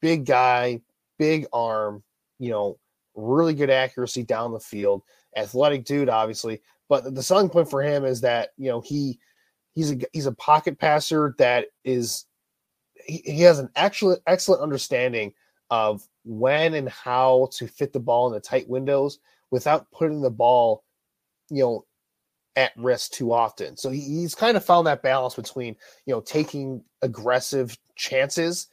big 0.00 0.24
guy, 0.24 0.80
big 1.18 1.44
arm, 1.52 2.02
you 2.38 2.48
know, 2.48 2.78
really 3.14 3.52
good 3.52 3.68
accuracy 3.68 4.22
down 4.22 4.54
the 4.54 4.58
field, 4.58 5.02
athletic 5.36 5.84
dude, 5.84 6.08
obviously. 6.08 6.62
But 6.88 7.14
the 7.14 7.22
selling 7.22 7.50
point 7.50 7.68
for 7.68 7.82
him 7.82 8.06
is 8.06 8.22
that 8.22 8.52
you 8.56 8.70
know 8.70 8.80
he 8.80 9.18
He's 9.74 9.92
a 9.92 9.98
he's 10.12 10.26
a 10.26 10.32
pocket 10.32 10.78
passer 10.78 11.34
that 11.38 11.66
is 11.84 12.26
he, 13.04 13.22
he 13.24 13.40
has 13.42 13.58
an 13.58 13.68
excellent 13.76 14.20
excellent 14.26 14.62
understanding 14.62 15.32
of 15.70 16.06
when 16.24 16.74
and 16.74 16.88
how 16.88 17.48
to 17.52 17.66
fit 17.66 17.92
the 17.92 18.00
ball 18.00 18.26
in 18.28 18.32
the 18.32 18.40
tight 18.40 18.68
windows 18.68 19.18
without 19.50 19.90
putting 19.90 20.20
the 20.20 20.30
ball, 20.30 20.84
you 21.50 21.62
know, 21.62 21.84
at 22.56 22.72
risk 22.76 23.12
too 23.12 23.32
often. 23.32 23.76
So 23.76 23.90
he, 23.90 24.00
he's 24.00 24.34
kind 24.34 24.56
of 24.56 24.64
found 24.64 24.86
that 24.86 25.02
balance 25.02 25.34
between, 25.34 25.76
you 26.06 26.14
know, 26.14 26.20
taking 26.20 26.82
aggressive 27.02 27.76
chances 27.96 28.68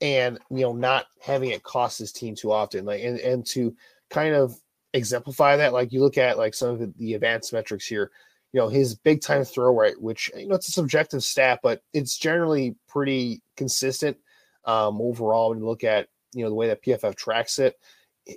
and, 0.00 0.38
you 0.50 0.60
know, 0.60 0.72
not 0.72 1.06
having 1.20 1.50
it 1.50 1.62
cost 1.62 1.98
his 1.98 2.12
team 2.12 2.34
too 2.34 2.52
often. 2.52 2.84
Like 2.84 3.02
and, 3.02 3.18
and 3.20 3.46
to 3.46 3.74
kind 4.10 4.34
of 4.34 4.56
exemplify 4.94 5.56
that, 5.56 5.72
like 5.72 5.92
you 5.92 6.00
look 6.00 6.18
at 6.18 6.38
like 6.38 6.54
some 6.54 6.70
of 6.70 6.78
the, 6.78 6.92
the 6.98 7.14
advanced 7.14 7.52
metrics 7.52 7.86
here, 7.86 8.10
you 8.56 8.62
know 8.62 8.68
his 8.68 8.94
big 8.94 9.20
time 9.20 9.44
throw 9.44 9.76
rate, 9.76 10.00
which 10.00 10.30
you 10.34 10.48
know 10.48 10.54
it's 10.54 10.68
a 10.68 10.72
subjective 10.72 11.22
stat, 11.22 11.60
but 11.62 11.82
it's 11.92 12.16
generally 12.16 12.74
pretty 12.88 13.42
consistent 13.54 14.16
um, 14.64 14.98
overall. 14.98 15.50
When 15.50 15.58
you 15.58 15.66
look 15.66 15.84
at 15.84 16.08
you 16.32 16.42
know 16.42 16.48
the 16.48 16.54
way 16.54 16.68
that 16.68 16.82
PFF 16.82 17.16
tracks 17.16 17.58
it, 17.58 17.78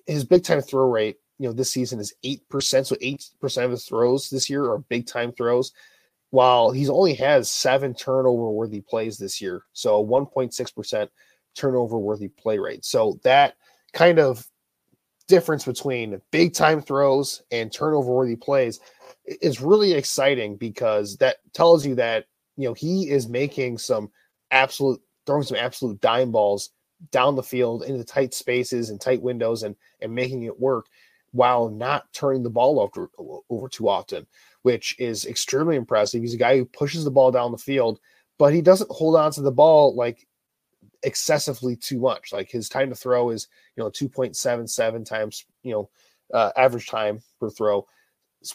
his 0.08 0.26
big 0.26 0.44
time 0.44 0.60
throw 0.60 0.90
rate, 0.90 1.20
you 1.38 1.48
know, 1.48 1.54
this 1.54 1.72
season 1.72 2.02
is 2.02 2.14
eight 2.26 2.42
percent. 2.50 2.88
So 2.88 2.98
eight 3.00 3.30
percent 3.40 3.64
of 3.64 3.72
his 3.72 3.86
throws 3.86 4.30
this 4.30 4.50
year 4.50 4.66
are 4.66 4.80
big 4.80 5.08
time 5.08 5.32
throws, 5.32 5.72
while 6.32 6.72
he's 6.72 6.90
only 6.90 7.14
has 7.14 7.50
seven 7.50 7.94
turnover 7.94 8.50
worthy 8.50 8.82
plays 8.82 9.18
this 9.18 9.40
year. 9.40 9.64
So 9.72 10.02
one 10.02 10.26
point 10.26 10.54
six 10.54 10.70
percent 10.70 11.10
turnover 11.56 11.98
worthy 11.98 12.28
play 12.28 12.60
rate. 12.60 12.84
So 12.84 13.22
that 13.24 13.56
kind 13.94 14.20
of 14.20 14.46
difference 15.30 15.64
between 15.64 16.22
big 16.32 16.54
time 16.54 16.82
throws 16.82 17.42
and 17.52 17.72
turnover 17.72 18.12
worthy 18.12 18.36
plays 18.36 18.82
is 19.42 19.62
really 19.62 19.94
exciting 19.94 20.56
because 20.56 21.18
that 21.18 21.38
tells 21.54 21.86
you 21.86 21.96
that 21.96 22.26
you 22.58 22.68
know 22.68 22.74
he 22.74 23.10
is 23.10 23.28
making 23.28 23.78
some 23.78 24.10
absolute 24.52 25.02
throwing 25.26 25.44
some 25.44 25.58
absolute 25.58 26.00
dime 26.02 26.32
balls 26.32 26.72
down 27.12 27.36
the 27.36 27.44
field 27.44 27.84
into 27.84 28.04
tight 28.04 28.34
spaces 28.34 28.90
and 28.90 29.00
tight 29.00 29.22
windows 29.22 29.64
and 29.64 29.76
and 30.02 30.14
making 30.14 30.44
it 30.44 30.60
work 30.60 30.88
while 31.32 31.70
not 31.70 32.12
turning 32.12 32.42
the 32.42 32.50
ball 32.50 32.80
over, 32.80 33.12
over 33.52 33.70
too 33.70 33.88
often, 33.88 34.26
which 34.64 34.96
is 34.98 35.28
extremely 35.28 35.76
impressive. 35.76 36.22
He's 36.22 36.34
a 36.34 36.38
guy 36.38 36.58
who 36.58 36.66
pushes 36.66 37.04
the 37.04 37.12
ball 37.12 37.32
down 37.32 37.52
the 37.52 37.58
field, 37.58 38.00
but 38.40 38.52
he 38.52 38.64
doesn't 38.64 38.90
hold 38.90 39.16
on 39.16 39.32
to 39.34 39.42
the 39.42 39.52
ball 39.52 39.96
like 39.96 40.28
excessively 41.04 41.76
too 41.76 42.00
much. 42.00 42.34
Like 42.34 42.50
his 42.50 42.68
time 42.68 42.90
to 42.90 42.96
throw 42.96 43.30
is, 43.30 43.48
you 43.76 43.84
know, 43.84 43.92
2.77 43.92 45.06
times, 45.06 45.46
you 45.62 45.72
know, 45.72 45.90
uh, 46.34 46.52
average 46.58 46.88
time 46.88 47.22
per 47.40 47.52
throw 47.52 47.86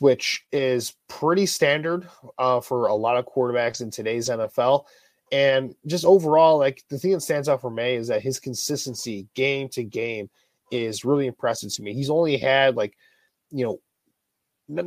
which 0.01 0.45
is 0.53 0.95
pretty 1.09 1.47
standard 1.47 2.09
uh, 2.39 2.61
for 2.61 2.87
a 2.87 2.95
lot 2.95 3.17
of 3.17 3.27
quarterbacks 3.27 3.81
in 3.81 3.91
today's 3.91 4.29
NFL. 4.29 4.85
And 5.33 5.75
just 5.87 6.05
overall, 6.05 6.59
like 6.59 6.85
the 6.89 6.99
thing 6.99 7.13
that 7.13 7.21
stands 7.21 7.49
out 7.49 7.61
for 7.61 7.71
me 7.71 7.95
is 7.95 8.09
that 8.09 8.23
his 8.23 8.39
consistency 8.39 9.27
game 9.35 9.69
to 9.71 9.83
game 9.83 10.31
is 10.71 11.05
really 11.05 11.27
impressive 11.27 11.73
to 11.75 11.83
me. 11.83 11.95
He's 11.95 12.11
only 12.11 12.37
had 12.37 12.77
like, 12.77 12.97
you 13.51 13.65
know, 13.65 13.81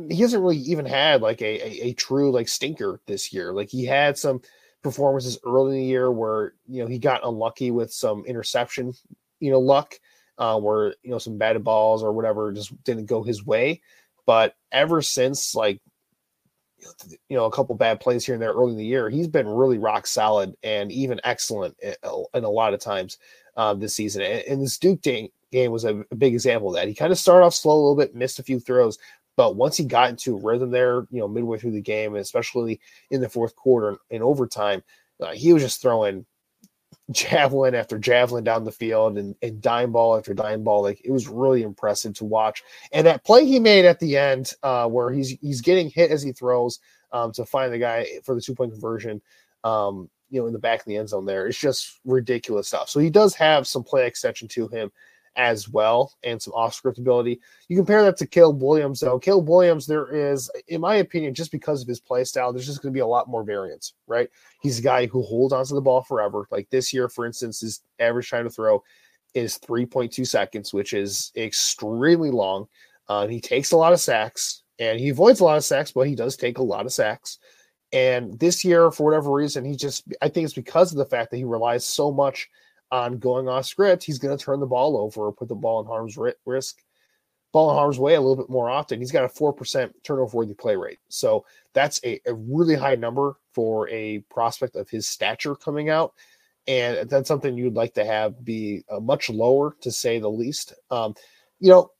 he 0.08 0.20
hasn't 0.22 0.42
really 0.42 0.56
even 0.58 0.86
had 0.86 1.22
like 1.22 1.40
a, 1.40 1.66
a, 1.66 1.88
a 1.88 1.92
true 1.92 2.32
like 2.32 2.48
stinker 2.48 3.00
this 3.06 3.32
year. 3.32 3.52
Like 3.52 3.68
he 3.68 3.84
had 3.84 4.18
some 4.18 4.40
performances 4.82 5.38
early 5.44 5.76
in 5.76 5.82
the 5.82 5.86
year 5.86 6.10
where 6.10 6.54
you 6.66 6.82
know 6.82 6.88
he 6.88 6.98
got 6.98 7.26
unlucky 7.26 7.70
with 7.70 7.92
some 7.92 8.24
interception, 8.24 8.92
you 9.40 9.50
know, 9.50 9.60
luck, 9.60 9.94
uh, 10.38 10.58
where 10.58 10.94
you 11.02 11.10
know 11.10 11.18
some 11.18 11.38
batted 11.38 11.64
balls 11.64 12.02
or 12.02 12.12
whatever 12.12 12.52
just 12.52 12.82
didn't 12.84 13.06
go 13.06 13.22
his 13.22 13.44
way. 13.44 13.80
But 14.28 14.56
ever 14.72 15.00
since 15.00 15.54
like 15.54 15.80
you 17.30 17.36
know 17.38 17.46
a 17.46 17.50
couple 17.50 17.74
bad 17.76 17.98
plays 17.98 18.26
here 18.26 18.34
and 18.34 18.42
there 18.42 18.52
early 18.52 18.72
in 18.72 18.76
the 18.76 18.84
year, 18.84 19.08
he's 19.08 19.26
been 19.26 19.48
really 19.48 19.78
rock 19.78 20.06
solid 20.06 20.54
and 20.62 20.92
even 20.92 21.18
excellent 21.24 21.74
in, 21.82 21.94
in 22.34 22.44
a 22.44 22.50
lot 22.50 22.74
of 22.74 22.80
times 22.80 23.16
uh, 23.56 23.72
this 23.72 23.94
season. 23.94 24.20
And, 24.20 24.42
and 24.46 24.62
this 24.62 24.76
Duke 24.76 25.00
game 25.00 25.30
was 25.72 25.86
a, 25.86 26.04
a 26.10 26.14
big 26.14 26.34
example 26.34 26.68
of 26.68 26.74
that. 26.74 26.88
He 26.88 26.94
kind 26.94 27.10
of 27.10 27.16
started 27.16 27.46
off 27.46 27.54
slow 27.54 27.72
a 27.72 27.80
little 27.80 27.96
bit, 27.96 28.14
missed 28.14 28.38
a 28.38 28.42
few 28.42 28.60
throws, 28.60 28.98
but 29.38 29.56
once 29.56 29.78
he 29.78 29.84
got 29.84 30.10
into 30.10 30.36
a 30.36 30.42
rhythm 30.42 30.72
there, 30.72 31.06
you 31.10 31.20
know, 31.20 31.26
midway 31.26 31.56
through 31.56 31.72
the 31.72 31.80
game, 31.80 32.12
and 32.12 32.20
especially 32.20 32.80
in 33.10 33.22
the 33.22 33.30
fourth 33.30 33.56
quarter 33.56 33.96
and 34.10 34.22
overtime, 34.22 34.82
uh, 35.22 35.32
he 35.32 35.54
was 35.54 35.62
just 35.62 35.80
throwing 35.80 36.26
javelin 37.10 37.74
after 37.74 37.98
javelin 37.98 38.44
down 38.44 38.64
the 38.64 38.72
field 38.72 39.16
and, 39.16 39.34
and 39.42 39.62
dime 39.62 39.92
ball 39.92 40.16
after 40.16 40.34
dime 40.34 40.62
ball. 40.62 40.82
Like 40.82 41.00
it 41.04 41.10
was 41.10 41.28
really 41.28 41.62
impressive 41.62 42.14
to 42.14 42.24
watch. 42.24 42.62
And 42.92 43.06
that 43.06 43.24
play 43.24 43.46
he 43.46 43.58
made 43.58 43.84
at 43.84 43.98
the 43.98 44.16
end, 44.16 44.52
uh, 44.62 44.86
where 44.88 45.10
he's 45.10 45.30
he's 45.40 45.60
getting 45.60 45.90
hit 45.90 46.10
as 46.10 46.22
he 46.22 46.32
throws 46.32 46.80
um, 47.12 47.32
to 47.32 47.44
find 47.44 47.72
the 47.72 47.78
guy 47.78 48.06
for 48.24 48.34
the 48.34 48.40
two 48.40 48.54
point 48.54 48.72
conversion, 48.72 49.22
um, 49.64 50.10
you 50.30 50.40
know, 50.40 50.46
in 50.46 50.52
the 50.52 50.58
back 50.58 50.80
of 50.80 50.86
the 50.86 50.96
end 50.96 51.08
zone 51.08 51.24
there. 51.24 51.46
It's 51.46 51.58
just 51.58 52.00
ridiculous 52.04 52.68
stuff. 52.68 52.88
So 52.88 53.00
he 53.00 53.10
does 53.10 53.34
have 53.34 53.66
some 53.66 53.82
play 53.82 54.06
extension 54.06 54.48
to 54.48 54.68
him 54.68 54.90
as 55.38 55.68
well 55.68 56.12
and 56.24 56.42
some 56.42 56.52
off 56.52 56.74
script 56.74 56.98
ability. 56.98 57.40
You 57.68 57.76
compare 57.76 58.02
that 58.02 58.16
to 58.18 58.26
Caleb 58.26 58.60
Williams, 58.60 59.00
though. 59.00 59.18
Caleb 59.20 59.48
Williams, 59.48 59.86
there 59.86 60.08
is, 60.08 60.50
in 60.66 60.80
my 60.80 60.96
opinion, 60.96 61.32
just 61.32 61.52
because 61.52 61.80
of 61.80 61.88
his 61.88 62.00
play 62.00 62.24
style, 62.24 62.52
there's 62.52 62.66
just 62.66 62.82
going 62.82 62.92
to 62.92 62.96
be 62.96 63.00
a 63.00 63.06
lot 63.06 63.28
more 63.28 63.44
variance, 63.44 63.94
right? 64.08 64.28
He's 64.60 64.80
a 64.80 64.82
guy 64.82 65.06
who 65.06 65.22
holds 65.22 65.52
onto 65.52 65.76
the 65.76 65.80
ball 65.80 66.02
forever. 66.02 66.46
Like 66.50 66.68
this 66.70 66.92
year, 66.92 67.08
for 67.08 67.24
instance, 67.24 67.60
his 67.60 67.80
average 68.00 68.28
time 68.28 68.44
to 68.44 68.50
throw 68.50 68.82
is 69.32 69.58
3.2 69.58 70.26
seconds, 70.26 70.74
which 70.74 70.92
is 70.92 71.30
extremely 71.36 72.32
long. 72.32 72.66
Uh, 73.08 73.28
he 73.28 73.40
takes 73.40 73.70
a 73.70 73.76
lot 73.76 73.92
of 73.92 74.00
sacks 74.00 74.64
and 74.80 74.98
he 74.98 75.10
avoids 75.10 75.38
a 75.38 75.44
lot 75.44 75.56
of 75.56 75.64
sacks, 75.64 75.92
but 75.92 76.08
he 76.08 76.16
does 76.16 76.36
take 76.36 76.58
a 76.58 76.62
lot 76.62 76.84
of 76.84 76.92
sacks. 76.92 77.38
And 77.92 78.38
this 78.38 78.64
year, 78.64 78.90
for 78.90 79.04
whatever 79.04 79.32
reason, 79.32 79.64
he 79.64 79.76
just, 79.76 80.04
I 80.20 80.28
think 80.28 80.44
it's 80.44 80.52
because 80.52 80.92
of 80.92 80.98
the 80.98 81.06
fact 81.06 81.30
that 81.30 81.38
he 81.38 81.44
relies 81.44 81.86
so 81.86 82.12
much 82.12 82.50
on 82.90 83.18
going 83.18 83.48
off 83.48 83.66
script, 83.66 84.04
he's 84.04 84.18
going 84.18 84.36
to 84.36 84.42
turn 84.42 84.60
the 84.60 84.66
ball 84.66 84.96
over 84.96 85.26
or 85.26 85.32
put 85.32 85.48
the 85.48 85.54
ball 85.54 85.80
in 85.80 85.86
harm's 85.86 86.18
risk, 86.46 86.82
ball 87.52 87.70
in 87.70 87.76
harm's 87.76 87.98
way 87.98 88.14
a 88.14 88.20
little 88.20 88.36
bit 88.36 88.50
more 88.50 88.70
often. 88.70 89.00
He's 89.00 89.12
got 89.12 89.24
a 89.24 89.28
4% 89.28 89.90
turnover 90.02 90.36
worthy 90.36 90.54
play 90.54 90.76
rate. 90.76 90.98
So 91.08 91.44
that's 91.74 92.00
a, 92.04 92.20
a 92.26 92.34
really 92.34 92.74
high 92.74 92.94
number 92.94 93.36
for 93.52 93.88
a 93.88 94.20
prospect 94.30 94.76
of 94.76 94.88
his 94.88 95.08
stature 95.08 95.54
coming 95.54 95.90
out. 95.90 96.14
And 96.66 97.08
that's 97.08 97.28
something 97.28 97.56
you'd 97.56 97.74
like 97.74 97.94
to 97.94 98.04
have 98.04 98.44
be 98.44 98.84
uh, 98.90 99.00
much 99.00 99.30
lower, 99.30 99.74
to 99.80 99.90
say 99.90 100.18
the 100.18 100.28
least. 100.28 100.74
Um, 100.90 101.14
you 101.60 101.70
know, 101.70 101.90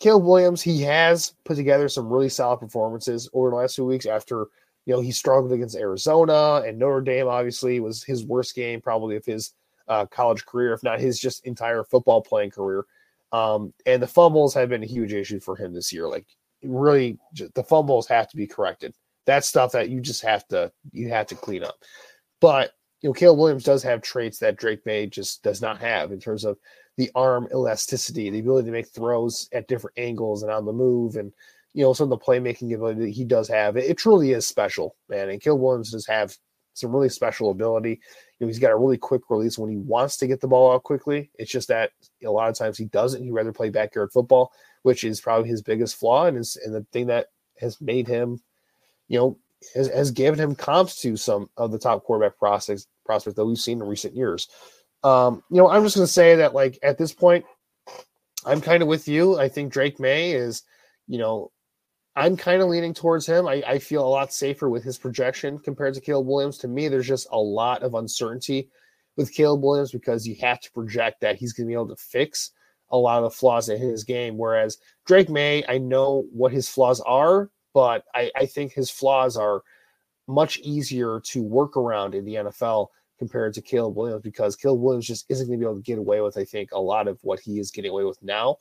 Caleb 0.00 0.24
Williams, 0.24 0.62
he 0.62 0.82
has 0.82 1.34
put 1.44 1.56
together 1.56 1.88
some 1.88 2.08
really 2.08 2.28
solid 2.28 2.58
performances 2.58 3.28
over 3.32 3.50
the 3.50 3.56
last 3.56 3.74
few 3.74 3.84
weeks 3.84 4.06
after, 4.06 4.46
you 4.86 4.94
know, 4.94 5.00
he 5.00 5.10
struggled 5.10 5.52
against 5.52 5.76
Arizona 5.76 6.62
and 6.66 6.78
Notre 6.78 7.00
Dame, 7.00 7.28
obviously, 7.28 7.80
was 7.80 8.02
his 8.02 8.24
worst 8.24 8.54
game 8.54 8.80
probably 8.80 9.16
of 9.16 9.26
his 9.26 9.52
uh, 9.88 10.06
college 10.06 10.44
career, 10.46 10.72
if 10.72 10.82
not 10.82 11.00
his 11.00 11.18
just 11.18 11.46
entire 11.46 11.84
football 11.84 12.20
playing 12.20 12.50
career. 12.50 12.84
Um, 13.32 13.72
and 13.86 14.02
the 14.02 14.06
fumbles 14.06 14.54
have 14.54 14.68
been 14.68 14.82
a 14.82 14.86
huge 14.86 15.12
issue 15.12 15.40
for 15.40 15.56
him 15.56 15.72
this 15.72 15.92
year. 15.92 16.08
Like 16.08 16.26
really, 16.62 17.18
just, 17.34 17.54
the 17.54 17.64
fumbles 17.64 18.06
have 18.08 18.28
to 18.30 18.36
be 18.36 18.46
corrected. 18.46 18.94
That's 19.26 19.48
stuff 19.48 19.72
that 19.72 19.90
you 19.90 20.00
just 20.00 20.22
have 20.22 20.46
to 20.48 20.72
you 20.92 21.08
have 21.10 21.26
to 21.26 21.34
clean 21.34 21.62
up. 21.62 21.76
But 22.40 22.72
you 23.02 23.10
know, 23.10 23.14
Caleb 23.14 23.38
Williams 23.38 23.64
does 23.64 23.82
have 23.82 24.02
traits 24.02 24.38
that 24.38 24.56
Drake 24.56 24.84
Maye 24.86 25.06
just 25.06 25.42
does 25.42 25.60
not 25.60 25.78
have 25.78 26.10
in 26.10 26.18
terms 26.18 26.44
of 26.44 26.58
the 26.96 27.10
arm 27.14 27.46
elasticity, 27.52 28.28
the 28.30 28.40
ability 28.40 28.66
to 28.66 28.72
make 28.72 28.88
throws 28.88 29.48
at 29.52 29.68
different 29.68 29.98
angles 29.98 30.42
and 30.42 30.50
on 30.50 30.64
the 30.64 30.72
move, 30.72 31.16
and 31.16 31.32
you 31.74 31.84
know 31.84 31.92
some 31.92 32.10
of 32.10 32.18
the 32.18 32.24
playmaking 32.24 32.74
ability 32.74 33.00
that 33.00 33.10
he 33.10 33.24
does 33.24 33.48
have. 33.48 33.76
It, 33.76 33.84
it 33.84 33.98
truly 33.98 34.32
is 34.32 34.46
special, 34.46 34.96
man. 35.08 35.28
And 35.28 35.40
Caleb 35.40 35.60
Williams 35.60 35.92
does 35.92 36.06
have 36.06 36.34
some 36.74 36.92
really 36.92 37.08
special 37.08 37.50
ability. 37.50 38.00
You 38.38 38.46
know, 38.46 38.48
he's 38.48 38.58
got 38.58 38.70
a 38.70 38.76
really 38.76 38.98
quick 38.98 39.22
release 39.30 39.58
when 39.58 39.70
he 39.70 39.76
wants 39.76 40.16
to 40.18 40.26
get 40.26 40.40
the 40.40 40.48
ball 40.48 40.72
out 40.72 40.84
quickly. 40.84 41.30
It's 41.38 41.50
just 41.50 41.68
that 41.68 41.90
a 42.24 42.30
lot 42.30 42.48
of 42.48 42.56
times 42.56 42.78
he 42.78 42.84
doesn't. 42.86 43.22
He'd 43.22 43.32
rather 43.32 43.52
play 43.52 43.70
backyard 43.70 44.12
football, 44.12 44.52
which 44.82 45.04
is 45.04 45.20
probably 45.20 45.48
his 45.48 45.62
biggest 45.62 45.96
flaw 45.96 46.26
and 46.26 46.38
is 46.38 46.56
and 46.64 46.74
the 46.74 46.86
thing 46.92 47.08
that 47.08 47.26
has 47.60 47.80
made 47.80 48.06
him, 48.06 48.40
you 49.08 49.18
know, 49.18 49.38
has, 49.74 49.88
has 49.88 50.10
given 50.12 50.38
him 50.38 50.54
comps 50.54 51.00
to 51.02 51.16
some 51.16 51.50
of 51.56 51.72
the 51.72 51.78
top 51.78 52.04
quarterback 52.04 52.38
prospects 52.38 52.86
prospects 53.04 53.36
that 53.36 53.44
we've 53.44 53.58
seen 53.58 53.80
in 53.80 53.88
recent 53.88 54.14
years. 54.14 54.48
Um, 55.02 55.42
you 55.50 55.56
know, 55.56 55.68
I'm 55.68 55.82
just 55.82 55.96
gonna 55.96 56.06
say 56.06 56.36
that 56.36 56.54
like 56.54 56.78
at 56.82 56.98
this 56.98 57.12
point, 57.12 57.44
I'm 58.44 58.60
kind 58.60 58.82
of 58.82 58.88
with 58.88 59.08
you. 59.08 59.38
I 59.38 59.48
think 59.48 59.72
Drake 59.72 59.98
Maye 59.98 60.32
is, 60.32 60.62
you 61.06 61.18
know, 61.18 61.50
I'm 62.18 62.36
kind 62.36 62.60
of 62.60 62.68
leaning 62.68 62.94
towards 62.94 63.26
him. 63.26 63.46
I, 63.46 63.62
I, 63.64 63.78
feel 63.78 64.04
a 64.04 64.08
lot 64.08 64.32
safer 64.32 64.68
with 64.68 64.82
his 64.82 64.98
projection 64.98 65.56
compared 65.56 65.94
to 65.94 66.00
Caleb 66.00 66.26
Williams. 66.26 66.58
To 66.58 66.68
me, 66.68 66.88
there's 66.88 67.06
just 67.06 67.28
a 67.30 67.38
lot 67.38 67.84
of 67.84 67.94
uncertainty 67.94 68.68
with 69.16 69.32
Caleb 69.32 69.62
Williams 69.62 69.92
because 69.92 70.26
you 70.26 70.34
have 70.40 70.60
to 70.60 70.72
project 70.72 71.20
that 71.20 71.36
he's 71.36 71.52
going 71.52 71.66
to 71.66 71.68
be 71.68 71.74
able 71.74 71.88
to 71.88 71.96
fix 71.96 72.50
a 72.90 72.96
lot 72.96 73.18
of 73.18 73.24
the 73.24 73.36
flaws 73.36 73.68
in 73.68 73.78
his 73.80 74.02
game. 74.02 74.36
Whereas 74.36 74.78
Drake 75.06 75.28
Maye, 75.28 75.64
I 75.68 75.78
know 75.78 76.24
what 76.32 76.50
his 76.50 76.68
flaws 76.68 77.00
are, 77.02 77.50
but 77.72 78.02
I, 78.14 78.32
I 78.34 78.46
think 78.46 78.72
his 78.72 78.90
flaws 78.90 79.36
are 79.36 79.62
much 80.26 80.58
easier 80.58 81.20
to 81.26 81.42
work 81.42 81.76
around 81.76 82.16
in 82.16 82.24
the 82.24 82.34
NFL 82.34 82.88
compared 83.18 83.54
to 83.54 83.62
Caleb 83.62 83.96
Williams 83.96 84.22
because 84.22 84.56
Caleb 84.56 84.80
Williams 84.80 85.06
just 85.06 85.24
isn't 85.28 85.46
going 85.46 85.58
to 85.58 85.64
be 85.64 85.68
able 85.68 85.76
to 85.76 85.82
get 85.82 85.98
away 85.98 86.20
with, 86.20 86.36
I 86.36 86.44
think, 86.44 86.72
a 86.72 86.80
lot 86.80 87.06
of 87.06 87.18
what 87.22 87.38
he 87.38 87.60
is 87.60 87.70
getting 87.70 87.92
away 87.92 88.04
with 88.04 88.20
now. 88.22 88.56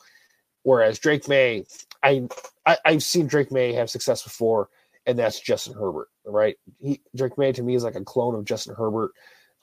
Whereas 0.68 1.00
Drake 1.00 1.30
Maye, 1.30 1.66
I, 2.04 2.28
I 2.66 2.78
have 2.92 3.02
seen 3.02 3.28
Drake 3.28 3.54
Maye 3.54 3.72
have 3.72 3.90
success 3.90 4.22
before, 4.22 4.68
and 5.06 5.18
that's 5.18 5.40
Justin 5.40 5.76
Herbert, 5.76 6.10
right? 6.26 6.58
He, 6.78 7.00
Drake 7.16 7.38
Maye 7.38 7.54
to 7.54 7.64
me 7.64 7.76
is 7.76 7.86
like 7.86 7.96
a 7.96 8.04
clone 8.04 8.36
of 8.36 8.44
Justin 8.44 8.76
Herbert, 8.76 9.12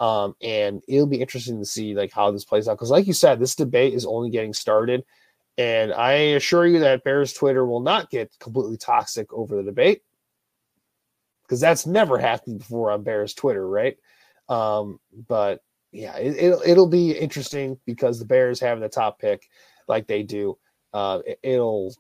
um, 0.00 0.34
and 0.40 0.82
it'll 0.88 1.07
be 1.07 1.20
interesting 1.20 1.59
to 1.59 1.66
see 1.66 1.94
like 1.94 2.11
how 2.11 2.30
this 2.30 2.46
plays 2.46 2.68
out 2.68 2.78
because, 2.78 2.90
like 2.90 3.07
you 3.07 3.12
said, 3.12 3.38
this 3.38 3.55
debate 3.55 3.92
is 3.92 4.07
only 4.07 4.30
getting 4.30 4.55
started, 4.55 5.05
and 5.59 5.92
I 5.92 6.12
assure 6.12 6.66
you 6.66 6.78
that 6.78 7.05
Bears 7.05 7.34
Twitter 7.34 7.66
will 7.66 7.80
not 7.80 8.09
get 8.09 8.32
completely 8.40 8.78
toxic 8.78 9.30
over 9.30 9.57
the 9.57 9.62
debate 9.62 10.00
because 11.42 11.61
that's 11.61 11.84
never 11.84 12.16
happened 12.16 12.61
before 12.61 12.90
on 12.90 13.02
Bears 13.02 13.34
Twitter, 13.34 13.68
right? 13.68 13.98
Um, 14.48 15.00
but 15.28 15.61
yeah, 15.92 16.16
it, 16.16 16.34
it'll 16.38 16.62
it'll 16.62 16.88
be 16.88 17.11
interesting 17.11 17.78
because 17.84 18.18
the 18.18 18.24
Bears 18.24 18.59
having 18.59 18.80
the 18.80 18.88
top 18.88 19.18
pick 19.18 19.46
like 19.86 20.07
they 20.07 20.22
do 20.22 20.57
uh, 20.95 21.18
it, 21.26 21.59
will 21.59 21.92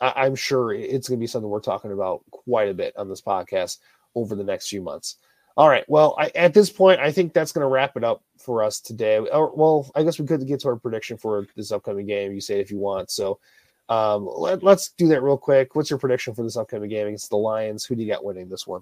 I, 0.00 0.26
am 0.26 0.34
sure 0.34 0.72
it's 0.72 1.08
going 1.08 1.18
to 1.18 1.22
be 1.22 1.26
something 1.26 1.48
we're 1.48 1.60
talking 1.60 1.92
about 1.92 2.22
quite 2.30 2.68
a 2.68 2.74
bit 2.74 2.96
on 2.96 3.08
this 3.08 3.22
podcast 3.22 3.78
over 4.14 4.34
the 4.34 4.44
next 4.44 4.68
few 4.68 4.82
months. 4.82 5.16
All 5.56 5.68
right. 5.68 5.84
Well, 5.88 6.16
I, 6.18 6.30
at 6.34 6.54
this 6.54 6.70
point, 6.70 7.00
I 7.00 7.12
think 7.12 7.32
that's 7.32 7.52
going 7.52 7.64
to 7.64 7.68
wrap 7.68 7.96
it 7.96 8.04
up 8.04 8.22
for 8.38 8.62
us 8.62 8.80
today. 8.80 9.18
Or, 9.18 9.54
well, 9.54 9.90
I 9.94 10.02
guess 10.02 10.18
we 10.18 10.26
could 10.26 10.46
get 10.46 10.60
to 10.60 10.68
our 10.68 10.76
prediction 10.76 11.18
for 11.18 11.46
this 11.56 11.72
upcoming 11.72 12.06
game. 12.06 12.32
Usayd 12.32 12.60
if 12.60 12.70
you 12.70 12.78
want. 12.78 13.10
So 13.10 13.38
um, 13.88 14.26
let, 14.26 14.64
us 14.64 14.90
do 14.96 15.08
that 15.08 15.22
real 15.22 15.36
quick. 15.36 15.74
What's 15.74 15.90
your 15.90 15.98
prediction 15.98 16.34
for 16.34 16.42
this 16.42 16.56
upcoming 16.56 16.90
game 16.90 17.06
against 17.06 17.30
the 17.30 17.36
Lions? 17.36 17.84
Who 17.84 17.94
do 17.94 18.02
you 18.02 18.10
got 18.10 18.24
winning 18.24 18.48
this 18.48 18.66
one? 18.66 18.80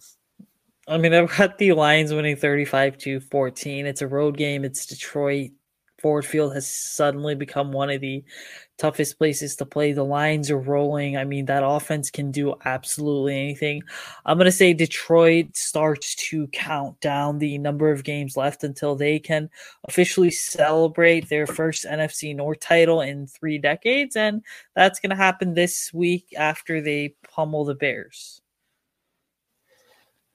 I 0.89 0.97
mean, 0.97 1.13
I've 1.13 1.37
got 1.37 1.59
the 1.59 1.73
Lions 1.73 2.13
winning 2.13 2.37
35 2.37 2.99
to 2.99 3.21
14. 3.21 3.87
It's 3.87 4.03
a 4.03 4.09
road 4.09 4.37
game. 4.37 4.65
It's 4.65 4.87
Detroit. 4.87 5.51
Ford 6.01 6.25
Field 6.25 6.55
has 6.55 6.67
suddenly 6.67 7.35
become 7.35 7.73
one 7.73 7.91
of 7.91 8.01
the 8.01 8.25
toughest 8.79 9.19
places 9.19 9.57
to 9.57 9.67
play. 9.67 9.93
The 9.93 10.03
Lions 10.03 10.51
are 10.51 10.59
rolling. 10.59 11.17
I 11.17 11.25
mean, 11.25 11.45
that 11.47 11.63
offense 11.65 12.11
can 12.11 12.31
do 12.31 12.55
absolutely 12.65 13.37
anything. 13.37 13.83
I'm 14.25 14.39
going 14.39 14.47
to 14.47 14.53
say 14.53 14.73
Detroit 14.73 15.57
starts 15.57 16.15
to 16.31 16.47
count 16.49 16.99
down 17.01 17.39
the 17.39 17.59
number 17.59 17.91
of 17.91 18.05
games 18.05 18.37
left 18.37 18.65
until 18.65 18.97
they 18.97 19.19
can 19.19 19.51
officially 19.87 20.31
celebrate 20.31 21.29
their 21.29 21.47
first 21.47 21.85
NFC 21.85 22.35
North 22.35 22.61
title 22.61 23.03
in 23.03 23.27
three 23.27 23.59
decades. 23.59 24.17
And 24.17 24.43
that's 24.75 25.01
going 25.01 25.11
to 25.11 25.17
happen 25.17 25.55
this 25.55 25.93
week 25.93 26.33
after 26.37 26.81
they 26.81 27.15
pummel 27.23 27.65
the 27.65 27.75
Bears. 27.75 28.41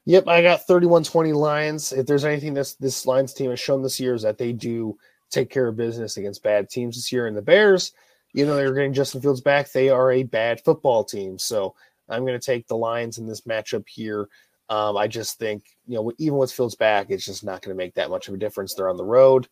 Yep, 0.05 0.27
I 0.27 0.43
got 0.43 0.67
31-20 0.67 1.33
Lions. 1.33 1.91
If 1.91 2.05
there's 2.05 2.25
anything 2.25 2.53
this 2.53 2.75
this 2.75 3.07
Lions 3.07 3.33
team 3.33 3.49
has 3.49 3.59
shown 3.59 3.81
this 3.81 3.99
year 3.99 4.13
is 4.13 4.21
that 4.21 4.37
they 4.37 4.53
do 4.53 4.95
take 5.31 5.49
care 5.49 5.67
of 5.67 5.75
business 5.75 6.17
against 6.17 6.43
bad 6.43 6.69
teams 6.69 6.95
this 6.95 7.11
year. 7.11 7.27
And 7.27 7.35
the 7.35 7.41
Bears, 7.41 7.93
you 8.33 8.45
know, 8.45 8.55
they're 8.55 8.73
getting 8.73 8.93
Justin 8.93 9.21
Fields 9.21 9.41
back. 9.41 9.71
They 9.71 9.89
are 9.89 10.11
a 10.11 10.23
bad 10.23 10.61
football 10.61 11.03
team. 11.03 11.39
So 11.39 11.75
I'm 12.09 12.25
going 12.25 12.39
to 12.39 12.45
take 12.45 12.67
the 12.67 12.77
Lions 12.77 13.17
in 13.17 13.25
this 13.25 13.41
matchup 13.41 13.85
here. 13.87 14.27
Um, 14.69 14.97
I 14.97 15.07
just 15.07 15.37
think, 15.37 15.63
you 15.87 15.95
know, 15.95 16.11
even 16.17 16.37
with 16.37 16.51
Fields 16.51 16.75
back, 16.75 17.07
it's 17.09 17.25
just 17.25 17.43
not 17.43 17.61
going 17.61 17.75
to 17.75 17.77
make 17.77 17.93
that 17.95 18.09
much 18.09 18.27
of 18.27 18.33
a 18.33 18.37
difference. 18.37 18.73
They're 18.73 18.89
on 18.89 18.97
the 18.97 19.03
road. 19.03 19.47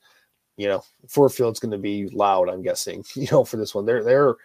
You 0.57 0.67
know, 0.67 0.83
Ford 1.07 1.31
Field's 1.31 1.59
going 1.59 1.71
to 1.71 1.77
be 1.77 2.07
loud, 2.09 2.49
I'm 2.49 2.61
guessing, 2.61 3.03
you 3.15 3.27
know, 3.31 3.43
for 3.43 3.57
this 3.57 3.73
one. 3.73 3.85
They're, 3.85 4.03
they're, 4.03 4.35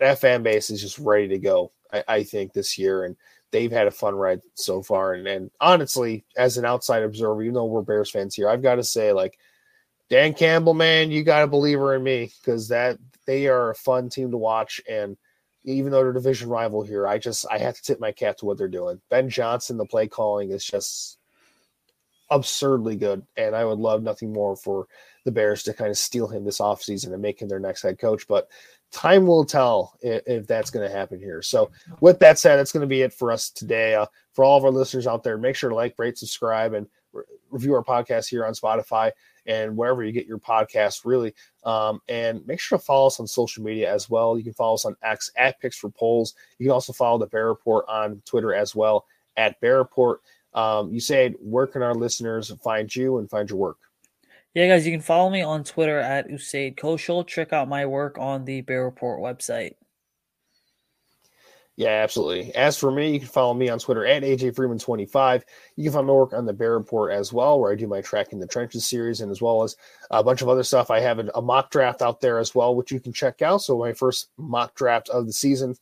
that 0.00 0.18
fan 0.18 0.42
base 0.42 0.70
is 0.70 0.80
just 0.80 0.98
ready 0.98 1.28
to 1.28 1.38
go, 1.38 1.70
I, 1.92 2.04
I 2.08 2.22
think, 2.22 2.52
this 2.52 2.76
year. 2.78 3.04
And 3.04 3.16
they've 3.50 3.72
had 3.72 3.86
a 3.86 3.92
fun 3.92 4.14
ride 4.14 4.40
so 4.54 4.82
far. 4.82 5.14
And, 5.14 5.26
and 5.26 5.50
honestly, 5.60 6.24
as 6.36 6.58
an 6.58 6.64
outside 6.64 7.02
observer, 7.02 7.42
you 7.42 7.52
know 7.52 7.64
we're 7.64 7.82
Bears 7.82 8.10
fans 8.10 8.34
here. 8.34 8.48
I've 8.48 8.62
got 8.62 8.76
to 8.76 8.84
say, 8.84 9.12
like 9.12 9.38
Dan 10.10 10.32
Campbell, 10.32 10.74
man, 10.74 11.10
you 11.10 11.22
got 11.22 11.42
a 11.42 11.48
believer 11.48 11.94
in 11.94 12.02
me 12.02 12.32
because 12.40 12.68
that 12.68 12.98
they 13.26 13.46
are 13.46 13.70
a 13.70 13.74
fun 13.74 14.08
team 14.08 14.30
to 14.30 14.38
watch. 14.38 14.80
And 14.88 15.16
even 15.64 15.92
though 15.92 16.02
they're 16.02 16.12
division 16.12 16.48
rival 16.48 16.82
here, 16.82 17.06
I 17.06 17.18
just 17.18 17.46
I 17.50 17.58
have 17.58 17.76
to 17.76 17.82
tip 17.82 18.00
my 18.00 18.12
cap 18.12 18.38
to 18.38 18.46
what 18.46 18.56
they're 18.56 18.68
doing. 18.68 19.00
Ben 19.10 19.28
Johnson, 19.28 19.76
the 19.76 19.84
play 19.84 20.08
calling 20.08 20.50
is 20.50 20.64
just 20.64 21.18
absurdly 22.30 22.96
good. 22.96 23.26
And 23.36 23.54
I 23.54 23.64
would 23.64 23.78
love 23.78 24.02
nothing 24.02 24.32
more 24.32 24.56
for 24.56 24.86
the 25.24 25.32
Bears 25.32 25.62
to 25.64 25.74
kind 25.74 25.90
of 25.90 25.98
steal 25.98 26.26
him 26.26 26.44
this 26.44 26.58
offseason 26.58 27.12
and 27.12 27.22
make 27.22 27.40
him 27.40 27.48
their 27.48 27.60
next 27.60 27.82
head 27.82 27.98
coach. 27.98 28.26
But 28.26 28.48
time 28.90 29.26
will 29.26 29.44
tell 29.44 29.94
if, 30.00 30.22
if 30.26 30.46
that's 30.46 30.70
going 30.70 30.88
to 30.88 30.94
happen 30.94 31.18
here. 31.18 31.42
So, 31.42 31.70
with 32.00 32.18
that 32.20 32.38
said, 32.38 32.56
that's 32.56 32.72
going 32.72 32.82
to 32.82 32.86
be 32.86 33.02
it 33.02 33.12
for 33.12 33.30
us 33.30 33.50
today. 33.50 33.94
Uh, 33.94 34.06
for 34.32 34.44
all 34.44 34.56
of 34.56 34.64
our 34.64 34.70
listeners 34.70 35.06
out 35.06 35.22
there, 35.22 35.36
make 35.36 35.56
sure 35.56 35.70
to 35.70 35.76
like, 35.76 35.94
rate, 35.98 36.16
subscribe, 36.16 36.72
and 36.72 36.86
re- 37.12 37.24
review 37.50 37.74
our 37.74 37.84
podcast 37.84 38.28
here 38.28 38.46
on 38.46 38.54
Spotify 38.54 39.10
and 39.48 39.76
wherever 39.76 40.04
you 40.04 40.12
get 40.12 40.26
your 40.26 40.38
podcast, 40.38 41.04
really. 41.04 41.34
Um, 41.64 42.00
and 42.08 42.46
make 42.46 42.60
sure 42.60 42.78
to 42.78 42.84
follow 42.84 43.08
us 43.08 43.18
on 43.18 43.26
social 43.26 43.64
media 43.64 43.92
as 43.92 44.08
well. 44.08 44.38
You 44.38 44.44
can 44.44 44.52
follow 44.52 44.74
us 44.74 44.84
on 44.84 44.94
X 45.02 45.32
at 45.36 45.58
Picks 45.60 45.78
for 45.78 45.90
Poles. 45.90 46.34
You 46.58 46.66
can 46.66 46.72
also 46.72 46.92
follow 46.92 47.18
the 47.18 47.26
Bear 47.26 47.48
Report 47.48 47.84
on 47.88 48.22
Twitter 48.24 48.54
as 48.54 48.76
well 48.76 49.06
at 49.36 49.60
Bear 49.60 49.78
Report. 49.78 50.20
Um, 50.54 50.92
Usayd, 50.92 51.34
where 51.40 51.66
can 51.66 51.82
our 51.82 51.94
listeners 51.94 52.52
find 52.62 52.94
you 52.94 53.18
and 53.18 53.28
find 53.28 53.48
your 53.48 53.58
work? 53.58 53.78
Yeah, 54.54 54.68
guys, 54.68 54.86
you 54.86 54.92
can 54.92 55.00
follow 55.00 55.30
me 55.30 55.42
on 55.42 55.64
Twitter 55.64 55.98
at 55.98 56.28
Usayd 56.28 56.76
Koshul. 56.76 57.26
Check 57.26 57.52
out 57.52 57.68
my 57.68 57.86
work 57.86 58.18
on 58.18 58.44
the 58.44 58.60
Bear 58.60 58.84
Report 58.84 59.20
website. 59.20 59.74
Yeah, 61.78 61.90
absolutely. 62.02 62.52
As 62.56 62.76
for 62.76 62.90
me, 62.90 63.12
you 63.12 63.20
can 63.20 63.28
follow 63.28 63.54
me 63.54 63.68
on 63.68 63.78
Twitter 63.78 64.04
at 64.04 64.24
AJ 64.24 64.56
Freeman25. 64.56 65.44
You 65.76 65.84
can 65.84 65.92
find 65.92 66.08
my 66.08 66.12
work 66.12 66.32
on 66.32 66.44
the 66.44 66.52
Bear 66.52 66.72
Report 66.76 67.12
as 67.12 67.32
well, 67.32 67.60
where 67.60 67.70
I 67.70 67.76
do 67.76 67.86
my 67.86 68.00
Tracking 68.00 68.40
the 68.40 68.48
Trenches 68.48 68.84
series, 68.84 69.20
and 69.20 69.30
as 69.30 69.40
well 69.40 69.62
as 69.62 69.76
a 70.10 70.24
bunch 70.24 70.42
of 70.42 70.48
other 70.48 70.64
stuff. 70.64 70.90
I 70.90 70.98
have 70.98 71.20
a 71.20 71.40
mock 71.40 71.70
draft 71.70 72.02
out 72.02 72.20
there 72.20 72.40
as 72.40 72.52
well, 72.52 72.74
which 72.74 72.90
you 72.90 72.98
can 72.98 73.12
check 73.12 73.42
out. 73.42 73.62
So, 73.62 73.78
my 73.78 73.92
first 73.92 74.30
mock 74.36 74.74
draft 74.74 75.08
of 75.10 75.26
the 75.26 75.32
season, 75.32 75.76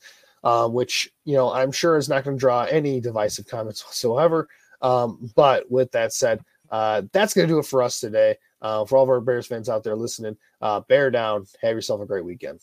um, 0.44 0.74
which, 0.74 1.10
you 1.24 1.34
know, 1.34 1.50
I'm 1.50 1.72
sure 1.72 1.96
is 1.96 2.10
not 2.10 2.24
going 2.24 2.36
to 2.36 2.40
draw 2.40 2.64
any 2.64 3.00
divisive 3.00 3.46
comments 3.46 3.82
whatsoever. 3.82 4.50
Um, 4.82 5.32
but 5.34 5.70
with 5.70 5.92
that 5.92 6.12
said, 6.12 6.44
uh, 6.70 7.04
that's 7.10 7.32
going 7.32 7.48
to 7.48 7.54
do 7.54 7.58
it 7.58 7.64
for 7.66 7.82
us 7.82 8.00
today. 8.00 8.36
Uh, 8.60 8.84
for 8.84 8.98
all 8.98 9.04
of 9.04 9.08
our 9.08 9.22
Bears 9.22 9.46
fans 9.46 9.70
out 9.70 9.82
there 9.82 9.96
listening, 9.96 10.36
uh, 10.60 10.80
bear 10.80 11.10
down. 11.10 11.46
Have 11.62 11.74
yourself 11.74 12.02
a 12.02 12.06
great 12.06 12.24
weekend. 12.26 12.60